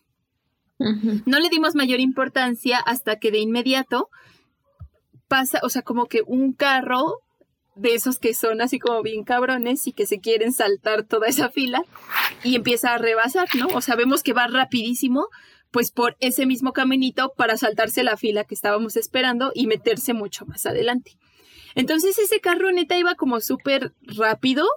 No 1.26 1.39
le 1.39 1.50
dimos 1.50 1.76
mayor 1.76 2.00
importancia 2.00 2.78
hasta 2.80 3.17
que 3.17 3.32
de 3.32 3.39
inmediato 3.39 4.10
pasa, 5.28 5.60
o 5.63 5.69
sea, 5.69 5.82
como 5.82 6.06
que 6.08 6.22
un 6.26 6.54
carro 6.54 7.22
de 7.76 7.96
esos 7.96 8.19
que 8.19 8.34
son 8.34 8.62
así 8.62 8.80
como 8.80 9.02
bien 9.02 9.24
cabrones 9.24 9.88
y 9.88 9.93
que 9.93 10.06
se 10.06 10.19
quieren 10.19 10.54
saltar 10.54 11.04
toda 11.04 11.28
esa 11.28 11.50
fila 11.50 11.84
y 12.43 12.56
empieza 12.56 12.93
a 12.93 12.98
rebasar, 12.98 13.48
¿no? 13.58 13.67
O 13.74 13.82
sea, 13.82 13.96
vemos 13.96 14.22
que 14.22 14.34
va 14.34 14.48
rapidísimo, 14.48 15.28
pues 15.72 15.91
por 15.91 16.15
ese 16.19 16.46
mismo 16.46 16.72
caminito 16.72 17.34
para 17.36 17.58
saltarse 17.58 18.04
la 18.04 18.17
fila 18.17 18.43
que 18.43 18.54
estábamos 18.54 18.96
esperando 18.96 19.52
y 19.56 19.67
meterse 19.67 20.13
mucho 20.13 20.46
más 20.46 20.65
adelante. 20.65 21.17
Entonces 21.76 22.19
ese 22.19 22.39
carro 22.39 22.72
neta 22.72 22.98
iba 22.98 23.15
como 23.15 23.39
súper 23.41 23.93
rápido 24.02 24.67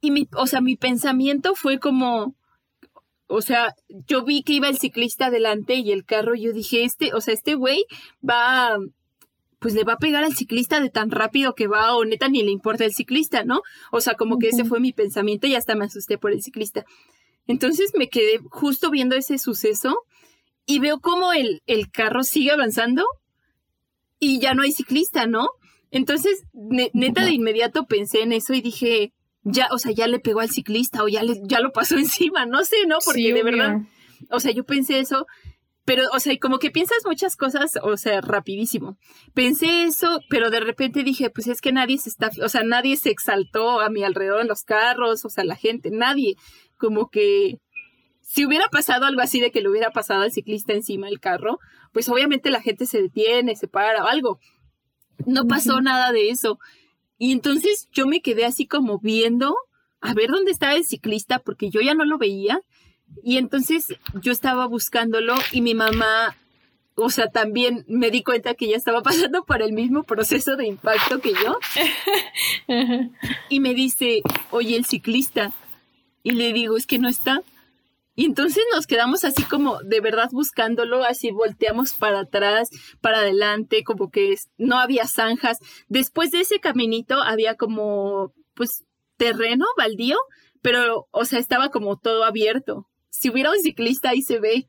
y 0.00 0.10
mi, 0.10 0.28
o 0.34 0.46
sea, 0.46 0.60
mi 0.60 0.76
pensamiento 0.76 1.54
fue 1.54 1.78
como, 1.78 2.34
o 3.28 3.42
sea, 3.42 3.74
yo 3.88 4.24
vi 4.24 4.42
que 4.42 4.54
iba 4.54 4.68
el 4.68 4.78
ciclista 4.78 5.26
adelante 5.26 5.74
y 5.74 5.92
el 5.92 6.04
carro, 6.04 6.34
yo 6.34 6.52
dije, 6.52 6.84
este, 6.84 7.12
o 7.14 7.20
sea, 7.20 7.34
este 7.34 7.54
güey 7.54 7.84
va, 8.28 8.78
pues 9.58 9.74
le 9.74 9.84
va 9.84 9.94
a 9.94 9.98
pegar 9.98 10.24
al 10.24 10.34
ciclista 10.34 10.80
de 10.80 10.88
tan 10.88 11.10
rápido 11.10 11.54
que 11.54 11.66
va 11.66 11.94
o 11.94 12.04
neta 12.04 12.28
ni 12.28 12.42
le 12.42 12.50
importa 12.50 12.84
el 12.84 12.94
ciclista, 12.94 13.44
¿no? 13.44 13.60
O 13.92 14.00
sea, 14.00 14.14
como 14.14 14.38
que 14.38 14.48
ese 14.48 14.64
fue 14.64 14.80
mi 14.80 14.92
pensamiento 14.92 15.46
y 15.46 15.54
hasta 15.54 15.74
me 15.74 15.84
asusté 15.84 16.16
por 16.16 16.32
el 16.32 16.42
ciclista. 16.42 16.86
Entonces 17.46 17.92
me 17.94 18.08
quedé 18.08 18.40
justo 18.50 18.90
viendo 18.90 19.14
ese 19.14 19.38
suceso 19.38 20.04
y 20.64 20.80
veo 20.80 21.00
cómo 21.00 21.32
el, 21.32 21.62
el 21.66 21.90
carro 21.90 22.22
sigue 22.22 22.50
avanzando 22.50 23.04
y 24.18 24.40
ya 24.40 24.54
no 24.54 24.62
hay 24.62 24.72
ciclista, 24.72 25.26
¿no? 25.26 25.48
Entonces, 25.90 26.44
neta 26.92 27.24
de 27.24 27.32
inmediato 27.32 27.86
pensé 27.86 28.22
en 28.22 28.32
eso 28.32 28.52
y 28.52 28.60
dije, 28.60 29.12
ya, 29.42 29.68
o 29.72 29.78
sea, 29.78 29.92
ya 29.92 30.06
le 30.06 30.18
pegó 30.18 30.40
al 30.40 30.50
ciclista 30.50 31.02
o 31.02 31.08
ya, 31.08 31.22
le, 31.22 31.40
ya 31.44 31.60
lo 31.60 31.72
pasó 31.72 31.96
encima, 31.98 32.46
no 32.46 32.64
sé, 32.64 32.86
¿no? 32.86 32.98
Porque 33.04 33.32
de 33.32 33.42
verdad, 33.42 33.80
o 34.30 34.40
sea, 34.40 34.52
yo 34.52 34.64
pensé 34.64 34.98
eso, 34.98 35.26
pero, 35.84 36.02
o 36.12 36.20
sea, 36.20 36.36
como 36.38 36.58
que 36.58 36.70
piensas 36.70 36.98
muchas 37.06 37.34
cosas, 37.34 37.78
o 37.82 37.96
sea, 37.96 38.20
rapidísimo. 38.20 38.98
Pensé 39.32 39.84
eso, 39.84 40.20
pero 40.28 40.50
de 40.50 40.60
repente 40.60 41.02
dije, 41.02 41.30
pues 41.30 41.46
es 41.46 41.62
que 41.62 41.72
nadie 41.72 41.96
se 41.96 42.10
está, 42.10 42.30
o 42.42 42.48
sea, 42.50 42.62
nadie 42.62 42.96
se 42.96 43.10
exaltó 43.10 43.80
a 43.80 43.88
mi 43.88 44.04
alrededor 44.04 44.42
en 44.42 44.48
los 44.48 44.64
carros, 44.64 45.24
o 45.24 45.30
sea, 45.30 45.44
la 45.44 45.56
gente, 45.56 45.90
nadie 45.90 46.36
como 46.76 47.08
que 47.08 47.58
si 48.20 48.44
hubiera 48.44 48.68
pasado 48.68 49.06
algo 49.06 49.22
así 49.22 49.40
de 49.40 49.50
que 49.50 49.62
le 49.62 49.70
hubiera 49.70 49.90
pasado 49.90 50.22
al 50.22 50.32
ciclista 50.32 50.74
encima 50.74 51.06
del 51.06 51.20
carro, 51.20 51.58
pues 51.92 52.08
obviamente 52.10 52.50
la 52.50 52.60
gente 52.60 52.84
se 52.84 53.00
detiene, 53.00 53.56
se 53.56 53.68
para 53.68 54.04
o 54.04 54.06
algo. 54.06 54.38
No 55.24 55.46
pasó 55.46 55.80
nada 55.80 56.12
de 56.12 56.28
eso. 56.28 56.58
Y 57.18 57.32
entonces 57.32 57.88
yo 57.92 58.06
me 58.06 58.20
quedé 58.20 58.44
así 58.44 58.66
como 58.66 58.98
viendo 58.98 59.56
a 60.00 60.14
ver 60.14 60.30
dónde 60.30 60.52
estaba 60.52 60.74
el 60.74 60.84
ciclista 60.84 61.40
porque 61.40 61.70
yo 61.70 61.80
ya 61.80 61.94
no 61.94 62.04
lo 62.04 62.18
veía. 62.18 62.62
Y 63.22 63.38
entonces 63.38 63.86
yo 64.20 64.32
estaba 64.32 64.66
buscándolo 64.66 65.34
y 65.50 65.60
mi 65.60 65.74
mamá, 65.74 66.36
o 66.94 67.10
sea, 67.10 67.28
también 67.30 67.84
me 67.88 68.10
di 68.10 68.22
cuenta 68.22 68.54
que 68.54 68.68
ya 68.68 68.76
estaba 68.76 69.02
pasando 69.02 69.44
por 69.44 69.62
el 69.62 69.72
mismo 69.72 70.04
proceso 70.04 70.56
de 70.56 70.66
impacto 70.66 71.20
que 71.20 71.32
yo. 71.32 71.58
y 73.48 73.60
me 73.60 73.74
dice, 73.74 74.22
oye, 74.50 74.76
el 74.76 74.84
ciclista, 74.84 75.52
y 76.22 76.32
le 76.32 76.52
digo, 76.52 76.76
es 76.76 76.86
que 76.86 76.98
no 76.98 77.08
está. 77.08 77.42
Y 78.18 78.24
entonces 78.24 78.64
nos 78.74 78.88
quedamos 78.88 79.22
así 79.22 79.44
como 79.44 79.78
de 79.84 80.00
verdad 80.00 80.28
buscándolo, 80.32 81.04
así 81.04 81.30
volteamos 81.30 81.92
para 81.92 82.22
atrás, 82.22 82.68
para 83.00 83.18
adelante, 83.18 83.84
como 83.84 84.10
que 84.10 84.34
no 84.56 84.80
había 84.80 85.06
zanjas. 85.06 85.58
Después 85.86 86.32
de 86.32 86.40
ese 86.40 86.58
caminito 86.58 87.22
había 87.22 87.54
como, 87.54 88.32
pues, 88.54 88.84
terreno 89.18 89.66
baldío, 89.76 90.16
pero, 90.62 91.06
o 91.12 91.24
sea, 91.26 91.38
estaba 91.38 91.68
como 91.68 91.96
todo 91.96 92.24
abierto. 92.24 92.88
Si 93.08 93.30
hubiera 93.30 93.52
un 93.52 93.60
ciclista 93.60 94.10
ahí 94.10 94.22
se 94.22 94.40
ve. 94.40 94.68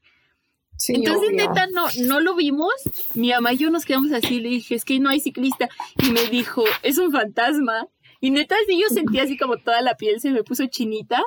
Entonces, 0.87 1.31
neta, 1.31 1.65
no, 1.73 1.87
no 2.05 2.19
lo 2.19 2.35
vimos. 2.35 2.71
Mi 3.15 3.31
mamá 3.31 3.53
y 3.53 3.57
yo 3.57 3.71
nos 3.71 3.83
quedamos 3.83 4.11
así, 4.11 4.41
le 4.41 4.49
dije, 4.49 4.75
es 4.75 4.85
que 4.85 4.99
no 4.99 5.09
hay 5.09 5.21
ciclista. 5.21 5.69
Y 6.03 6.11
me 6.11 6.25
dijo, 6.25 6.65
es 6.83 6.99
un 6.99 7.11
fantasma. 7.11 7.87
Y 8.21 8.29
neta, 8.29 8.55
sí, 8.67 8.79
yo 8.79 8.89
sentí 8.89 9.17
así 9.17 9.39
como 9.39 9.57
toda 9.57 9.81
la 9.81 9.95
piel 9.95 10.21
se 10.21 10.29
me 10.29 10.43
puso 10.43 10.67
chinita. 10.67 11.23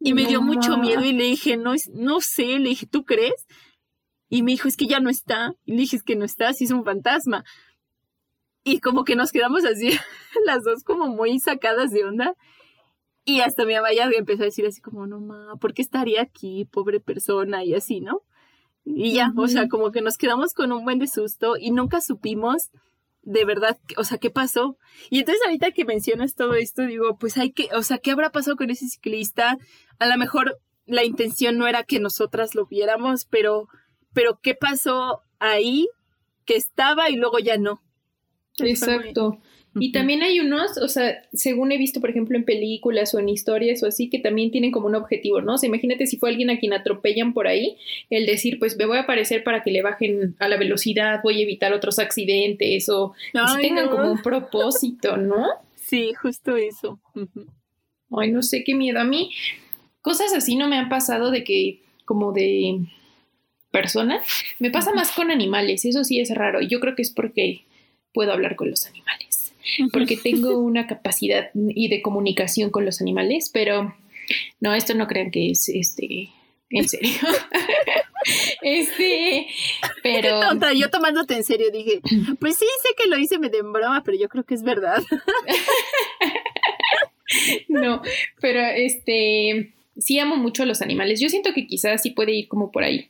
Y 0.00 0.14
me 0.14 0.24
dio 0.24 0.40
mucho 0.40 0.78
miedo 0.78 1.04
y 1.04 1.12
le 1.12 1.24
dije, 1.24 1.58
no, 1.58 1.74
no 1.92 2.20
sé, 2.22 2.58
le 2.58 2.70
dije, 2.70 2.86
¿tú 2.86 3.04
crees? 3.04 3.46
Y 4.30 4.42
me 4.42 4.52
dijo, 4.52 4.66
es 4.66 4.76
que 4.76 4.86
ya 4.86 4.98
no 4.98 5.10
está. 5.10 5.54
Y 5.66 5.72
le 5.72 5.78
dije, 5.82 5.96
es 5.96 6.02
que 6.02 6.16
no 6.16 6.24
está, 6.24 6.52
sí 6.54 6.64
es 6.64 6.70
un 6.70 6.84
fantasma. 6.84 7.44
Y 8.64 8.80
como 8.80 9.04
que 9.04 9.14
nos 9.14 9.30
quedamos 9.30 9.64
así, 9.64 9.90
las 10.46 10.64
dos 10.64 10.84
como 10.84 11.08
muy 11.08 11.38
sacadas 11.38 11.90
de 11.90 12.04
onda. 12.04 12.34
Y 13.26 13.40
hasta 13.40 13.66
mi 13.66 13.74
mamá 13.74 13.92
ya 13.92 14.08
empezó 14.16 14.42
a 14.42 14.46
decir 14.46 14.66
así 14.66 14.80
como, 14.80 15.06
no, 15.06 15.20
ma, 15.20 15.56
¿por 15.60 15.74
qué 15.74 15.82
estaría 15.82 16.22
aquí, 16.22 16.64
pobre 16.64 17.00
persona? 17.00 17.62
Y 17.62 17.74
así, 17.74 18.00
¿no? 18.00 18.22
Y 18.84 19.12
ya, 19.12 19.32
o 19.36 19.46
sea, 19.46 19.68
como 19.68 19.92
que 19.92 20.00
nos 20.00 20.16
quedamos 20.16 20.54
con 20.54 20.72
un 20.72 20.84
buen 20.84 20.98
de 20.98 21.06
susto 21.06 21.56
y 21.58 21.70
nunca 21.70 22.00
supimos 22.00 22.70
de 23.22 23.44
verdad, 23.44 23.78
o 23.96 24.04
sea, 24.04 24.18
¿qué 24.18 24.30
pasó? 24.30 24.78
Y 25.10 25.18
entonces 25.18 25.42
ahorita 25.44 25.72
que 25.72 25.84
mencionas 25.84 26.34
todo 26.34 26.54
esto, 26.54 26.86
digo, 26.86 27.18
pues 27.18 27.36
hay 27.36 27.52
que, 27.52 27.68
o 27.76 27.82
sea, 27.82 27.98
¿qué 27.98 28.10
habrá 28.12 28.30
pasado 28.30 28.56
con 28.56 28.70
ese 28.70 28.88
ciclista? 28.88 29.58
A 30.00 30.08
lo 30.08 30.18
mejor 30.18 30.58
la 30.86 31.04
intención 31.04 31.56
no 31.56 31.68
era 31.68 31.84
que 31.84 32.00
nosotras 32.00 32.56
lo 32.56 32.66
viéramos, 32.66 33.24
pero, 33.24 33.68
pero 34.12 34.40
¿qué 34.42 34.56
pasó 34.56 35.22
ahí 35.38 35.88
que 36.44 36.56
estaba 36.56 37.08
y 37.10 37.16
luego 37.16 37.38
ya 37.38 37.56
no? 37.56 37.80
Exacto. 38.58 39.38
Y 39.76 39.92
también 39.92 40.22
hay 40.22 40.40
unos, 40.40 40.78
o 40.78 40.88
sea, 40.88 41.22
según 41.32 41.70
he 41.70 41.78
visto, 41.78 42.00
por 42.00 42.10
ejemplo, 42.10 42.36
en 42.36 42.44
películas 42.44 43.14
o 43.14 43.20
en 43.20 43.28
historias 43.28 43.82
o 43.84 43.86
así, 43.86 44.10
que 44.10 44.18
también 44.18 44.50
tienen 44.50 44.72
como 44.72 44.86
un 44.86 44.96
objetivo, 44.96 45.40
¿no? 45.42 45.54
O 45.54 45.58
sea, 45.58 45.68
imagínate 45.68 46.08
si 46.08 46.16
fue 46.16 46.30
alguien 46.30 46.50
a 46.50 46.58
quien 46.58 46.72
atropellan 46.72 47.32
por 47.32 47.46
ahí, 47.46 47.76
el 48.10 48.26
decir, 48.26 48.58
pues 48.58 48.76
me 48.76 48.86
voy 48.86 48.96
a 48.96 49.02
aparecer 49.02 49.44
para 49.44 49.62
que 49.62 49.70
le 49.70 49.82
bajen 49.82 50.34
a 50.40 50.48
la 50.48 50.56
velocidad, 50.56 51.20
voy 51.22 51.38
a 51.38 51.42
evitar 51.44 51.72
otros 51.72 52.00
accidentes 52.00 52.88
o 52.88 53.14
que 53.32 53.62
tengan 53.62 53.88
como 53.88 54.10
un 54.10 54.22
propósito, 54.22 55.16
¿no? 55.16 55.46
Sí, 55.76 56.14
justo 56.14 56.56
eso. 56.56 56.98
Ay, 58.10 58.32
no 58.32 58.42
sé 58.42 58.64
qué 58.64 58.74
miedo. 58.74 58.98
A 58.98 59.04
mí, 59.04 59.30
cosas 60.02 60.32
así 60.34 60.56
no 60.56 60.68
me 60.68 60.76
han 60.76 60.88
pasado 60.88 61.30
de 61.30 61.44
que, 61.44 61.82
como 62.04 62.32
de 62.32 62.80
personas, 63.70 64.26
me 64.58 64.70
pasa 64.70 64.92
más 64.92 65.12
con 65.12 65.30
animales, 65.30 65.84
eso 65.84 66.04
sí 66.04 66.20
es 66.20 66.34
raro. 66.34 66.60
Yo 66.60 66.80
creo 66.80 66.94
que 66.94 67.02
es 67.02 67.10
porque 67.10 67.64
puedo 68.12 68.32
hablar 68.32 68.56
con 68.56 68.70
los 68.70 68.86
animales 68.86 69.30
porque 69.92 70.16
tengo 70.16 70.58
una 70.58 70.86
capacidad 70.86 71.50
y 71.54 71.88
de 71.88 72.02
comunicación 72.02 72.70
con 72.70 72.84
los 72.84 73.00
animales, 73.00 73.50
pero 73.52 73.94
no, 74.60 74.74
esto 74.74 74.94
no 74.94 75.06
crean 75.06 75.30
que 75.30 75.50
es 75.50 75.68
este 75.68 76.30
en 76.70 76.88
serio. 76.88 77.12
este, 78.62 79.48
pero. 80.02 80.40
Qué 80.60 80.78
yo 80.78 80.90
tomándote 80.90 81.34
en 81.34 81.44
serio 81.44 81.70
dije, 81.72 82.00
pues 82.38 82.56
sí, 82.56 82.66
sé 82.82 82.94
que 82.96 83.08
lo 83.08 83.18
hice 83.18 83.38
me 83.38 83.48
de 83.48 83.62
broma, 83.62 84.02
pero 84.04 84.16
yo 84.18 84.28
creo 84.28 84.44
que 84.44 84.54
es 84.54 84.62
verdad. 84.62 85.02
no, 87.68 88.02
pero 88.40 88.60
este, 88.60 89.72
sí 89.98 90.18
amo 90.18 90.36
mucho 90.36 90.62
a 90.62 90.66
los 90.66 90.82
animales. 90.82 91.20
Yo 91.20 91.28
siento 91.28 91.52
que 91.52 91.66
quizás 91.66 92.02
sí 92.02 92.10
puede 92.10 92.32
ir 92.32 92.48
como 92.48 92.70
por 92.70 92.84
ahí. 92.84 93.08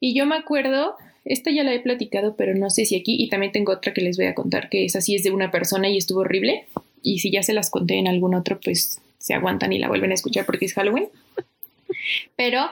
Y 0.00 0.14
yo 0.14 0.26
me 0.26 0.36
acuerdo 0.36 0.96
esta 1.26 1.50
ya 1.50 1.64
la 1.64 1.74
he 1.74 1.80
platicado, 1.80 2.36
pero 2.36 2.54
no 2.54 2.70
sé 2.70 2.86
si 2.86 2.96
aquí. 2.96 3.16
Y 3.18 3.28
también 3.28 3.52
tengo 3.52 3.72
otra 3.72 3.92
que 3.92 4.00
les 4.00 4.16
voy 4.16 4.26
a 4.26 4.34
contar, 4.34 4.68
que 4.68 4.84
es 4.84 4.94
así, 4.96 5.14
es 5.14 5.24
de 5.24 5.32
una 5.32 5.50
persona 5.50 5.88
y 5.88 5.98
estuvo 5.98 6.20
horrible. 6.20 6.66
Y 7.02 7.18
si 7.18 7.30
ya 7.30 7.42
se 7.42 7.52
las 7.52 7.68
conté 7.68 7.94
en 7.94 8.06
algún 8.06 8.34
otro, 8.34 8.60
pues 8.60 9.00
se 9.18 9.34
aguantan 9.34 9.72
y 9.72 9.78
la 9.78 9.88
vuelven 9.88 10.12
a 10.12 10.14
escuchar 10.14 10.46
porque 10.46 10.66
es 10.66 10.74
Halloween. 10.74 11.08
Pero, 12.36 12.68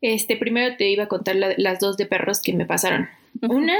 este, 0.00 0.36
primero 0.36 0.76
te 0.76 0.88
iba 0.88 1.04
a 1.04 1.08
contar 1.08 1.34
las 1.36 1.80
dos 1.80 1.96
de 1.96 2.06
perros 2.06 2.40
que 2.40 2.52
me 2.52 2.64
pasaron. 2.64 3.08
Una 3.42 3.76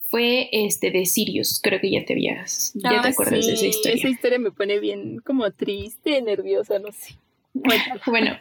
fue 0.00 0.48
este 0.52 0.90
de 0.90 1.04
Sirius, 1.04 1.60
creo 1.62 1.80
que 1.80 1.90
ya 1.90 2.04
te 2.04 2.14
habías, 2.14 2.72
ya 2.74 3.02
te 3.02 3.08
ah, 3.08 3.10
acuerdas 3.10 3.46
de 3.46 3.54
esa 3.54 3.66
historia. 3.66 3.96
Esa 3.96 4.08
historia 4.08 4.38
me 4.38 4.52
pone 4.52 4.78
bien 4.78 5.18
como 5.18 5.50
triste, 5.50 6.22
nerviosa, 6.22 6.78
no 6.78 6.92
sé. 6.92 7.14
Bueno, 8.06 8.38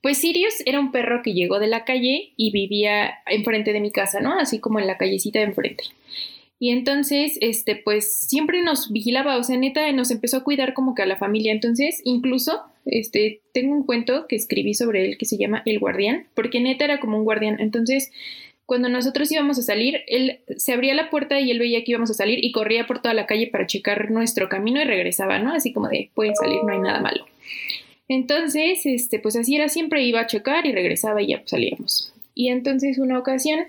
pues 0.00 0.18
Sirius 0.18 0.54
era 0.66 0.80
un 0.80 0.92
perro 0.92 1.22
que 1.22 1.32
llegó 1.32 1.58
de 1.58 1.66
la 1.66 1.84
calle 1.84 2.32
y 2.36 2.52
vivía 2.52 3.14
enfrente 3.26 3.72
de 3.72 3.80
mi 3.80 3.90
casa, 3.90 4.20
¿no? 4.20 4.38
Así 4.38 4.60
como 4.60 4.78
en 4.78 4.86
la 4.86 4.98
callecita 4.98 5.38
de 5.38 5.46
enfrente. 5.46 5.84
Y 6.58 6.70
entonces, 6.70 7.36
este, 7.40 7.76
pues 7.76 8.26
siempre 8.28 8.62
nos 8.62 8.92
vigilaba, 8.92 9.36
o 9.36 9.42
sea, 9.42 9.56
neta, 9.56 9.90
nos 9.92 10.10
empezó 10.10 10.38
a 10.38 10.44
cuidar 10.44 10.72
como 10.72 10.94
que 10.94 11.02
a 11.02 11.06
la 11.06 11.16
familia. 11.16 11.52
Entonces, 11.52 12.00
incluso, 12.04 12.62
este, 12.86 13.40
tengo 13.52 13.74
un 13.74 13.84
cuento 13.84 14.26
que 14.28 14.36
escribí 14.36 14.74
sobre 14.74 15.04
él 15.04 15.18
que 15.18 15.26
se 15.26 15.36
llama 15.36 15.62
El 15.66 15.78
Guardián, 15.78 16.26
porque 16.34 16.60
neta 16.60 16.84
era 16.84 17.00
como 17.00 17.18
un 17.18 17.24
guardián. 17.24 17.56
Entonces, 17.58 18.12
cuando 18.66 18.88
nosotros 18.88 19.30
íbamos 19.30 19.58
a 19.58 19.62
salir, 19.62 20.02
él 20.06 20.40
se 20.56 20.72
abría 20.72 20.94
la 20.94 21.10
puerta 21.10 21.38
y 21.40 21.50
él 21.50 21.58
veía 21.58 21.84
que 21.84 21.92
íbamos 21.92 22.10
a 22.10 22.14
salir 22.14 22.42
y 22.42 22.52
corría 22.52 22.86
por 22.86 23.02
toda 23.02 23.14
la 23.14 23.26
calle 23.26 23.46
para 23.48 23.66
checar 23.66 24.10
nuestro 24.10 24.48
camino 24.48 24.80
y 24.80 24.84
regresaba, 24.84 25.38
¿no? 25.38 25.52
Así 25.52 25.72
como 25.72 25.88
de, 25.88 26.10
pueden 26.14 26.34
salir, 26.34 26.60
no 26.64 26.72
hay 26.72 26.78
nada 26.78 27.00
malo. 27.00 27.26
Entonces, 28.08 28.84
este, 28.84 29.18
pues 29.18 29.36
así 29.36 29.56
era, 29.56 29.68
siempre 29.68 30.02
iba 30.02 30.20
a 30.20 30.26
checar 30.26 30.66
y 30.66 30.72
regresaba 30.72 31.22
y 31.22 31.28
ya 31.28 31.38
pues, 31.38 31.50
salíamos. 31.50 32.12
Y 32.34 32.48
entonces 32.48 32.98
una 32.98 33.18
ocasión, 33.18 33.60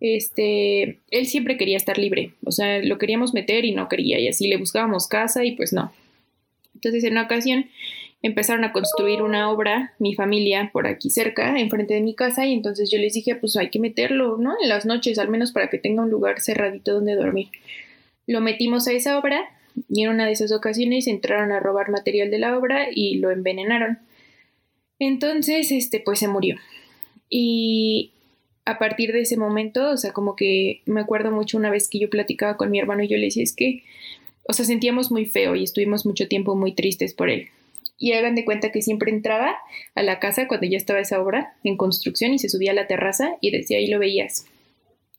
este, 0.00 0.98
él 1.10 1.26
siempre 1.26 1.56
quería 1.56 1.76
estar 1.76 1.96
libre, 1.96 2.32
o 2.44 2.50
sea, 2.50 2.82
lo 2.82 2.98
queríamos 2.98 3.32
meter 3.32 3.64
y 3.64 3.72
no 3.72 3.88
quería, 3.88 4.18
y 4.18 4.28
así 4.28 4.48
le 4.48 4.56
buscábamos 4.56 5.06
casa 5.08 5.44
y 5.44 5.52
pues 5.52 5.72
no. 5.72 5.92
Entonces 6.74 7.04
en 7.04 7.12
una 7.12 7.22
ocasión 7.22 7.66
empezaron 8.22 8.64
a 8.64 8.72
construir 8.72 9.22
una 9.22 9.50
obra, 9.50 9.94
mi 9.98 10.14
familia, 10.14 10.70
por 10.72 10.86
aquí 10.86 11.10
cerca, 11.10 11.58
enfrente 11.58 11.94
de 11.94 12.00
mi 12.00 12.14
casa, 12.14 12.46
y 12.46 12.52
entonces 12.52 12.90
yo 12.90 12.98
les 12.98 13.14
dije, 13.14 13.36
pues 13.36 13.56
hay 13.56 13.70
que 13.70 13.78
meterlo, 13.78 14.36
¿no? 14.38 14.54
En 14.62 14.68
las 14.68 14.86
noches, 14.86 15.18
al 15.18 15.28
menos 15.28 15.52
para 15.52 15.70
que 15.70 15.78
tenga 15.78 16.02
un 16.02 16.10
lugar 16.10 16.40
cerradito 16.40 16.92
donde 16.92 17.14
dormir. 17.14 17.48
Lo 18.26 18.40
metimos 18.40 18.86
a 18.86 18.92
esa 18.92 19.18
obra 19.18 19.48
y 19.88 20.02
en 20.04 20.10
una 20.10 20.26
de 20.26 20.32
esas 20.32 20.52
ocasiones 20.52 21.06
entraron 21.06 21.52
a 21.52 21.60
robar 21.60 21.90
material 21.90 22.30
de 22.30 22.38
la 22.38 22.56
obra 22.56 22.88
y 22.92 23.16
lo 23.18 23.30
envenenaron. 23.30 23.98
Entonces, 24.98 25.72
este, 25.72 26.00
pues 26.00 26.18
se 26.18 26.28
murió. 26.28 26.56
Y 27.28 28.12
a 28.64 28.78
partir 28.78 29.12
de 29.12 29.22
ese 29.22 29.36
momento, 29.36 29.90
o 29.90 29.96
sea, 29.96 30.12
como 30.12 30.36
que 30.36 30.82
me 30.86 31.00
acuerdo 31.00 31.30
mucho 31.32 31.56
una 31.56 31.70
vez 31.70 31.88
que 31.88 31.98
yo 31.98 32.10
platicaba 32.10 32.56
con 32.56 32.70
mi 32.70 32.78
hermano 32.78 33.02
y 33.02 33.08
yo 33.08 33.16
le 33.16 33.24
decía, 33.24 33.42
es 33.42 33.54
que, 33.54 33.82
o 34.44 34.52
sea, 34.52 34.64
sentíamos 34.64 35.10
muy 35.10 35.26
feo 35.26 35.56
y 35.56 35.64
estuvimos 35.64 36.06
mucho 36.06 36.28
tiempo 36.28 36.54
muy 36.54 36.72
tristes 36.72 37.14
por 37.14 37.30
él 37.30 37.48
y 38.02 38.14
hagan 38.14 38.34
de 38.34 38.44
cuenta 38.44 38.72
que 38.72 38.82
siempre 38.82 39.12
entraba 39.12 39.54
a 39.94 40.02
la 40.02 40.18
casa 40.18 40.48
cuando 40.48 40.66
ya 40.66 40.76
estaba 40.76 40.98
esa 40.98 41.22
obra 41.22 41.54
en 41.62 41.76
construcción 41.76 42.34
y 42.34 42.40
se 42.40 42.48
subía 42.48 42.72
a 42.72 42.74
la 42.74 42.88
terraza 42.88 43.36
y 43.40 43.52
desde 43.52 43.76
ahí 43.76 43.86
lo 43.86 44.00
veías. 44.00 44.44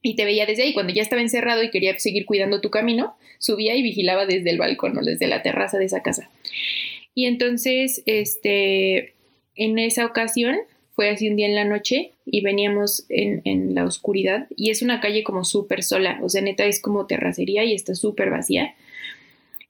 Y 0.04 0.16
te 0.16 0.26
veía 0.26 0.46
desde 0.46 0.64
ahí, 0.64 0.74
cuando 0.74 0.94
ya 0.94 1.02
estaba 1.02 1.22
encerrado 1.22 1.64
y 1.64 1.72
quería 1.72 1.98
seguir 1.98 2.26
cuidando 2.26 2.62
tu 2.62 2.70
camino, 2.70 3.16
subía 3.40 3.76
y 3.76 3.82
vigilaba 3.82 4.28
desde 4.28 4.52
el 4.52 4.60
balcón 4.60 4.98
o 4.98 5.02
desde 5.02 5.26
la 5.28 5.42
terraza 5.42 5.80
de 5.80 5.86
esa 5.86 6.04
casa. 6.04 6.30
Y 7.16 7.26
entonces, 7.26 8.04
este, 8.06 9.14
en 9.56 9.80
esa 9.80 10.06
ocasión, 10.06 10.58
fue 10.96 11.10
así 11.10 11.28
un 11.30 11.36
día 11.36 11.48
en 11.48 11.56
la 11.56 11.66
noche 11.66 12.12
y 12.26 12.42
veníamos 12.42 13.06
en, 13.10 13.42
en 13.46 13.74
la 13.74 13.86
oscuridad 13.86 14.48
y 14.56 14.70
es 14.70 14.82
una 14.82 15.00
calle 15.00 15.24
como 15.24 15.44
súper 15.44 15.82
sola, 15.82 16.20
o 16.22 16.30
sea, 16.30 16.42
neta 16.42 16.66
es 16.66 16.80
como 16.80 17.08
terracería 17.08 17.64
y 17.64 17.74
está 17.74 17.96
súper 17.96 18.30
vacía. 18.30 18.76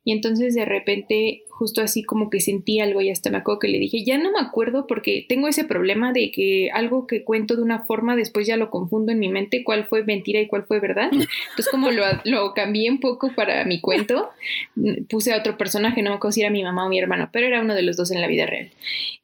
Y 0.04 0.12
entonces 0.12 0.54
de 0.54 0.66
repente 0.66 1.44
justo 1.64 1.80
así 1.80 2.04
como 2.04 2.30
que 2.30 2.42
sentí 2.42 2.82
algo 2.82 3.00
y 3.00 3.10
hasta 3.10 3.30
me 3.30 3.38
acuerdo 3.38 3.60
que 3.60 3.70
le 3.70 3.80
dije, 3.80 4.04
ya 4.04 4.18
no 4.18 4.34
me 4.34 4.40
acuerdo 4.40 4.86
porque 4.86 5.26
tengo 5.30 5.48
ese 5.48 5.64
problema 5.64 6.12
de 6.12 6.30
que 6.30 6.70
algo 6.74 7.08
que 7.08 7.24
cuento 7.24 7.56
de 7.56 7.62
una 7.62 7.86
forma 7.86 8.18
después 8.18 8.46
ya 8.46 8.58
lo 8.58 8.70
confundo 8.70 9.14
en 9.14 9.20
mi 9.20 9.30
mente 9.30 9.64
cuál 9.64 9.86
fue 9.86 10.04
mentira 10.04 10.42
y 10.42 10.48
cuál 10.48 10.66
fue 10.66 10.82
verdad. 10.82 11.10
Entonces 11.14 11.70
como 11.72 11.90
lo, 11.90 12.04
cambié 12.54 12.92
un 12.92 13.00
poco 13.00 13.32
para 13.34 13.64
mi 13.64 13.80
cuento, 13.80 14.30
puse 15.08 15.32
a 15.32 15.38
otro 15.38 15.58
personaje, 15.58 16.02
no 16.02 16.10
me 16.10 16.18
acuerdo 16.18 16.34
si 16.34 16.42
era 16.42 16.50
mi 16.50 16.64
mamá 16.64 16.86
o 16.86 16.90
mi 16.90 17.00
hermano, 17.00 17.30
pero 17.32 17.48
era 17.48 17.62
uno 17.62 17.76
de 17.76 17.84
los 17.84 17.96
dos 17.96 18.12
en 18.12 18.20
la 18.20 18.28
vida 18.28 18.46
real. 18.46 18.70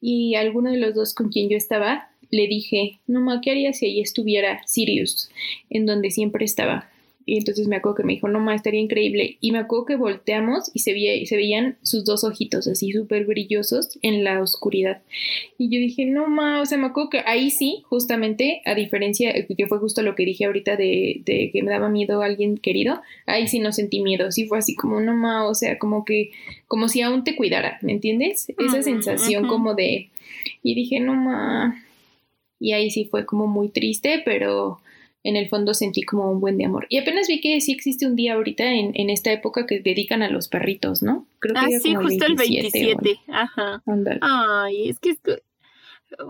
Y 0.00 0.34
alguno 0.36 0.70
de 0.70 0.78
los 0.78 0.94
dos 0.94 1.12
con 1.12 1.28
quien 1.28 1.50
yo 1.50 1.58
estaba, 1.58 2.08
le 2.30 2.48
dije, 2.48 3.00
no, 3.06 3.20
ma, 3.20 3.42
¿qué 3.42 3.50
haría 3.50 3.74
si 3.74 3.84
ahí 3.84 4.00
estuviera 4.00 4.62
Sirius, 4.64 5.30
en 5.68 5.84
donde 5.84 6.10
siempre 6.10 6.46
estaba? 6.46 6.88
Y 7.30 7.36
entonces 7.36 7.68
me 7.68 7.76
acuerdo 7.76 7.94
que 7.94 8.02
me 8.02 8.14
dijo, 8.14 8.26
no 8.26 8.40
más, 8.40 8.56
estaría 8.56 8.80
increíble. 8.80 9.36
Y 9.40 9.52
me 9.52 9.60
acuerdo 9.60 9.86
que 9.86 9.94
volteamos 9.94 10.68
y 10.74 10.80
se, 10.80 10.92
veía, 10.92 11.24
se 11.24 11.36
veían 11.36 11.76
sus 11.80 12.04
dos 12.04 12.24
ojitos 12.24 12.66
así 12.66 12.90
súper 12.90 13.24
brillosos 13.24 14.00
en 14.02 14.24
la 14.24 14.42
oscuridad. 14.42 15.02
Y 15.56 15.68
yo 15.68 15.78
dije, 15.78 16.06
no 16.06 16.26
más, 16.26 16.60
o 16.60 16.66
sea, 16.66 16.76
me 16.76 16.88
acuerdo 16.88 17.10
que 17.10 17.22
ahí 17.24 17.52
sí, 17.52 17.84
justamente, 17.88 18.62
a 18.66 18.74
diferencia, 18.74 19.32
que 19.46 19.66
fue 19.68 19.78
justo 19.78 20.02
lo 20.02 20.16
que 20.16 20.24
dije 20.24 20.46
ahorita 20.46 20.74
de, 20.74 21.22
de 21.24 21.50
que 21.52 21.62
me 21.62 21.70
daba 21.70 21.88
miedo 21.88 22.20
a 22.20 22.26
alguien 22.26 22.58
querido, 22.58 23.00
ahí 23.26 23.46
sí 23.46 23.60
no 23.60 23.70
sentí 23.70 24.00
miedo, 24.00 24.32
sí 24.32 24.48
fue 24.48 24.58
así 24.58 24.74
como, 24.74 25.00
no 25.00 25.14
más, 25.14 25.48
o 25.48 25.54
sea, 25.54 25.78
como 25.78 26.04
que, 26.04 26.32
como 26.66 26.88
si 26.88 27.00
aún 27.00 27.22
te 27.22 27.36
cuidara, 27.36 27.78
¿me 27.82 27.92
entiendes? 27.92 28.52
Esa 28.58 28.82
sensación 28.82 29.46
como 29.46 29.76
de, 29.76 30.08
y 30.64 30.74
dije, 30.74 30.98
no 30.98 31.14
más. 31.14 31.76
Y 32.58 32.72
ahí 32.72 32.90
sí 32.90 33.04
fue 33.04 33.24
como 33.24 33.46
muy 33.46 33.68
triste, 33.68 34.20
pero 34.24 34.80
en 35.22 35.36
el 35.36 35.48
fondo 35.48 35.74
sentí 35.74 36.02
como 36.02 36.30
un 36.30 36.40
buen 36.40 36.56
de 36.56 36.64
amor. 36.64 36.86
Y 36.88 36.98
apenas 36.98 37.28
vi 37.28 37.40
que 37.40 37.60
sí 37.60 37.72
existe 37.72 38.06
un 38.06 38.16
día 38.16 38.34
ahorita 38.34 38.64
en, 38.72 38.92
en 38.94 39.10
esta 39.10 39.32
época 39.32 39.66
que 39.66 39.80
dedican 39.80 40.22
a 40.22 40.30
los 40.30 40.48
perritos, 40.48 41.02
¿no? 41.02 41.26
Creo 41.38 41.54
que 41.54 41.76
ah, 41.76 41.80
sí, 41.80 41.94
justo 41.94 42.24
el 42.24 42.36
27. 42.36 43.20
Ajá. 43.28 43.82
Ay, 44.22 44.88
es 44.88 44.98
que 44.98 45.16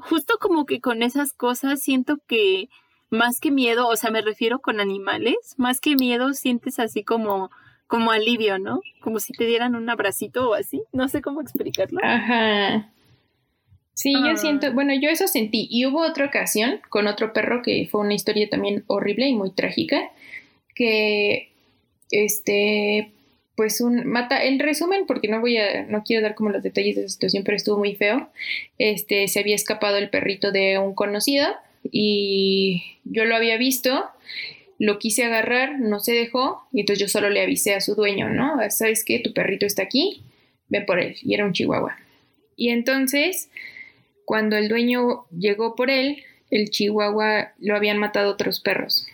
justo 0.03 0.35
como 0.41 0.67
que 0.67 0.81
con 0.81 1.03
esas 1.03 1.33
cosas 1.33 1.81
siento 1.81 2.19
que 2.27 2.69
más 3.11 3.41
que 3.41 3.51
miedo, 3.51 3.89
o 3.89 3.97
sea, 3.97 4.11
me 4.11 4.23
refiero 4.23 4.61
con 4.61 4.81
animales, 4.81 5.37
más 5.57 5.81
que 5.81 5.97
miedo 5.97 6.33
sientes 6.33 6.79
así 6.79 7.03
como 7.03 7.51
como 7.87 8.13
alivio, 8.13 8.61
¿no? 8.61 8.83
Como 9.01 9.19
si 9.19 9.33
te 9.33 9.47
dieran 9.47 9.75
un 9.75 9.91
abracito 9.91 10.49
o 10.49 10.55
así, 10.55 10.81
no 10.93 11.09
sé 11.09 11.21
cómo 11.21 11.41
explicarlo. 11.41 11.99
Ajá. 12.05 12.89
Sí, 14.01 14.15
yo 14.15 14.35
siento, 14.39 14.69
ah. 14.69 14.71
bueno, 14.71 14.95
yo 14.99 15.11
eso 15.11 15.29
sentí. 15.29 15.69
Y 15.71 15.85
hubo 15.85 16.01
otra 16.01 16.25
ocasión 16.25 16.81
con 16.89 17.07
otro 17.07 17.35
perro 17.35 17.61
que 17.61 17.87
fue 17.91 18.01
una 18.01 18.15
historia 18.15 18.49
también 18.49 18.83
horrible 18.87 19.29
y 19.29 19.35
muy 19.35 19.51
trágica, 19.51 20.11
que, 20.75 21.51
este, 22.11 23.11
pues 23.57 23.83
un, 23.83 24.07
mata, 24.07 24.43
en 24.43 24.59
resumen, 24.59 25.05
porque 25.07 25.29
no 25.29 25.41
voy 25.41 25.59
a, 25.59 25.83
no 25.83 26.03
quiero 26.03 26.23
dar 26.23 26.35
como 26.35 26.49
los 26.49 26.63
detalles 26.63 26.97
de 26.97 27.03
la 27.03 27.09
situación, 27.11 27.45
pero 27.45 27.57
estuvo 27.57 27.77
muy 27.77 27.95
feo, 27.95 28.31
este, 28.79 29.29
se 29.29 29.39
había 29.39 29.55
escapado 29.55 29.99
el 29.99 30.09
perrito 30.09 30.51
de 30.51 30.79
un 30.79 30.95
conocido 30.95 31.49
y 31.93 32.83
yo 33.05 33.27
lo 33.27 33.37
había 33.37 33.59
visto, 33.59 34.07
lo 34.79 34.99
quise 34.99 35.25
agarrar, 35.25 35.79
no 35.79 36.01
se 36.01 36.15
dejó, 36.15 36.63
y 36.73 36.81
entonces 36.81 37.03
yo 37.03 37.09
solo 37.09 37.29
le 37.29 37.43
avisé 37.43 37.75
a 37.75 37.83
su 37.83 37.95
dueño, 37.95 38.31
¿no? 38.31 38.55
¿Sabes 38.71 39.05
qué? 39.05 39.19
Tu 39.19 39.35
perrito 39.35 39.67
está 39.67 39.83
aquí, 39.83 40.23
ven 40.69 40.87
por 40.87 41.01
él, 41.01 41.17
y 41.23 41.35
era 41.35 41.45
un 41.45 41.53
chihuahua. 41.53 41.99
Y 42.57 42.71
entonces 42.71 43.51
cuando 44.25 44.57
el 44.57 44.69
dueño 44.69 45.27
llegó 45.37 45.75
por 45.75 45.91
él, 45.91 46.23
el 46.51 46.71
chihuahua 46.71 47.53
lo 47.59 47.77
habían 47.77 47.99
matado 47.99 48.31
otros 48.31 48.61
perros. 48.61 49.07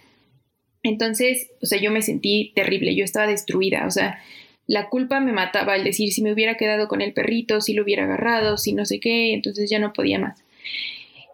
Entonces, 0.83 1.51
o 1.63 1.67
sea, 1.67 1.81
yo 1.81 1.91
me 1.91 2.03
sentí 2.03 2.53
terrible, 2.55 2.95
yo 2.95 3.05
estaba 3.05 3.27
destruida, 3.27 3.87
o 3.87 3.91
sea, 3.91 4.23
la 4.67 4.89
culpa 4.89 5.21
me 5.21 5.33
mataba 5.33 5.75
al 5.75 5.85
decir 5.85 6.13
si 6.13 6.23
me 6.23 6.33
hubiera 6.33 6.57
quedado 6.57 6.89
con 6.89 7.01
el 7.01 7.13
perrito, 7.13 7.61
si 7.61 7.73
lo 7.73 7.83
hubiera 7.83 8.05
agarrado, 8.05 8.57
si 8.57 8.73
no 8.73 8.85
sé 8.85 9.01
qué, 9.01 9.33
entonces 9.33 9.71
ya 9.71 9.79
no 9.79 9.93
podía 9.93 10.19
más. 10.19 10.43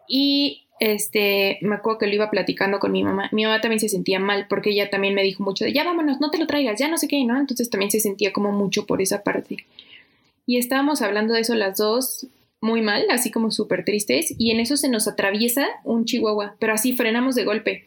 Y 0.07 0.63
este, 0.81 1.59
me 1.63 1.77
acuerdo 1.77 1.99
que 2.01 2.07
lo 2.07 2.15
iba 2.15 2.31
platicando 2.31 2.79
con 2.79 2.93
mi 2.93 3.05
mamá. 3.05 3.29
Mi 3.33 3.45
mamá 3.45 3.61
también 3.61 3.81
se 3.81 3.89
sentía 3.89 4.19
mal 4.19 4.47
porque 4.49 4.71
ella 4.71 4.91
también 4.91 5.15
me 5.15 5.23
dijo 5.23 5.43
mucho 5.45 5.65
de 5.65 5.73
ya 5.73 5.85
vámonos, 5.85 6.21
no 6.21 6.31
te 6.31 6.39
lo 6.39 6.47
traigas, 6.47 6.79
ya 6.79 6.89
no 6.89 6.99
sé 6.99 7.09
qué, 7.09 7.25
¿no? 7.25 7.39
Entonces 7.39 7.71
también 7.71 7.91
se 7.91 8.01
sentía 8.01 8.33
como 8.33 8.53
mucho 8.53 8.85
por 8.85 9.01
esa 9.01 9.23
parte. 9.23 9.65
Y 10.45 10.59
estábamos 10.59 11.01
hablando 11.01 11.35
de 11.35 11.41
eso 11.41 11.55
las 11.55 11.79
dos 11.79 12.27
muy 12.63 12.81
mal, 12.81 13.05
así 13.11 13.31
como 13.31 13.51
súper 13.51 13.85
tristes, 13.85 14.35
y 14.39 14.53
en 14.53 14.61
eso 14.61 14.79
se 14.79 14.89
nos 14.89 15.07
atraviesa 15.09 15.67
un 15.85 16.07
chihuahua, 16.07 16.57
pero 16.59 16.73
así 16.73 16.95
frenamos 16.95 17.35
de 17.35 17.45
golpe. 17.45 17.85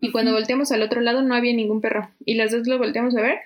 Y 0.00 0.10
cuando 0.10 0.32
volteamos 0.32 0.72
al 0.72 0.82
otro 0.82 1.00
lado 1.00 1.22
no 1.22 1.34
había 1.34 1.54
ningún 1.54 1.80
perro. 1.80 2.10
Y 2.24 2.34
las 2.34 2.52
dos 2.52 2.66
lo 2.66 2.78
volteamos 2.78 3.16
a 3.16 3.22
ver 3.22 3.38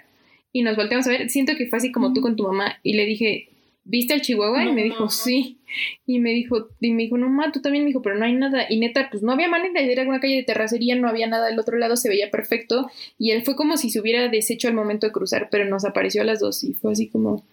y 0.53 0.63
nos 0.63 0.77
volteamos 0.77 1.07
a 1.07 1.11
ver. 1.11 1.31
Siento 1.31 1.55
que 1.57 1.67
fue 1.67 1.79
así 1.79 1.93
como 1.93 2.13
tú 2.13 2.21
con 2.21 2.37
tu 2.37 2.45
mamá. 2.45 2.79
Y 2.83 2.95
le 2.95 3.07
dije, 3.07 3.49
¿viste 3.85 4.15
al 4.15 4.21
chihuahua? 4.21 4.65
y 4.65 4.73
me 4.73 4.83
dijo, 4.83 5.09
sí. 5.09 5.59
Y 6.07 6.19
me 6.19 6.31
dijo, 6.31 6.69
y 6.81 6.93
me 6.93 7.05
dijo, 7.05 7.17
no, 7.17 7.29
ma, 7.29 7.53
tú 7.53 7.61
también 7.61 7.85
me 7.85 7.89
dijo, 7.89 8.03
pero 8.03 8.17
no 8.17 8.25
hay 8.25 8.35
nada. 8.35 8.67
Y 8.69 8.79
neta, 8.79 9.09
pues 9.11 9.23
no 9.23 9.33
había 9.33 9.49
manera 9.49 9.81
de 9.81 9.93
ir 9.93 10.01
a 10.01 10.03
una 10.03 10.21
calle 10.21 10.37
de 10.37 10.43
terracería, 10.43 10.97
no 10.97 11.09
había 11.09 11.29
nada 11.29 11.47
del 11.47 11.59
otro 11.59 11.79
lado, 11.79 11.97
se 11.97 12.09
veía 12.09 12.31
perfecto. 12.31 12.91
Y 13.19 13.31
él 13.31 13.43
fue 13.43 13.55
como 13.55 13.77
si 13.77 13.91
se 13.91 14.01
hubiera 14.01 14.29
deshecho 14.29 14.69
al 14.69 14.75
momento 14.75 15.07
de 15.07 15.13
cruzar, 15.13 15.49
pero 15.51 15.65
nos 15.67 15.85
apareció 15.85 16.23
a 16.23 16.25
las 16.25 16.41
dos. 16.41 16.65
Y 16.65 16.75
fue 16.75 16.93
así 16.93 17.09
como, 17.09 17.45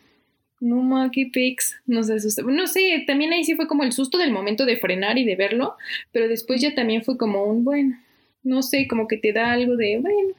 no 0.59 0.77
ma, 0.77 1.11
qué 1.11 1.29
pics, 1.31 1.79
nos 1.85 2.09
asustó. 2.09 2.43
No 2.43 2.67
sé, 2.67 3.03
también 3.05 3.33
ahí 3.33 3.43
sí 3.43 3.55
fue 3.55 3.67
como 3.67 3.83
el 3.83 3.91
susto 3.91 4.17
del 4.17 4.31
momento 4.31 4.65
de 4.65 4.77
frenar 4.77 5.17
y 5.17 5.25
de 5.25 5.35
verlo, 5.35 5.75
pero 6.11 6.27
después 6.27 6.61
ya 6.61 6.73
también 6.73 7.03
fue 7.03 7.17
como 7.17 7.43
un, 7.43 7.63
bueno, 7.63 7.97
no 8.43 8.61
sé, 8.61 8.87
como 8.87 9.07
que 9.07 9.17
te 9.17 9.33
da 9.33 9.51
algo 9.51 9.75
de, 9.75 9.99
bueno. 9.99 10.33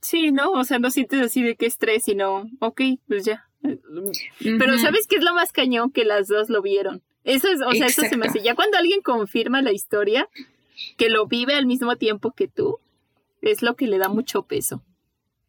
Sí, 0.00 0.32
¿no? 0.32 0.50
O 0.50 0.64
sea, 0.64 0.78
no 0.78 0.90
sientes 0.90 1.20
así 1.20 1.42
de 1.42 1.56
qué 1.56 1.66
estrés, 1.66 2.04
sino, 2.04 2.50
ok, 2.58 2.82
pues 3.08 3.24
ya. 3.24 3.48
Pero 3.62 4.78
¿sabes 4.78 5.06
qué 5.06 5.16
es 5.16 5.24
lo 5.24 5.32
más 5.32 5.52
cañón? 5.52 5.90
Que 5.90 6.04
las 6.04 6.28
dos 6.28 6.50
lo 6.50 6.60
vieron. 6.60 7.02
Eso 7.24 7.48
es, 7.48 7.60
o 7.62 7.72
sea, 7.72 7.86
eso 7.86 8.02
se 8.02 8.16
me 8.18 8.26
hace. 8.26 8.42
Ya 8.42 8.54
cuando 8.54 8.76
alguien 8.76 9.00
confirma 9.00 9.62
la 9.62 9.72
historia, 9.72 10.28
que 10.98 11.08
lo 11.08 11.26
vive 11.26 11.54
al 11.54 11.64
mismo 11.64 11.96
tiempo 11.96 12.32
que 12.32 12.48
tú, 12.48 12.78
es 13.40 13.62
lo 13.62 13.76
que 13.76 13.86
le 13.86 13.96
da 13.96 14.08
mucho 14.08 14.42
peso. 14.42 14.82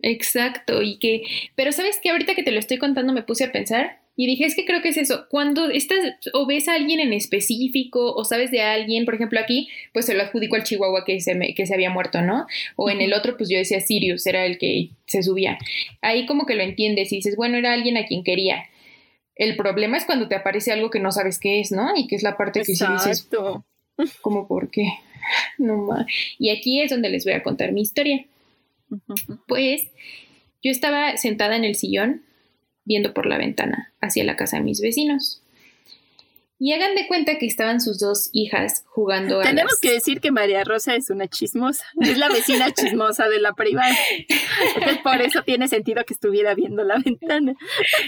Exacto, 0.02 0.82
y 0.82 0.98
que, 0.98 1.24
pero 1.56 1.72
sabes 1.72 2.00
que 2.02 2.10
ahorita 2.10 2.36
que 2.36 2.44
te 2.44 2.52
lo 2.52 2.60
estoy 2.60 2.78
contando 2.78 3.14
me 3.14 3.24
puse 3.24 3.46
a 3.46 3.52
pensar 3.52 4.00
y 4.18 4.28
dije, 4.28 4.46
es 4.46 4.56
que 4.56 4.66
creo 4.66 4.82
que 4.82 4.90
es 4.90 4.98
eso, 4.98 5.26
cuando 5.30 5.70
estás 5.70 6.00
o 6.34 6.46
ves 6.46 6.70
a 6.70 6.74
alguien 6.74 7.02
en 7.02 7.12
específico 7.12 8.14
o 8.14 8.24
sabes 8.24 8.50
de 8.50 8.62
alguien, 8.62 9.04
por 9.04 9.16
ejemplo 9.16 9.40
aquí, 9.40 9.68
pues 9.94 10.06
se 10.06 10.14
lo 10.14 10.24
adjudico 10.24 10.56
al 10.56 10.64
chihuahua 10.64 11.04
que 11.06 11.20
se, 11.20 11.38
que 11.54 11.66
se 11.66 11.74
había 11.74 11.90
muerto, 11.90 12.22
¿no? 12.22 12.48
O 12.78 12.90
en 12.90 13.02
el 13.02 13.14
otro, 13.14 13.36
pues 13.36 13.50
yo 13.50 13.58
decía 13.58 13.82
Sirius, 13.82 14.26
era 14.26 14.46
el 14.46 14.58
que 14.58 14.92
se 15.06 15.22
subía. 15.22 15.58
Ahí 16.02 16.26
como 16.26 16.46
que 16.46 16.56
lo 16.56 16.64
entiendes 16.64 17.12
y 17.12 17.18
dices, 17.18 17.36
bueno, 17.36 17.58
era 17.58 17.74
alguien 17.74 17.98
a 17.98 18.06
quien 18.06 18.24
quería. 18.24 18.64
El 19.36 19.58
problema 19.58 19.98
es 19.98 20.06
cuando 20.06 20.30
te 20.30 20.36
aparece 20.36 20.72
algo 20.72 20.90
que 20.90 21.00
no 21.00 21.12
sabes 21.12 21.38
qué 21.38 21.60
es, 21.60 21.72
¿no? 21.74 21.96
Y 21.98 22.08
que 22.08 22.16
es 22.16 22.24
la 22.24 22.38
parte 22.38 22.62
que 22.62 22.74
sí 22.74 22.86
dices, 22.94 23.28
Como 24.22 24.48
por 24.48 24.72
qué. 24.72 24.88
No 25.58 25.78
más. 25.78 26.06
Y 26.38 26.52
aquí 26.52 26.82
es 26.82 26.92
donde 26.92 27.10
les 27.10 27.26
voy 27.26 27.34
a 27.34 27.42
contar 27.42 27.72
mi 27.72 27.82
historia. 27.82 28.26
Pues 29.48 29.84
yo 30.64 30.72
estaba 30.72 31.18
sentada 31.18 31.56
en 31.56 31.64
el 31.64 31.76
sillón 31.76 32.24
viendo 32.86 33.14
por 33.14 33.26
la 33.26 33.38
ventana 33.38 33.94
hacia 34.02 34.24
la 34.24 34.36
casa 34.36 34.58
de 34.58 34.64
mis 34.64 34.82
vecinos. 34.82 35.42
Y 36.58 36.72
hagan 36.72 36.96
de 36.96 37.06
cuenta 37.08 37.38
que 37.38 37.46
estaban 37.46 37.82
sus 37.82 38.00
dos 38.00 38.30
hijas 38.32 38.86
jugando 38.88 39.42
a 39.42 39.44
Tenemos 39.44 39.78
que 39.82 39.92
decir 39.92 40.22
que 40.22 40.32
María 40.32 40.64
Rosa 40.64 40.96
es 40.96 41.10
una 41.10 41.28
chismosa, 41.28 41.84
es 42.00 42.18
la 42.18 42.30
vecina 42.30 42.72
chismosa 42.72 43.28
de 43.28 43.42
la 43.42 43.52
privada. 43.54 43.94
por 45.04 45.22
eso 45.22 45.44
tiene 45.44 45.68
sentido 45.68 46.06
que 46.06 46.14
estuviera 46.14 46.56
viendo 46.56 46.84
la 46.86 46.98
ventana. 46.98 47.56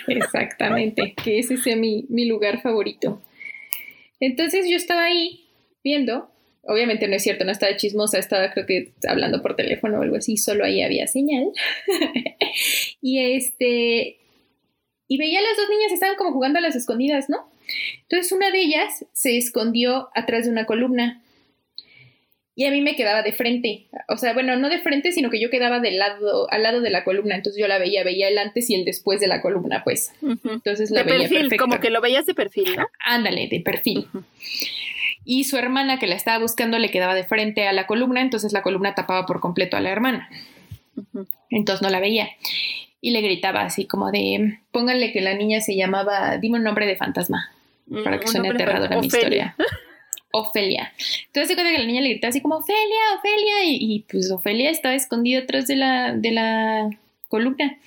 Exactamente, 0.07 1.13
que 1.21 1.39
ese 1.39 1.57
sea 1.57 1.75
mi, 1.75 2.05
mi 2.07 2.25
lugar 2.25 2.61
favorito. 2.61 3.21
Entonces 4.21 4.65
yo 4.69 4.77
estaba 4.77 5.03
ahí 5.03 5.45
viendo, 5.83 6.31
obviamente 6.67 7.07
no 7.07 7.15
es 7.15 7.23
cierto, 7.23 7.45
no 7.45 7.51
estaba 7.51 7.75
chismosa, 7.75 8.19
estaba 8.19 8.51
creo 8.51 8.65
que 8.65 8.93
hablando 9.07 9.41
por 9.41 9.55
teléfono 9.55 9.99
o 9.99 10.01
algo 10.01 10.17
así, 10.17 10.37
solo 10.37 10.65
ahí 10.65 10.81
había 10.81 11.07
señal. 11.07 11.51
y 13.01 13.19
este, 13.19 14.17
y 15.07 15.17
veía 15.17 15.39
a 15.39 15.43
las 15.43 15.57
dos 15.57 15.69
niñas, 15.69 15.91
estaban 15.91 16.15
como 16.15 16.33
jugando 16.33 16.59
a 16.59 16.61
las 16.61 16.75
escondidas, 16.75 17.29
¿no? 17.29 17.49
Entonces 18.03 18.31
una 18.31 18.51
de 18.51 18.61
ellas 18.61 19.05
se 19.13 19.37
escondió 19.37 20.09
atrás 20.13 20.45
de 20.45 20.51
una 20.51 20.65
columna 20.65 21.23
y 22.57 22.65
a 22.65 22.71
mí 22.71 22.81
me 22.81 22.95
quedaba 22.95 23.21
de 23.21 23.33
frente. 23.33 23.85
O 24.09 24.17
sea, 24.17 24.33
bueno, 24.33 24.55
no 24.55 24.69
de 24.69 24.79
frente, 24.79 25.11
sino 25.11 25.29
que 25.29 25.39
yo 25.39 25.51
quedaba 25.51 25.79
del 25.79 25.99
lado, 25.99 26.51
al 26.51 26.63
lado 26.63 26.81
de 26.81 26.89
la 26.89 27.03
columna. 27.03 27.35
Entonces 27.35 27.61
yo 27.61 27.67
la 27.67 27.77
veía, 27.77 28.03
veía 28.03 28.29
el 28.29 28.37
antes 28.39 28.67
y 28.71 28.73
el 28.73 28.83
después 28.83 29.19
de 29.19 29.27
la 29.27 29.43
columna, 29.43 29.83
pues. 29.83 30.11
Entonces 30.43 30.89
la 30.89 31.03
de 31.03 31.11
veía 31.11 31.29
perfil, 31.29 31.55
como 31.55 31.79
que 31.79 31.91
lo 31.91 32.01
veías 32.01 32.25
de 32.25 32.33
perfil, 32.33 32.75
¿no? 32.75 32.87
Ándale, 32.99 33.47
de 33.47 33.59
perfil. 33.59 34.07
Y 35.29 35.43
su 35.43 35.57
hermana 35.57 35.99
que 35.99 36.07
la 36.07 36.15
estaba 36.15 36.39
buscando 36.39 36.79
le 36.79 36.89
quedaba 36.89 37.13
de 37.13 37.25
frente 37.25 37.67
a 37.67 37.73
la 37.73 37.85
columna, 37.85 38.21
entonces 38.21 38.53
la 38.53 38.61
columna 38.61 38.95
tapaba 38.95 39.25
por 39.25 39.41
completo 39.41 39.75
a 39.75 39.81
la 39.81 39.89
hermana. 39.89 40.29
Entonces 41.49 41.81
no 41.81 41.89
la 41.89 41.99
veía. 41.99 42.29
Y 43.01 43.11
le 43.11 43.19
gritaba 43.19 43.63
así 43.63 43.85
como 43.85 44.09
de, 44.09 44.59
pónganle 44.71 45.11
que 45.11 45.19
la 45.19 45.33
niña 45.33 45.59
se 45.59 45.75
llamaba, 45.75 46.37
dime 46.37 46.59
un 46.59 46.63
nombre 46.63 46.85
de 46.85 46.95
fantasma 46.95 47.51
para 48.05 48.21
que 48.21 48.27
suene 48.27 48.51
aterradora 48.51 48.97
mi 48.97 49.07
historia. 49.07 49.53
Ofelia. 50.31 50.93
Entonces 51.25 51.49
se 51.49 51.55
cuenta 51.55 51.73
que 51.73 51.79
la 51.79 51.87
niña 51.87 51.99
le 51.99 52.09
gritaba 52.11 52.29
así 52.29 52.39
como 52.39 52.55
Ofelia, 52.55 53.17
Ofelia, 53.17 53.65
y, 53.65 54.05
pues 54.09 54.31
Ofelia 54.31 54.69
estaba 54.69 54.95
escondida 54.95 55.39
atrás 55.39 55.67
de 55.67 55.75
la, 55.75 56.13
de 56.13 56.31
la 56.31 56.89
columna. 57.27 57.77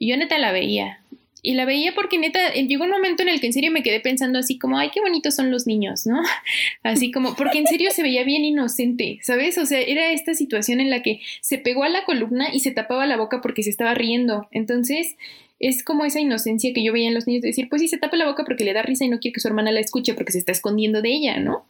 Y 0.00 0.10
yo 0.10 0.16
neta 0.16 0.36
la 0.38 0.50
veía. 0.50 1.01
Y 1.44 1.54
la 1.54 1.64
veía 1.64 1.92
porque 1.92 2.18
neta, 2.18 2.52
llegó 2.52 2.84
un 2.84 2.90
momento 2.90 3.22
en 3.22 3.28
el 3.28 3.40
que 3.40 3.48
en 3.48 3.52
serio 3.52 3.72
me 3.72 3.82
quedé 3.82 3.98
pensando 3.98 4.38
así 4.38 4.58
como, 4.58 4.78
ay, 4.78 4.90
qué 4.94 5.00
bonitos 5.00 5.34
son 5.34 5.50
los 5.50 5.66
niños, 5.66 6.06
¿no? 6.06 6.22
Así 6.84 7.10
como, 7.10 7.34
porque 7.34 7.58
en 7.58 7.66
serio 7.66 7.90
se 7.90 8.02
veía 8.02 8.22
bien 8.22 8.44
inocente, 8.44 9.18
¿sabes? 9.22 9.58
O 9.58 9.66
sea, 9.66 9.80
era 9.80 10.12
esta 10.12 10.34
situación 10.34 10.78
en 10.78 10.88
la 10.88 11.02
que 11.02 11.20
se 11.40 11.58
pegó 11.58 11.82
a 11.82 11.88
la 11.88 12.04
columna 12.04 12.46
y 12.52 12.60
se 12.60 12.70
tapaba 12.70 13.06
la 13.06 13.16
boca 13.16 13.40
porque 13.40 13.64
se 13.64 13.70
estaba 13.70 13.92
riendo. 13.92 14.46
Entonces, 14.52 15.16
es 15.58 15.82
como 15.82 16.04
esa 16.04 16.20
inocencia 16.20 16.72
que 16.72 16.84
yo 16.84 16.92
veía 16.92 17.08
en 17.08 17.14
los 17.14 17.26
niños 17.26 17.42
de 17.42 17.48
decir, 17.48 17.68
pues 17.68 17.82
sí, 17.82 17.88
se 17.88 17.98
tapa 17.98 18.16
la 18.16 18.26
boca 18.26 18.44
porque 18.44 18.64
le 18.64 18.72
da 18.72 18.82
risa 18.82 19.04
y 19.04 19.08
no 19.08 19.18
quiere 19.18 19.34
que 19.34 19.40
su 19.40 19.48
hermana 19.48 19.72
la 19.72 19.80
escuche 19.80 20.14
porque 20.14 20.32
se 20.32 20.38
está 20.38 20.52
escondiendo 20.52 21.02
de 21.02 21.10
ella, 21.10 21.40
¿no? 21.40 21.64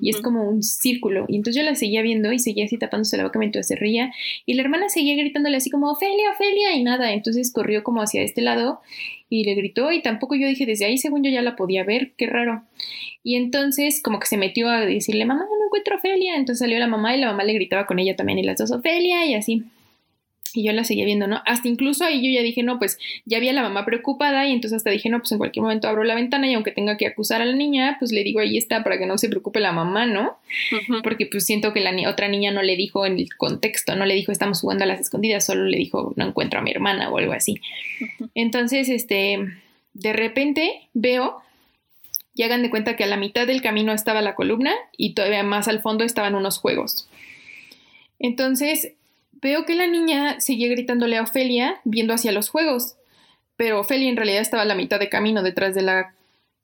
Y 0.00 0.10
es 0.10 0.20
como 0.20 0.48
un 0.48 0.62
círculo. 0.62 1.26
Y 1.28 1.36
entonces 1.36 1.62
yo 1.62 1.68
la 1.68 1.74
seguía 1.74 2.02
viendo 2.02 2.32
y 2.32 2.38
seguía 2.38 2.64
así 2.64 2.78
tapándose 2.78 3.16
la 3.16 3.24
boca 3.24 3.38
mientras 3.38 3.66
se 3.66 3.76
ría. 3.76 4.12
Y 4.46 4.54
la 4.54 4.62
hermana 4.62 4.88
seguía 4.88 5.16
gritándole 5.16 5.56
así 5.56 5.70
como, 5.70 5.90
Ofelia, 5.90 6.30
Ofelia, 6.30 6.74
y 6.74 6.82
nada. 6.82 7.12
Entonces 7.12 7.52
corrió 7.52 7.82
como 7.82 8.00
hacia 8.00 8.22
este 8.22 8.40
lado 8.40 8.80
y 9.28 9.44
le 9.44 9.54
gritó 9.54 9.90
y 9.92 10.02
tampoco 10.02 10.34
yo 10.34 10.46
dije, 10.46 10.66
desde 10.66 10.84
ahí 10.84 10.98
según 10.98 11.22
yo 11.22 11.30
ya 11.30 11.40
la 11.40 11.56
podía 11.56 11.84
ver, 11.84 12.12
qué 12.16 12.26
raro. 12.26 12.62
Y 13.24 13.36
entonces 13.36 14.02
como 14.02 14.20
que 14.20 14.26
se 14.26 14.36
metió 14.36 14.68
a 14.68 14.80
decirle, 14.80 15.24
mamá, 15.24 15.44
no 15.44 15.66
encuentro 15.66 15.94
a 15.94 15.98
Ofelia. 15.98 16.36
Entonces 16.36 16.58
salió 16.58 16.78
la 16.78 16.86
mamá 16.86 17.16
y 17.16 17.20
la 17.20 17.28
mamá 17.28 17.44
le 17.44 17.54
gritaba 17.54 17.86
con 17.86 17.98
ella 17.98 18.14
también 18.16 18.38
y 18.38 18.42
las 18.42 18.58
dos, 18.58 18.70
Ofelia, 18.70 19.24
y 19.26 19.34
así. 19.34 19.64
Y 20.54 20.64
yo 20.64 20.72
la 20.72 20.84
seguía 20.84 21.04
viendo, 21.04 21.26
¿no? 21.26 21.42
Hasta 21.46 21.68
incluso 21.68 22.04
ahí 22.04 22.22
yo 22.22 22.30
ya 22.30 22.42
dije, 22.42 22.62
no, 22.62 22.78
pues 22.78 22.98
ya 23.24 23.38
había 23.38 23.52
la 23.52 23.62
mamá 23.62 23.86
preocupada 23.86 24.46
y 24.46 24.52
entonces 24.52 24.76
hasta 24.76 24.90
dije, 24.90 25.08
no, 25.08 25.18
pues 25.18 25.32
en 25.32 25.38
cualquier 25.38 25.62
momento 25.62 25.88
abro 25.88 26.04
la 26.04 26.14
ventana 26.14 26.46
y 26.46 26.54
aunque 26.54 26.72
tenga 26.72 26.96
que 26.96 27.06
acusar 27.06 27.40
a 27.40 27.46
la 27.46 27.54
niña, 27.54 27.96
pues 27.98 28.12
le 28.12 28.22
digo, 28.22 28.40
ahí 28.40 28.58
está, 28.58 28.84
para 28.84 28.98
que 28.98 29.06
no 29.06 29.16
se 29.16 29.28
preocupe 29.28 29.60
la 29.60 29.72
mamá, 29.72 30.06
¿no? 30.06 30.38
Porque 31.02 31.26
pues 31.26 31.46
siento 31.46 31.72
que 31.72 31.80
la 31.80 31.92
otra 32.08 32.28
niña 32.28 32.50
no 32.50 32.62
le 32.62 32.76
dijo 32.76 33.06
en 33.06 33.18
el 33.18 33.34
contexto, 33.36 33.96
no 33.96 34.04
le 34.04 34.14
dijo, 34.14 34.32
estamos 34.32 34.60
jugando 34.60 34.84
a 34.84 34.86
las 34.86 35.00
escondidas, 35.00 35.46
solo 35.46 35.64
le 35.64 35.78
dijo, 35.78 36.12
no 36.16 36.26
encuentro 36.26 36.60
a 36.60 36.62
mi 36.62 36.70
hermana 36.70 37.10
o 37.10 37.18
algo 37.18 37.32
así. 37.32 37.60
Entonces, 38.34 38.88
este, 38.88 39.38
de 39.94 40.12
repente 40.12 40.88
veo 40.94 41.42
y 42.34 42.42
hagan 42.42 42.62
de 42.62 42.70
cuenta 42.70 42.96
que 42.96 43.04
a 43.04 43.06
la 43.06 43.16
mitad 43.16 43.46
del 43.46 43.62
camino 43.62 43.92
estaba 43.92 44.22
la 44.22 44.34
columna 44.34 44.72
y 44.96 45.14
todavía 45.14 45.42
más 45.42 45.68
al 45.68 45.82
fondo 45.82 46.04
estaban 46.04 46.34
unos 46.34 46.58
juegos. 46.58 47.08
Entonces, 48.18 48.92
Veo 49.42 49.64
que 49.66 49.74
la 49.74 49.86
niña 49.86 50.40
seguía 50.40 50.68
gritándole 50.68 51.18
a 51.18 51.22
Ofelia, 51.22 51.80
viendo 51.84 52.14
hacia 52.14 52.32
los 52.32 52.48
juegos, 52.48 52.94
pero 53.56 53.80
Ofelia 53.80 54.08
en 54.08 54.16
realidad 54.16 54.40
estaba 54.40 54.62
a 54.62 54.66
la 54.66 54.74
mitad 54.74 55.00
de 55.00 55.08
camino 55.08 55.42
detrás 55.42 55.74
de 55.74 55.82
la 55.82 56.14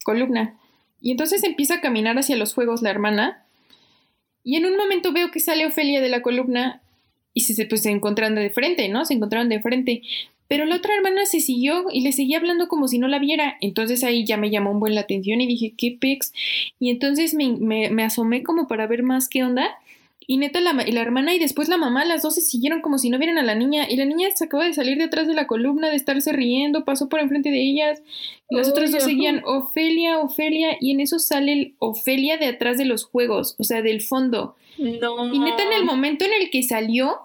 columna. 0.04 0.58
Y 1.00 1.10
entonces 1.10 1.44
empieza 1.44 1.74
a 1.74 1.80
caminar 1.80 2.16
hacia 2.18 2.36
los 2.36 2.54
juegos 2.54 2.80
la 2.80 2.90
hermana, 2.90 3.44
y 4.48 4.56
en 4.56 4.64
un 4.64 4.78
momento 4.78 5.12
veo 5.12 5.30
que 5.30 5.40
sale 5.40 5.66
Ofelia 5.66 6.00
de 6.00 6.08
la 6.08 6.22
columna 6.22 6.80
y 7.34 7.42
se, 7.42 7.66
pues, 7.66 7.82
se 7.82 7.90
encontraron 7.90 8.34
de 8.34 8.48
frente, 8.48 8.88
¿no? 8.88 9.04
Se 9.04 9.12
encontraron 9.12 9.50
de 9.50 9.60
frente. 9.60 10.00
Pero 10.48 10.64
la 10.64 10.76
otra 10.76 10.94
hermana 10.96 11.26
se 11.26 11.40
siguió 11.40 11.84
y 11.92 12.00
le 12.00 12.12
seguía 12.12 12.38
hablando 12.38 12.66
como 12.66 12.88
si 12.88 12.98
no 12.98 13.08
la 13.08 13.18
viera. 13.18 13.58
Entonces 13.60 14.02
ahí 14.04 14.24
ya 14.24 14.38
me 14.38 14.48
llamó 14.48 14.70
un 14.70 14.80
buen 14.80 14.94
la 14.94 15.02
atención 15.02 15.42
y 15.42 15.46
dije, 15.46 15.74
¿qué 15.76 15.98
pex? 16.00 16.32
Y 16.80 16.88
entonces 16.88 17.34
me, 17.34 17.58
me, 17.58 17.90
me 17.90 18.04
asomé 18.04 18.42
como 18.42 18.68
para 18.68 18.86
ver 18.86 19.02
más 19.02 19.28
qué 19.28 19.44
onda. 19.44 19.68
Y 20.30 20.36
neta, 20.36 20.60
la, 20.60 20.74
la 20.74 21.00
hermana 21.00 21.34
y 21.34 21.38
después 21.38 21.70
la 21.70 21.78
mamá, 21.78 22.04
las 22.04 22.20
dos 22.20 22.34
se 22.34 22.42
siguieron 22.42 22.82
como 22.82 22.98
si 22.98 23.08
no 23.08 23.16
vieran 23.16 23.38
a 23.38 23.42
la 23.42 23.54
niña. 23.54 23.86
Y 23.88 23.96
la 23.96 24.04
niña 24.04 24.28
se 24.34 24.44
acaba 24.44 24.66
de 24.66 24.74
salir 24.74 24.98
detrás 24.98 25.26
de 25.26 25.32
la 25.32 25.46
columna, 25.46 25.88
de 25.88 25.96
estarse 25.96 26.32
riendo, 26.34 26.84
pasó 26.84 27.08
por 27.08 27.20
enfrente 27.20 27.50
de 27.50 27.62
ellas. 27.62 28.02
Y 28.50 28.56
las 28.56 28.68
otras 28.68 28.92
dos 28.92 29.04
seguían, 29.04 29.40
Ofelia, 29.46 30.18
Ofelia. 30.18 30.76
Y 30.80 30.90
en 30.90 31.00
eso 31.00 31.18
sale 31.18 31.52
el 31.54 31.74
Ofelia 31.78 32.36
de 32.36 32.44
atrás 32.44 32.76
de 32.76 32.84
los 32.84 33.04
juegos, 33.04 33.56
o 33.58 33.64
sea, 33.64 33.80
del 33.80 34.02
fondo. 34.02 34.54
No. 34.76 35.32
Y 35.34 35.38
neta, 35.38 35.62
en 35.62 35.72
el 35.72 35.86
momento 35.86 36.26
en 36.26 36.32
el 36.38 36.50
que 36.50 36.62
salió, 36.62 37.20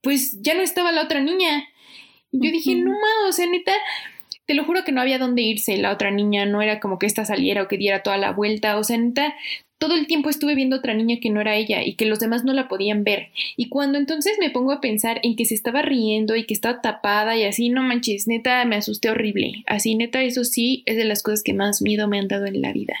pues 0.00 0.40
ya 0.40 0.54
no 0.54 0.62
estaba 0.62 0.92
la 0.92 1.02
otra 1.02 1.20
niña. 1.20 1.68
Y 2.32 2.42
yo 2.42 2.50
dije, 2.50 2.74
no 2.74 2.90
ma, 2.90 3.28
o 3.28 3.32
sea, 3.32 3.46
neta, 3.46 3.74
te 4.46 4.54
lo 4.54 4.64
juro 4.64 4.82
que 4.82 4.92
no 4.92 5.02
había 5.02 5.18
dónde 5.18 5.42
irse 5.42 5.76
la 5.76 5.92
otra 5.92 6.10
niña, 6.10 6.46
no 6.46 6.62
era 6.62 6.80
como 6.80 6.98
que 6.98 7.06
esta 7.06 7.26
saliera 7.26 7.64
o 7.64 7.68
que 7.68 7.76
diera 7.76 8.02
toda 8.02 8.16
la 8.16 8.32
vuelta, 8.32 8.78
o 8.78 8.84
sea, 8.84 8.96
neta, 8.96 9.34
todo 9.78 9.94
el 9.94 10.06
tiempo 10.06 10.30
estuve 10.30 10.54
viendo 10.54 10.76
otra 10.76 10.94
niña 10.94 11.16
que 11.20 11.30
no 11.30 11.40
era 11.40 11.56
ella 11.56 11.82
y 11.84 11.94
que 11.94 12.06
los 12.06 12.18
demás 12.18 12.44
no 12.44 12.52
la 12.52 12.68
podían 12.68 13.04
ver. 13.04 13.28
Y 13.56 13.68
cuando 13.68 13.98
entonces 13.98 14.38
me 14.40 14.50
pongo 14.50 14.72
a 14.72 14.80
pensar 14.80 15.20
en 15.22 15.36
que 15.36 15.44
se 15.44 15.54
estaba 15.54 15.82
riendo 15.82 16.34
y 16.34 16.46
que 16.46 16.54
estaba 16.54 16.80
tapada 16.80 17.36
y 17.36 17.44
así, 17.44 17.68
no 17.68 17.82
manches, 17.82 18.26
neta, 18.26 18.64
me 18.64 18.76
asusté 18.76 19.10
horrible. 19.10 19.64
Así, 19.66 19.94
neta, 19.94 20.22
eso 20.22 20.44
sí 20.44 20.82
es 20.86 20.96
de 20.96 21.04
las 21.04 21.22
cosas 21.22 21.42
que 21.42 21.52
más 21.52 21.82
miedo 21.82 22.08
me 22.08 22.18
han 22.18 22.28
dado 22.28 22.46
en 22.46 22.62
la 22.62 22.72
vida. 22.72 22.94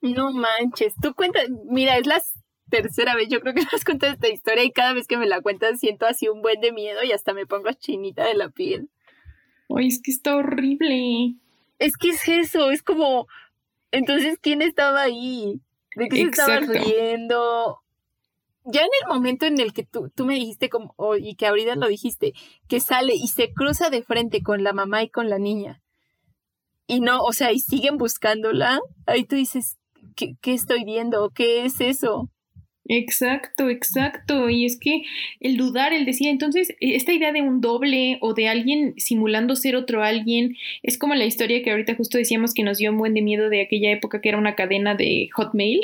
No 0.00 0.32
manches, 0.32 0.94
tú 1.02 1.14
cuentas, 1.14 1.44
mira, 1.64 1.98
es 1.98 2.06
la 2.06 2.22
tercera 2.70 3.14
vez 3.14 3.28
yo 3.28 3.40
creo 3.40 3.54
que 3.54 3.62
has 3.72 3.84
contado 3.84 4.12
esta 4.12 4.28
historia 4.28 4.64
y 4.64 4.70
cada 4.70 4.92
vez 4.92 5.06
que 5.06 5.16
me 5.16 5.26
la 5.26 5.40
cuentas 5.40 5.80
siento 5.80 6.06
así 6.06 6.28
un 6.28 6.42
buen 6.42 6.60
de 6.60 6.72
miedo 6.72 7.02
y 7.04 7.12
hasta 7.12 7.34
me 7.34 7.46
pongo 7.46 7.70
chinita 7.72 8.26
de 8.26 8.34
la 8.34 8.48
piel. 8.48 8.88
Ay, 9.74 9.88
es 9.88 10.00
que 10.00 10.10
está 10.10 10.36
horrible. 10.36 11.34
Es 11.78 11.96
que 11.96 12.10
es 12.10 12.26
eso, 12.26 12.70
es 12.70 12.82
como, 12.82 13.28
entonces, 13.90 14.38
¿quién 14.40 14.62
estaba 14.62 15.02
ahí? 15.02 15.60
¿De 15.98 16.08
qué 16.08 16.16
se 16.16 16.22
estaba 16.22 16.60
riendo? 16.60 17.82
Ya 18.64 18.82
en 18.82 18.88
el 19.02 19.08
momento 19.08 19.46
en 19.46 19.60
el 19.60 19.72
que 19.72 19.84
tú, 19.84 20.10
tú 20.14 20.24
me 20.26 20.34
dijiste, 20.34 20.68
como, 20.68 20.94
y 21.18 21.34
que 21.34 21.46
ahorita 21.46 21.74
lo 21.74 21.88
dijiste, 21.88 22.34
que 22.68 22.80
sale 22.80 23.14
y 23.14 23.28
se 23.28 23.52
cruza 23.52 23.90
de 23.90 24.02
frente 24.02 24.42
con 24.42 24.62
la 24.62 24.72
mamá 24.72 25.02
y 25.02 25.08
con 25.08 25.28
la 25.28 25.38
niña, 25.38 25.82
y 26.86 27.00
no, 27.00 27.22
o 27.22 27.32
sea, 27.32 27.52
y 27.52 27.60
siguen 27.60 27.98
buscándola, 27.98 28.80
ahí 29.06 29.24
tú 29.24 29.36
dices, 29.36 29.78
¿qué, 30.16 30.36
qué 30.40 30.54
estoy 30.54 30.84
viendo? 30.84 31.30
¿Qué 31.30 31.64
es 31.64 31.80
eso? 31.80 32.30
Exacto, 32.88 33.68
exacto. 33.68 34.48
Y 34.48 34.64
es 34.64 34.78
que 34.78 35.02
el 35.40 35.56
dudar, 35.56 35.92
el 35.92 36.06
decir, 36.06 36.28
entonces, 36.28 36.70
e, 36.80 36.96
esta 36.96 37.12
idea 37.12 37.32
de 37.32 37.42
un 37.42 37.60
doble 37.60 38.16
o 38.20 38.32
de 38.32 38.48
alguien 38.48 38.94
simulando 38.96 39.56
ser 39.56 39.76
otro 39.76 40.02
alguien, 40.02 40.56
es 40.82 40.98
como 40.98 41.14
la 41.14 41.26
historia 41.26 41.62
que 41.62 41.70
ahorita 41.70 41.94
justo 41.94 42.16
decíamos 42.16 42.54
que 42.54 42.62
nos 42.62 42.78
dio 42.78 42.90
un 42.90 42.98
buen 42.98 43.14
de 43.14 43.22
miedo 43.22 43.50
de 43.50 43.60
aquella 43.60 43.92
época 43.92 44.20
que 44.20 44.30
era 44.30 44.38
una 44.38 44.54
cadena 44.54 44.94
de 44.94 45.28
Hotmail. 45.34 45.82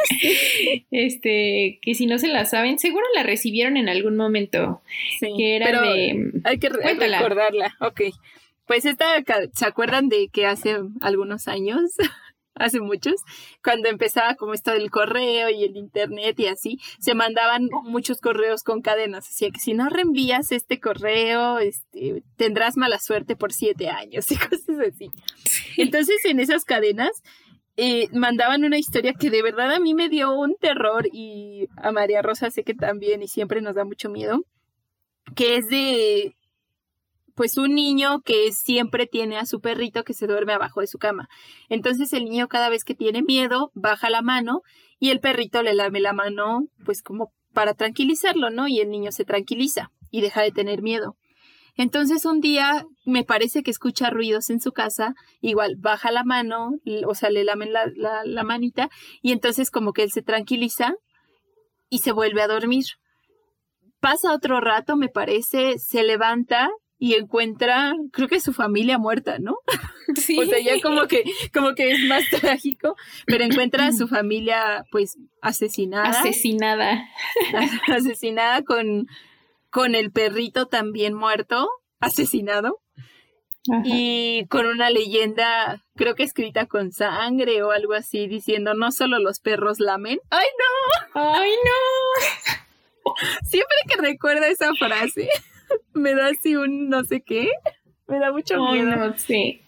este, 0.90 1.78
que 1.80 1.94
si 1.94 2.06
no 2.06 2.18
se 2.18 2.28
la 2.28 2.44
saben, 2.44 2.78
seguro 2.78 3.04
la 3.14 3.22
recibieron 3.22 3.78
en 3.78 3.88
algún 3.88 4.16
momento. 4.16 4.82
Sí, 5.18 5.28
que 5.36 5.56
era 5.56 5.80
de. 5.80 6.30
Hay 6.44 6.58
que 6.58 6.68
recordarla. 6.68 7.74
Ok. 7.80 8.02
Pues 8.66 8.84
esta, 8.84 9.06
¿se 9.54 9.64
acuerdan 9.64 10.10
de 10.10 10.28
que 10.28 10.44
hace 10.44 10.76
algunos 11.00 11.48
años 11.48 11.80
hace 12.58 12.80
muchos, 12.80 13.14
cuando 13.62 13.88
empezaba 13.88 14.34
como 14.34 14.54
esto 14.54 14.72
del 14.72 14.90
correo 14.90 15.50
y 15.50 15.64
el 15.64 15.76
internet 15.76 16.38
y 16.40 16.46
así, 16.46 16.78
se 17.00 17.14
mandaban 17.14 17.68
muchos 17.84 18.20
correos 18.20 18.62
con 18.62 18.82
cadenas. 18.82 19.28
Así 19.28 19.50
que 19.50 19.60
si 19.60 19.74
no 19.74 19.88
reenvías 19.88 20.52
este 20.52 20.80
correo, 20.80 21.58
este, 21.58 22.22
tendrás 22.36 22.76
mala 22.76 22.98
suerte 22.98 23.36
por 23.36 23.52
siete 23.52 23.88
años 23.88 24.30
y 24.30 24.36
cosas 24.36 24.78
así. 24.88 25.10
Entonces, 25.76 26.16
en 26.24 26.40
esas 26.40 26.64
cadenas, 26.64 27.10
eh, 27.76 28.08
mandaban 28.12 28.64
una 28.64 28.76
historia 28.76 29.12
que 29.14 29.30
de 29.30 29.40
verdad 29.40 29.72
a 29.72 29.78
mí 29.78 29.94
me 29.94 30.08
dio 30.08 30.32
un 30.32 30.56
terror 30.56 31.06
y 31.12 31.68
a 31.76 31.92
María 31.92 32.22
Rosa 32.22 32.50
sé 32.50 32.64
que 32.64 32.74
también 32.74 33.22
y 33.22 33.28
siempre 33.28 33.60
nos 33.60 33.76
da 33.76 33.84
mucho 33.84 34.10
miedo, 34.10 34.44
que 35.36 35.56
es 35.56 35.68
de 35.68 36.34
pues 37.38 37.56
un 37.56 37.72
niño 37.72 38.20
que 38.22 38.50
siempre 38.50 39.06
tiene 39.06 39.38
a 39.38 39.46
su 39.46 39.60
perrito 39.60 40.02
que 40.02 40.12
se 40.12 40.26
duerme 40.26 40.54
abajo 40.54 40.80
de 40.80 40.88
su 40.88 40.98
cama. 40.98 41.28
Entonces 41.68 42.12
el 42.12 42.24
niño 42.24 42.48
cada 42.48 42.68
vez 42.68 42.82
que 42.82 42.96
tiene 42.96 43.22
miedo 43.22 43.70
baja 43.74 44.10
la 44.10 44.22
mano 44.22 44.62
y 44.98 45.10
el 45.10 45.20
perrito 45.20 45.62
le 45.62 45.72
lame 45.72 46.00
la 46.00 46.12
mano 46.12 46.64
pues 46.84 47.00
como 47.00 47.32
para 47.54 47.74
tranquilizarlo, 47.74 48.50
¿no? 48.50 48.66
Y 48.66 48.80
el 48.80 48.90
niño 48.90 49.12
se 49.12 49.24
tranquiliza 49.24 49.92
y 50.10 50.20
deja 50.20 50.42
de 50.42 50.50
tener 50.50 50.82
miedo. 50.82 51.16
Entonces 51.76 52.24
un 52.24 52.40
día 52.40 52.84
me 53.04 53.22
parece 53.22 53.62
que 53.62 53.70
escucha 53.70 54.10
ruidos 54.10 54.50
en 54.50 54.60
su 54.60 54.72
casa, 54.72 55.14
igual 55.40 55.76
baja 55.78 56.10
la 56.10 56.24
mano, 56.24 56.72
o 57.06 57.14
sea, 57.14 57.30
le 57.30 57.44
lamen 57.44 57.72
la, 57.72 57.86
la, 58.24 58.42
manita 58.42 58.90
y 59.22 59.30
entonces 59.30 59.70
como 59.70 59.92
que 59.92 60.02
él 60.02 60.10
se 60.10 60.22
tranquiliza 60.22 60.94
y 61.88 61.98
se 61.98 62.10
vuelve 62.10 62.42
a 62.42 62.48
dormir. 62.48 62.86
Pasa 64.00 64.34
otro 64.34 64.60
rato, 64.60 64.96
me 64.96 65.08
parece, 65.08 65.78
se 65.78 66.02
levanta 66.02 66.68
y 66.98 67.14
encuentra, 67.14 67.94
creo 68.12 68.28
que 68.28 68.40
su 68.40 68.52
familia 68.52 68.98
muerta, 68.98 69.38
¿no? 69.38 69.56
Sí. 70.16 70.38
o 70.40 70.44
sea, 70.44 70.60
ya 70.60 70.80
como 70.82 71.06
que, 71.06 71.24
como 71.54 71.74
que 71.74 71.92
es 71.92 72.00
más 72.00 72.24
trágico, 72.40 72.96
pero 73.26 73.44
encuentra 73.44 73.86
a 73.86 73.92
su 73.92 74.08
familia, 74.08 74.84
pues, 74.90 75.16
asesinada. 75.40 76.08
Asesinada. 76.08 77.04
asesinada 77.86 78.62
con, 78.62 79.06
con 79.70 79.94
el 79.94 80.10
perrito 80.10 80.66
también 80.66 81.14
muerto, 81.14 81.68
asesinado. 82.00 82.80
Y 83.84 84.46
con 84.46 84.64
una 84.64 84.88
leyenda, 84.88 85.84
creo 85.94 86.14
que 86.14 86.22
escrita 86.22 86.64
con 86.64 86.90
sangre 86.90 87.62
o 87.62 87.70
algo 87.70 87.92
así, 87.92 88.26
diciendo 88.26 88.72
no 88.72 88.90
solo 88.92 89.18
los 89.18 89.40
perros 89.40 89.78
lamen. 89.78 90.20
¡Ay 90.30 90.46
no! 90.58 91.20
¡Ay 91.20 91.50
no! 91.64 93.12
Siempre 93.44 93.76
que 93.86 94.00
recuerdo 94.00 94.44
esa 94.46 94.72
frase, 94.74 95.28
me 95.98 96.14
da 96.14 96.28
así 96.28 96.56
un 96.56 96.88
no 96.88 97.04
sé 97.04 97.20
qué. 97.20 97.50
Me 98.06 98.18
da 98.18 98.32
mucho 98.32 98.56
miedo. 98.70 98.96
no, 98.96 99.18
sí. 99.18 99.60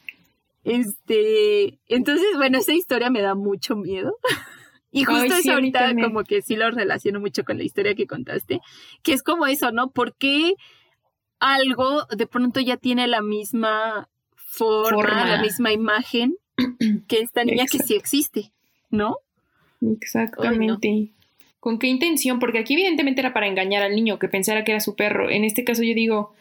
Este, 0.64 1.78
entonces, 1.89 2.26
bueno, 2.37 2.59
esa 2.59 2.72
historia 2.72 3.11
me 3.11 3.22
da 3.22 3.35
mucho 3.35 3.76
miedo. 3.76 4.16
Y 4.93 5.05
justo 5.05 5.35
eso 5.35 5.53
ahorita 5.53 5.95
como 6.03 6.24
que 6.24 6.43
sí 6.43 6.57
lo 6.57 6.68
relaciono 6.68 7.20
mucho 7.20 7.45
con 7.45 7.59
la 7.59 7.62
historia 7.62 7.95
que 7.95 8.09
contaste, 8.09 8.61
que 9.05 9.12
es 9.12 9.22
como 9.22 9.47
eso, 9.47 9.70
¿no? 9.70 9.91
¿Por 9.91 10.16
qué 10.16 10.55
algo 11.39 12.07
de 12.16 12.26
pronto 12.26 12.59
ya 12.59 12.76
tiene 12.76 13.07
la 13.07 13.22
misma 13.22 14.09
forma, 14.35 15.26
la 15.26 15.41
misma 15.41 15.72
imagen 15.72 16.37
que 17.07 17.20
esta 17.20 17.45
niña 17.45 17.66
que 17.70 17.78
sí 17.78 17.95
existe, 17.95 18.53
¿no? 18.91 19.18
Exactamente. 19.81 21.12
¿Con 21.61 21.78
qué 21.78 21.86
intención? 21.86 22.40
Porque 22.40 22.58
aquí 22.58 22.74
evidentemente 22.74 23.20
era 23.20 23.32
para 23.32 23.46
engañar 23.46 23.82
al 23.82 23.94
niño 23.94 24.18
que 24.18 24.28
pensara 24.28 24.64
que 24.64 24.72
era 24.72 24.80
su 24.80 24.96
perro. 24.96 25.30
En 25.30 25.44
este 25.44 25.62
caso 25.62 25.82
yo 25.82 25.94
digo, 25.94 26.32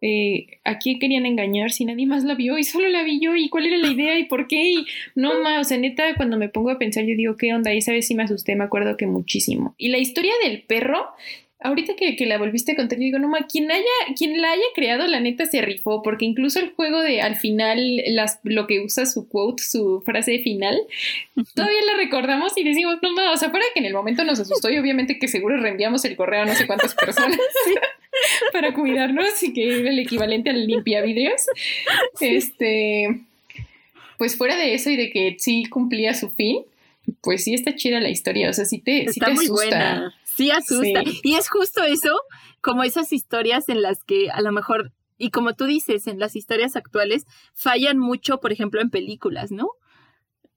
eh, 0.00 0.60
¿a 0.64 0.78
quién 0.78 1.00
querían 1.00 1.26
engañar 1.26 1.72
si 1.72 1.84
nadie 1.84 2.06
más 2.06 2.22
la 2.22 2.34
vio 2.34 2.58
y 2.58 2.64
solo 2.64 2.88
la 2.88 3.02
vi 3.02 3.18
yo? 3.18 3.34
¿Y 3.34 3.48
cuál 3.48 3.66
era 3.66 3.78
la 3.78 3.88
idea 3.90 4.18
y 4.18 4.24
por 4.24 4.46
qué? 4.46 4.70
Y 4.70 4.86
no 5.14 5.42
más, 5.42 5.66
o 5.66 5.68
sea, 5.68 5.78
neta, 5.78 6.14
cuando 6.14 6.36
me 6.36 6.48
pongo 6.48 6.70
a 6.70 6.78
pensar, 6.78 7.04
yo 7.04 7.16
digo, 7.16 7.36
¿qué 7.36 7.52
onda? 7.52 7.74
Y 7.74 7.78
esa 7.78 7.92
vez 7.92 8.06
sí 8.06 8.14
me 8.14 8.22
asusté, 8.22 8.54
me 8.54 8.64
acuerdo 8.64 8.96
que 8.96 9.06
muchísimo. 9.06 9.74
Y 9.78 9.88
la 9.88 9.98
historia 9.98 10.32
del 10.44 10.62
perro, 10.62 11.08
ahorita 11.60 11.96
que, 11.96 12.16
que, 12.16 12.26
la 12.26 12.38
volviste 12.38 12.72
a 12.72 12.76
contar, 12.76 12.98
yo 12.98 13.04
digo, 13.04 13.18
no, 13.18 13.28
ma, 13.28 13.46
quien, 13.46 13.70
haya, 13.70 13.84
quien 14.16 14.40
la 14.40 14.52
haya 14.52 14.62
creado, 14.74 15.06
la 15.06 15.20
neta 15.20 15.46
se 15.46 15.60
rifó, 15.62 16.02
porque 16.02 16.24
incluso 16.24 16.60
el 16.60 16.70
juego 16.70 17.02
de 17.02 17.20
al 17.20 17.36
final, 17.36 18.02
las, 18.08 18.40
lo 18.44 18.66
que 18.66 18.80
usa 18.80 19.06
su 19.06 19.28
quote, 19.28 19.62
su 19.62 20.02
frase 20.04 20.38
final, 20.38 20.78
todavía 21.54 21.82
la 21.84 21.96
recordamos 21.96 22.56
y 22.56 22.64
decimos, 22.64 22.96
no, 23.02 23.12
ma, 23.12 23.32
o 23.32 23.36
sea, 23.36 23.50
para 23.50 23.64
que 23.74 23.80
en 23.80 23.86
el 23.86 23.94
momento 23.94 24.24
nos 24.24 24.40
asustó 24.40 24.70
y 24.70 24.78
obviamente 24.78 25.18
que 25.18 25.28
seguro 25.28 25.56
reenviamos 25.58 26.04
el 26.04 26.16
correo 26.16 26.42
a 26.42 26.46
no 26.46 26.54
sé 26.54 26.66
cuántas 26.66 26.94
personas 26.94 27.38
para 28.52 28.74
cuidarnos 28.74 29.42
y 29.42 29.52
que 29.52 29.80
era 29.80 29.90
el 29.90 29.98
equivalente 29.98 30.50
al 30.50 30.66
limpiavidrios. 30.66 31.46
Este, 32.20 33.20
pues 34.16 34.36
fuera 34.36 34.56
de 34.56 34.74
eso 34.74 34.90
y 34.90 34.96
de 34.96 35.10
que 35.10 35.36
sí 35.38 35.64
cumplía 35.66 36.14
su 36.14 36.30
fin, 36.30 36.62
pues 37.20 37.44
sí 37.44 37.54
está 37.54 37.74
chida 37.74 38.00
la 38.00 38.10
historia, 38.10 38.50
o 38.50 38.52
sea, 38.52 38.64
sí 38.64 38.78
te, 38.78 39.08
sí 39.08 39.20
te 39.20 39.30
asusta. 39.30 40.14
Sí, 40.38 40.52
asusta. 40.52 41.02
Y 41.24 41.34
es 41.34 41.50
justo 41.50 41.82
eso, 41.82 42.16
como 42.60 42.84
esas 42.84 43.12
historias 43.12 43.68
en 43.68 43.82
las 43.82 44.04
que 44.04 44.30
a 44.30 44.40
lo 44.40 44.52
mejor, 44.52 44.92
y 45.16 45.30
como 45.30 45.54
tú 45.54 45.64
dices, 45.64 46.06
en 46.06 46.20
las 46.20 46.36
historias 46.36 46.76
actuales, 46.76 47.26
fallan 47.54 47.98
mucho, 47.98 48.38
por 48.38 48.52
ejemplo, 48.52 48.80
en 48.80 48.90
películas, 48.90 49.50
¿no? 49.50 49.66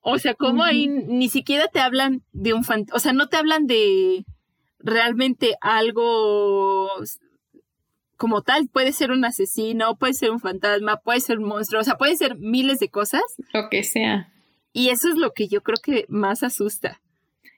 O 0.01 0.19
sea, 0.19 0.35
como 0.35 0.63
ahí 0.63 0.87
ni 0.87 1.29
siquiera 1.29 1.67
te 1.67 1.79
hablan 1.79 2.23
de 2.31 2.53
un 2.53 2.63
fantasma, 2.63 2.95
o 2.95 2.99
sea, 2.99 3.13
no 3.13 3.27
te 3.27 3.37
hablan 3.37 3.65
de 3.65 4.23
realmente 4.77 5.55
algo 5.61 6.87
como 8.17 8.43
tal. 8.43 8.69
Puede 8.71 8.93
ser 8.93 9.09
un 9.09 9.25
asesino, 9.25 9.97
puede 9.97 10.13
ser 10.13 10.29
un 10.29 10.39
fantasma, 10.39 10.97
puede 10.97 11.21
ser 11.21 11.39
un 11.39 11.45
monstruo, 11.45 11.81
o 11.81 11.83
sea, 11.83 11.97
puede 11.97 12.15
ser 12.17 12.37
miles 12.37 12.77
de 12.77 12.89
cosas. 12.89 13.23
Lo 13.51 13.67
que 13.69 13.83
sea. 13.83 14.31
Y 14.73 14.89
eso 14.89 15.09
es 15.09 15.15
lo 15.15 15.31
que 15.31 15.47
yo 15.47 15.61
creo 15.63 15.77
que 15.81 16.05
más 16.07 16.43
asusta. 16.43 17.01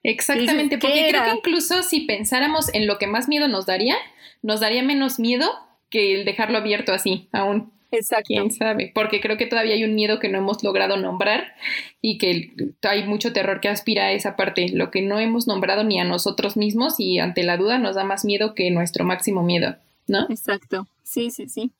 Exactamente, 0.04 0.78
porque 0.78 1.08
creo 1.10 1.24
que 1.24 1.38
incluso 1.38 1.82
si 1.82 2.02
pensáramos 2.02 2.74
en 2.74 2.88
lo 2.88 2.98
que 2.98 3.08
más 3.08 3.30
miedo 3.30 3.48
nos 3.48 3.66
daría, 3.66 3.96
nos 4.42 4.60
daría 4.60 4.84
menos 4.84 5.18
miedo 5.18 5.50
que 5.90 6.14
el 6.14 6.26
dejarlo 6.26 6.58
abierto 6.58 6.94
así, 6.94 7.30
aún. 7.32 7.72
Exacto. 7.92 8.26
¿Quién 8.28 8.52
sabe? 8.52 8.92
Porque 8.94 9.22
creo 9.22 9.38
que 9.38 9.46
todavía 9.46 9.76
hay 9.76 9.84
un 9.84 9.94
miedo 9.94 10.20
que 10.20 10.28
no 10.28 10.40
hemos 10.40 10.64
logrado 10.64 10.98
nombrar 10.98 11.54
y 12.02 12.18
que 12.18 12.52
hay 12.82 13.04
mucho 13.06 13.32
terror 13.34 13.62
que 13.62 13.70
aspira 13.70 14.06
a 14.06 14.12
esa 14.12 14.36
parte, 14.36 14.68
lo 14.70 14.90
que 14.90 15.04
no 15.04 15.20
hemos 15.20 15.48
nombrado 15.48 15.84
ni 15.84 16.00
a 16.00 16.04
nosotros 16.04 16.58
mismos 16.58 17.00
y 17.00 17.20
ante 17.20 17.44
la 17.44 17.56
duda 17.56 17.78
nos 17.78 17.96
da 17.96 18.04
más 18.04 18.26
miedo 18.26 18.56
que 18.56 18.72
nuestro 18.72 19.06
máximo 19.06 19.44
miedo, 19.44 19.76
¿no? 20.08 20.26
Exacto. 20.30 20.88
Sí, 21.04 21.30
sí, 21.30 21.48
sí. 21.48 21.72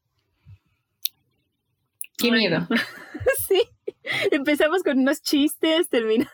Qué 2.18 2.32
miedo. 2.32 2.68
sí. 3.48 3.64
Empezamos 4.32 4.84
con 4.84 5.00
unos 5.00 5.22
chistes, 5.22 5.90
terminamos 5.90 6.30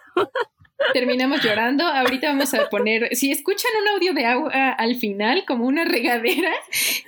terminamos 0.94 1.42
llorando. 1.44 1.86
Ahorita 1.86 2.28
vamos 2.28 2.54
a 2.54 2.70
poner, 2.70 3.16
si 3.16 3.32
escuchan 3.32 3.72
un 3.82 3.88
audio 3.90 4.14
de 4.14 4.26
agua 4.26 4.72
al 4.72 4.96
final, 4.96 5.46
como 5.46 5.66
una 5.66 5.86
regadera, 5.86 6.52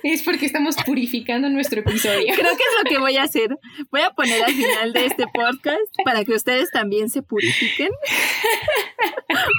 es 0.02 0.22
porque 0.22 0.46
estamos 0.46 0.76
purificando 0.84 1.48
nuestro 1.48 1.80
episodio. 1.80 2.34
Creo 2.34 2.56
que 2.56 2.62
es 2.62 2.84
lo 2.84 2.90
que 2.90 2.98
voy 2.98 3.16
a 3.16 3.24
hacer. 3.24 3.58
Voy 3.90 4.02
a 4.02 4.10
poner 4.10 4.42
al 4.42 4.52
final 4.52 4.92
de 4.92 5.06
este 5.06 5.24
podcast 5.26 5.80
para 6.04 6.24
que 6.24 6.32
ustedes 6.32 6.70
también 6.70 7.08
se 7.08 7.22
purifiquen. 7.22 7.90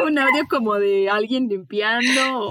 un 0.05 0.17
audio 0.17 0.47
como 0.49 0.75
de 0.75 1.09
alguien 1.09 1.47
limpiando 1.47 2.49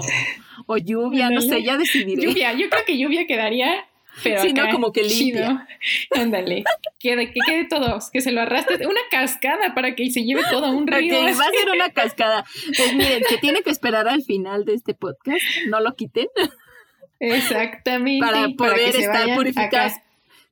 o, 0.67 0.77
lluvia, 0.77 1.29
no 1.29 1.41
sé, 1.41 1.63
ya 1.63 1.77
decidiré. 1.77 2.23
Lluvia, 2.23 2.53
yo 2.53 2.69
creo 2.69 2.85
que 2.85 2.97
lluvia 2.97 3.25
quedaría 3.27 3.85
pero 4.21 4.41
sí, 4.41 4.53
no, 4.53 4.69
como 4.69 4.91
que 4.91 5.03
limpio. 5.03 5.61
Ándale. 6.11 6.63
Que, 6.99 7.15
que 7.15 7.39
quede 7.45 7.65
todo, 7.65 7.99
que 8.11 8.21
se 8.21 8.31
lo 8.31 8.41
arrastre. 8.41 8.85
Una 8.85 9.01
cascada 9.09 9.73
para 9.73 9.95
que 9.95 10.09
se 10.11 10.23
lleve 10.23 10.43
todo 10.49 10.71
un 10.71 10.87
río. 10.87 11.15
va 11.15 11.29
a 11.29 11.33
ser 11.33 11.69
una 11.73 11.89
cascada. 11.89 12.45
Pues 12.77 12.93
miren, 12.95 13.23
que 13.27 13.37
tiene 13.37 13.63
que 13.63 13.71
esperar 13.71 14.07
al 14.07 14.23
final 14.23 14.65
de 14.65 14.75
este 14.75 14.93
podcast. 14.93 15.41
No 15.67 15.79
lo 15.79 15.95
quiten. 15.95 16.27
Exactamente. 17.19 18.25
Para 18.25 18.49
poder 18.49 18.95
estar 18.95 19.35
purificados. 19.35 19.93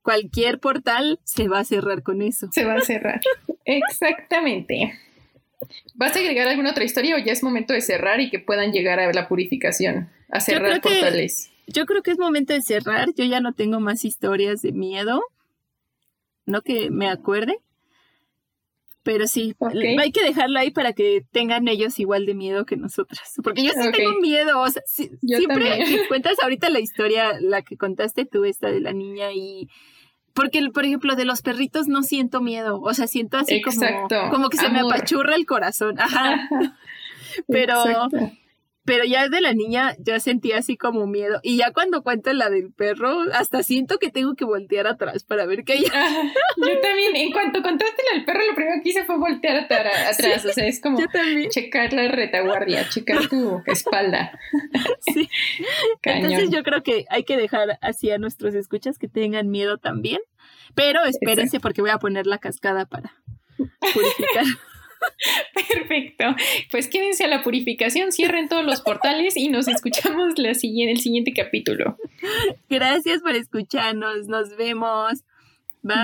Cualquier 0.01 0.59
portal 0.59 1.19
se 1.23 1.47
va 1.47 1.59
a 1.59 1.63
cerrar 1.63 2.01
con 2.01 2.23
eso. 2.23 2.49
Se 2.51 2.65
va 2.65 2.75
a 2.75 2.81
cerrar. 2.81 3.21
Exactamente. 3.65 4.97
¿Vas 5.93 6.15
a 6.15 6.19
agregar 6.19 6.47
alguna 6.47 6.71
otra 6.71 6.83
historia 6.83 7.15
o 7.15 7.19
ya 7.19 7.31
es 7.31 7.43
momento 7.43 7.73
de 7.73 7.81
cerrar 7.81 8.19
y 8.19 8.31
que 8.31 8.39
puedan 8.39 8.71
llegar 8.71 8.99
a 8.99 9.13
la 9.13 9.27
purificación? 9.27 10.09
A 10.31 10.39
cerrar 10.39 10.81
portales 10.81 11.51
yo 11.73 11.85
creo 11.85 12.01
que 12.01 12.11
es 12.11 12.19
momento 12.19 12.53
de 12.53 12.61
cerrar. 12.61 13.09
Yo 13.15 13.25
ya 13.25 13.39
no 13.39 13.53
tengo 13.53 13.79
más 13.79 14.05
historias 14.05 14.61
de 14.61 14.71
miedo. 14.71 15.21
No 16.45 16.61
que 16.61 16.89
me 16.89 17.09
acuerde. 17.09 17.57
Pero 19.03 19.25
sí, 19.25 19.55
hay 19.99 20.11
que 20.11 20.23
dejarlo 20.23 20.59
ahí 20.59 20.69
para 20.69 20.93
que 20.93 21.25
tengan 21.31 21.67
ellos 21.67 21.99
igual 21.99 22.27
de 22.27 22.35
miedo 22.35 22.65
que 22.65 22.77
nosotras. 22.77 23.33
Porque 23.43 23.63
yo 23.63 23.71
sí 23.71 23.91
tengo 23.91 24.19
miedo. 24.19 24.59
O 24.59 24.69
sea, 24.69 24.83
siempre 24.85 25.79
cuentas 26.07 26.37
ahorita 26.41 26.69
la 26.69 26.79
historia, 26.79 27.33
la 27.39 27.63
que 27.63 27.77
contaste 27.77 28.25
tú, 28.25 28.45
esta 28.45 28.69
de 28.69 28.79
la 28.79 28.93
niña 28.93 29.31
y... 29.33 29.69
Porque, 30.33 30.61
por 30.73 30.85
ejemplo, 30.85 31.15
de 31.15 31.25
los 31.25 31.41
perritos 31.41 31.87
no 31.87 32.03
siento 32.03 32.41
miedo. 32.41 32.79
O 32.79 32.93
sea, 32.93 33.07
siento 33.07 33.37
así 33.37 33.61
como, 33.61 33.81
como 34.29 34.49
que 34.49 34.57
se 34.57 34.69
me 34.69 34.79
apachurra 34.79 35.35
el 35.35 35.45
corazón. 35.45 35.99
Ajá. 35.99 36.47
Pero, 37.47 37.83
pero 38.83 39.05
ya 39.05 39.29
de 39.29 39.41
la 39.41 39.53
niña 39.53 39.95
ya 39.99 40.19
sentía 40.19 40.57
así 40.57 40.75
como 40.75 41.05
miedo. 41.05 41.39
Y 41.43 41.57
ya 41.57 41.71
cuando 41.71 42.01
cuento 42.01 42.33
la 42.33 42.49
del 42.49 42.73
perro, 42.73 43.15
hasta 43.33 43.61
siento 43.61 43.99
que 43.99 44.09
tengo 44.09 44.35
que 44.35 44.45
voltear 44.45 44.87
atrás 44.87 45.23
para 45.23 45.45
ver 45.45 45.63
que 45.63 45.75
ella. 45.75 45.91
yo 46.57 46.79
también, 46.81 47.15
en 47.15 47.31
cuanto 47.31 47.61
contaste 47.61 48.01
la 48.09 48.17
del 48.17 48.25
perro, 48.25 48.39
lo 48.45 48.55
primero 48.55 48.81
que 48.83 48.89
hice 48.89 49.05
fue 49.05 49.17
voltear 49.17 49.57
atrás. 49.63 50.19
o 50.45 50.51
sea, 50.51 50.65
es 50.65 50.81
como 50.81 50.99
checar 51.49 51.93
la 51.93 52.07
retaguardia, 52.07 52.87
checar 52.89 53.27
tu 53.27 53.61
espalda. 53.67 54.39
sí. 55.13 55.29
Entonces 56.01 56.49
yo 56.49 56.63
creo 56.63 56.81
que 56.81 57.05
hay 57.09 57.23
que 57.23 57.37
dejar 57.37 57.77
así 57.81 58.09
a 58.09 58.17
nuestros 58.17 58.55
escuchas 58.55 58.97
que 58.97 59.07
tengan 59.07 59.49
miedo 59.49 59.77
también. 59.77 60.19
Pero 60.73 61.03
espérense 61.03 61.59
porque 61.59 61.81
voy 61.81 61.91
a 61.91 61.99
poner 61.99 62.25
la 62.25 62.37
cascada 62.39 62.85
para 62.85 63.13
purificar. 63.93 64.45
Perfecto. 65.53 66.35
Pues 66.69 66.87
quédense 66.87 67.23
a 67.23 67.27
la 67.27 67.43
purificación, 67.43 68.11
cierren 68.11 68.49
todos 68.49 68.65
los 68.65 68.81
portales 68.81 69.37
y 69.37 69.49
nos 69.49 69.67
escuchamos 69.67 70.37
la 70.37 70.53
siguiente, 70.53 70.93
el 70.93 70.99
siguiente 70.99 71.33
capítulo. 71.33 71.97
Gracias 72.69 73.21
por 73.21 73.35
escucharnos. 73.35 74.27
Nos 74.27 74.55
vemos. 74.57 75.23
Bye. 75.81 75.95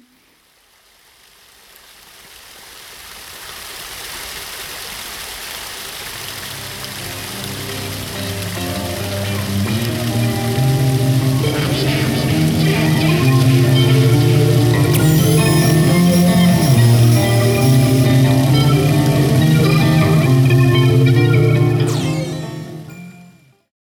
Bye. 0.00 0.15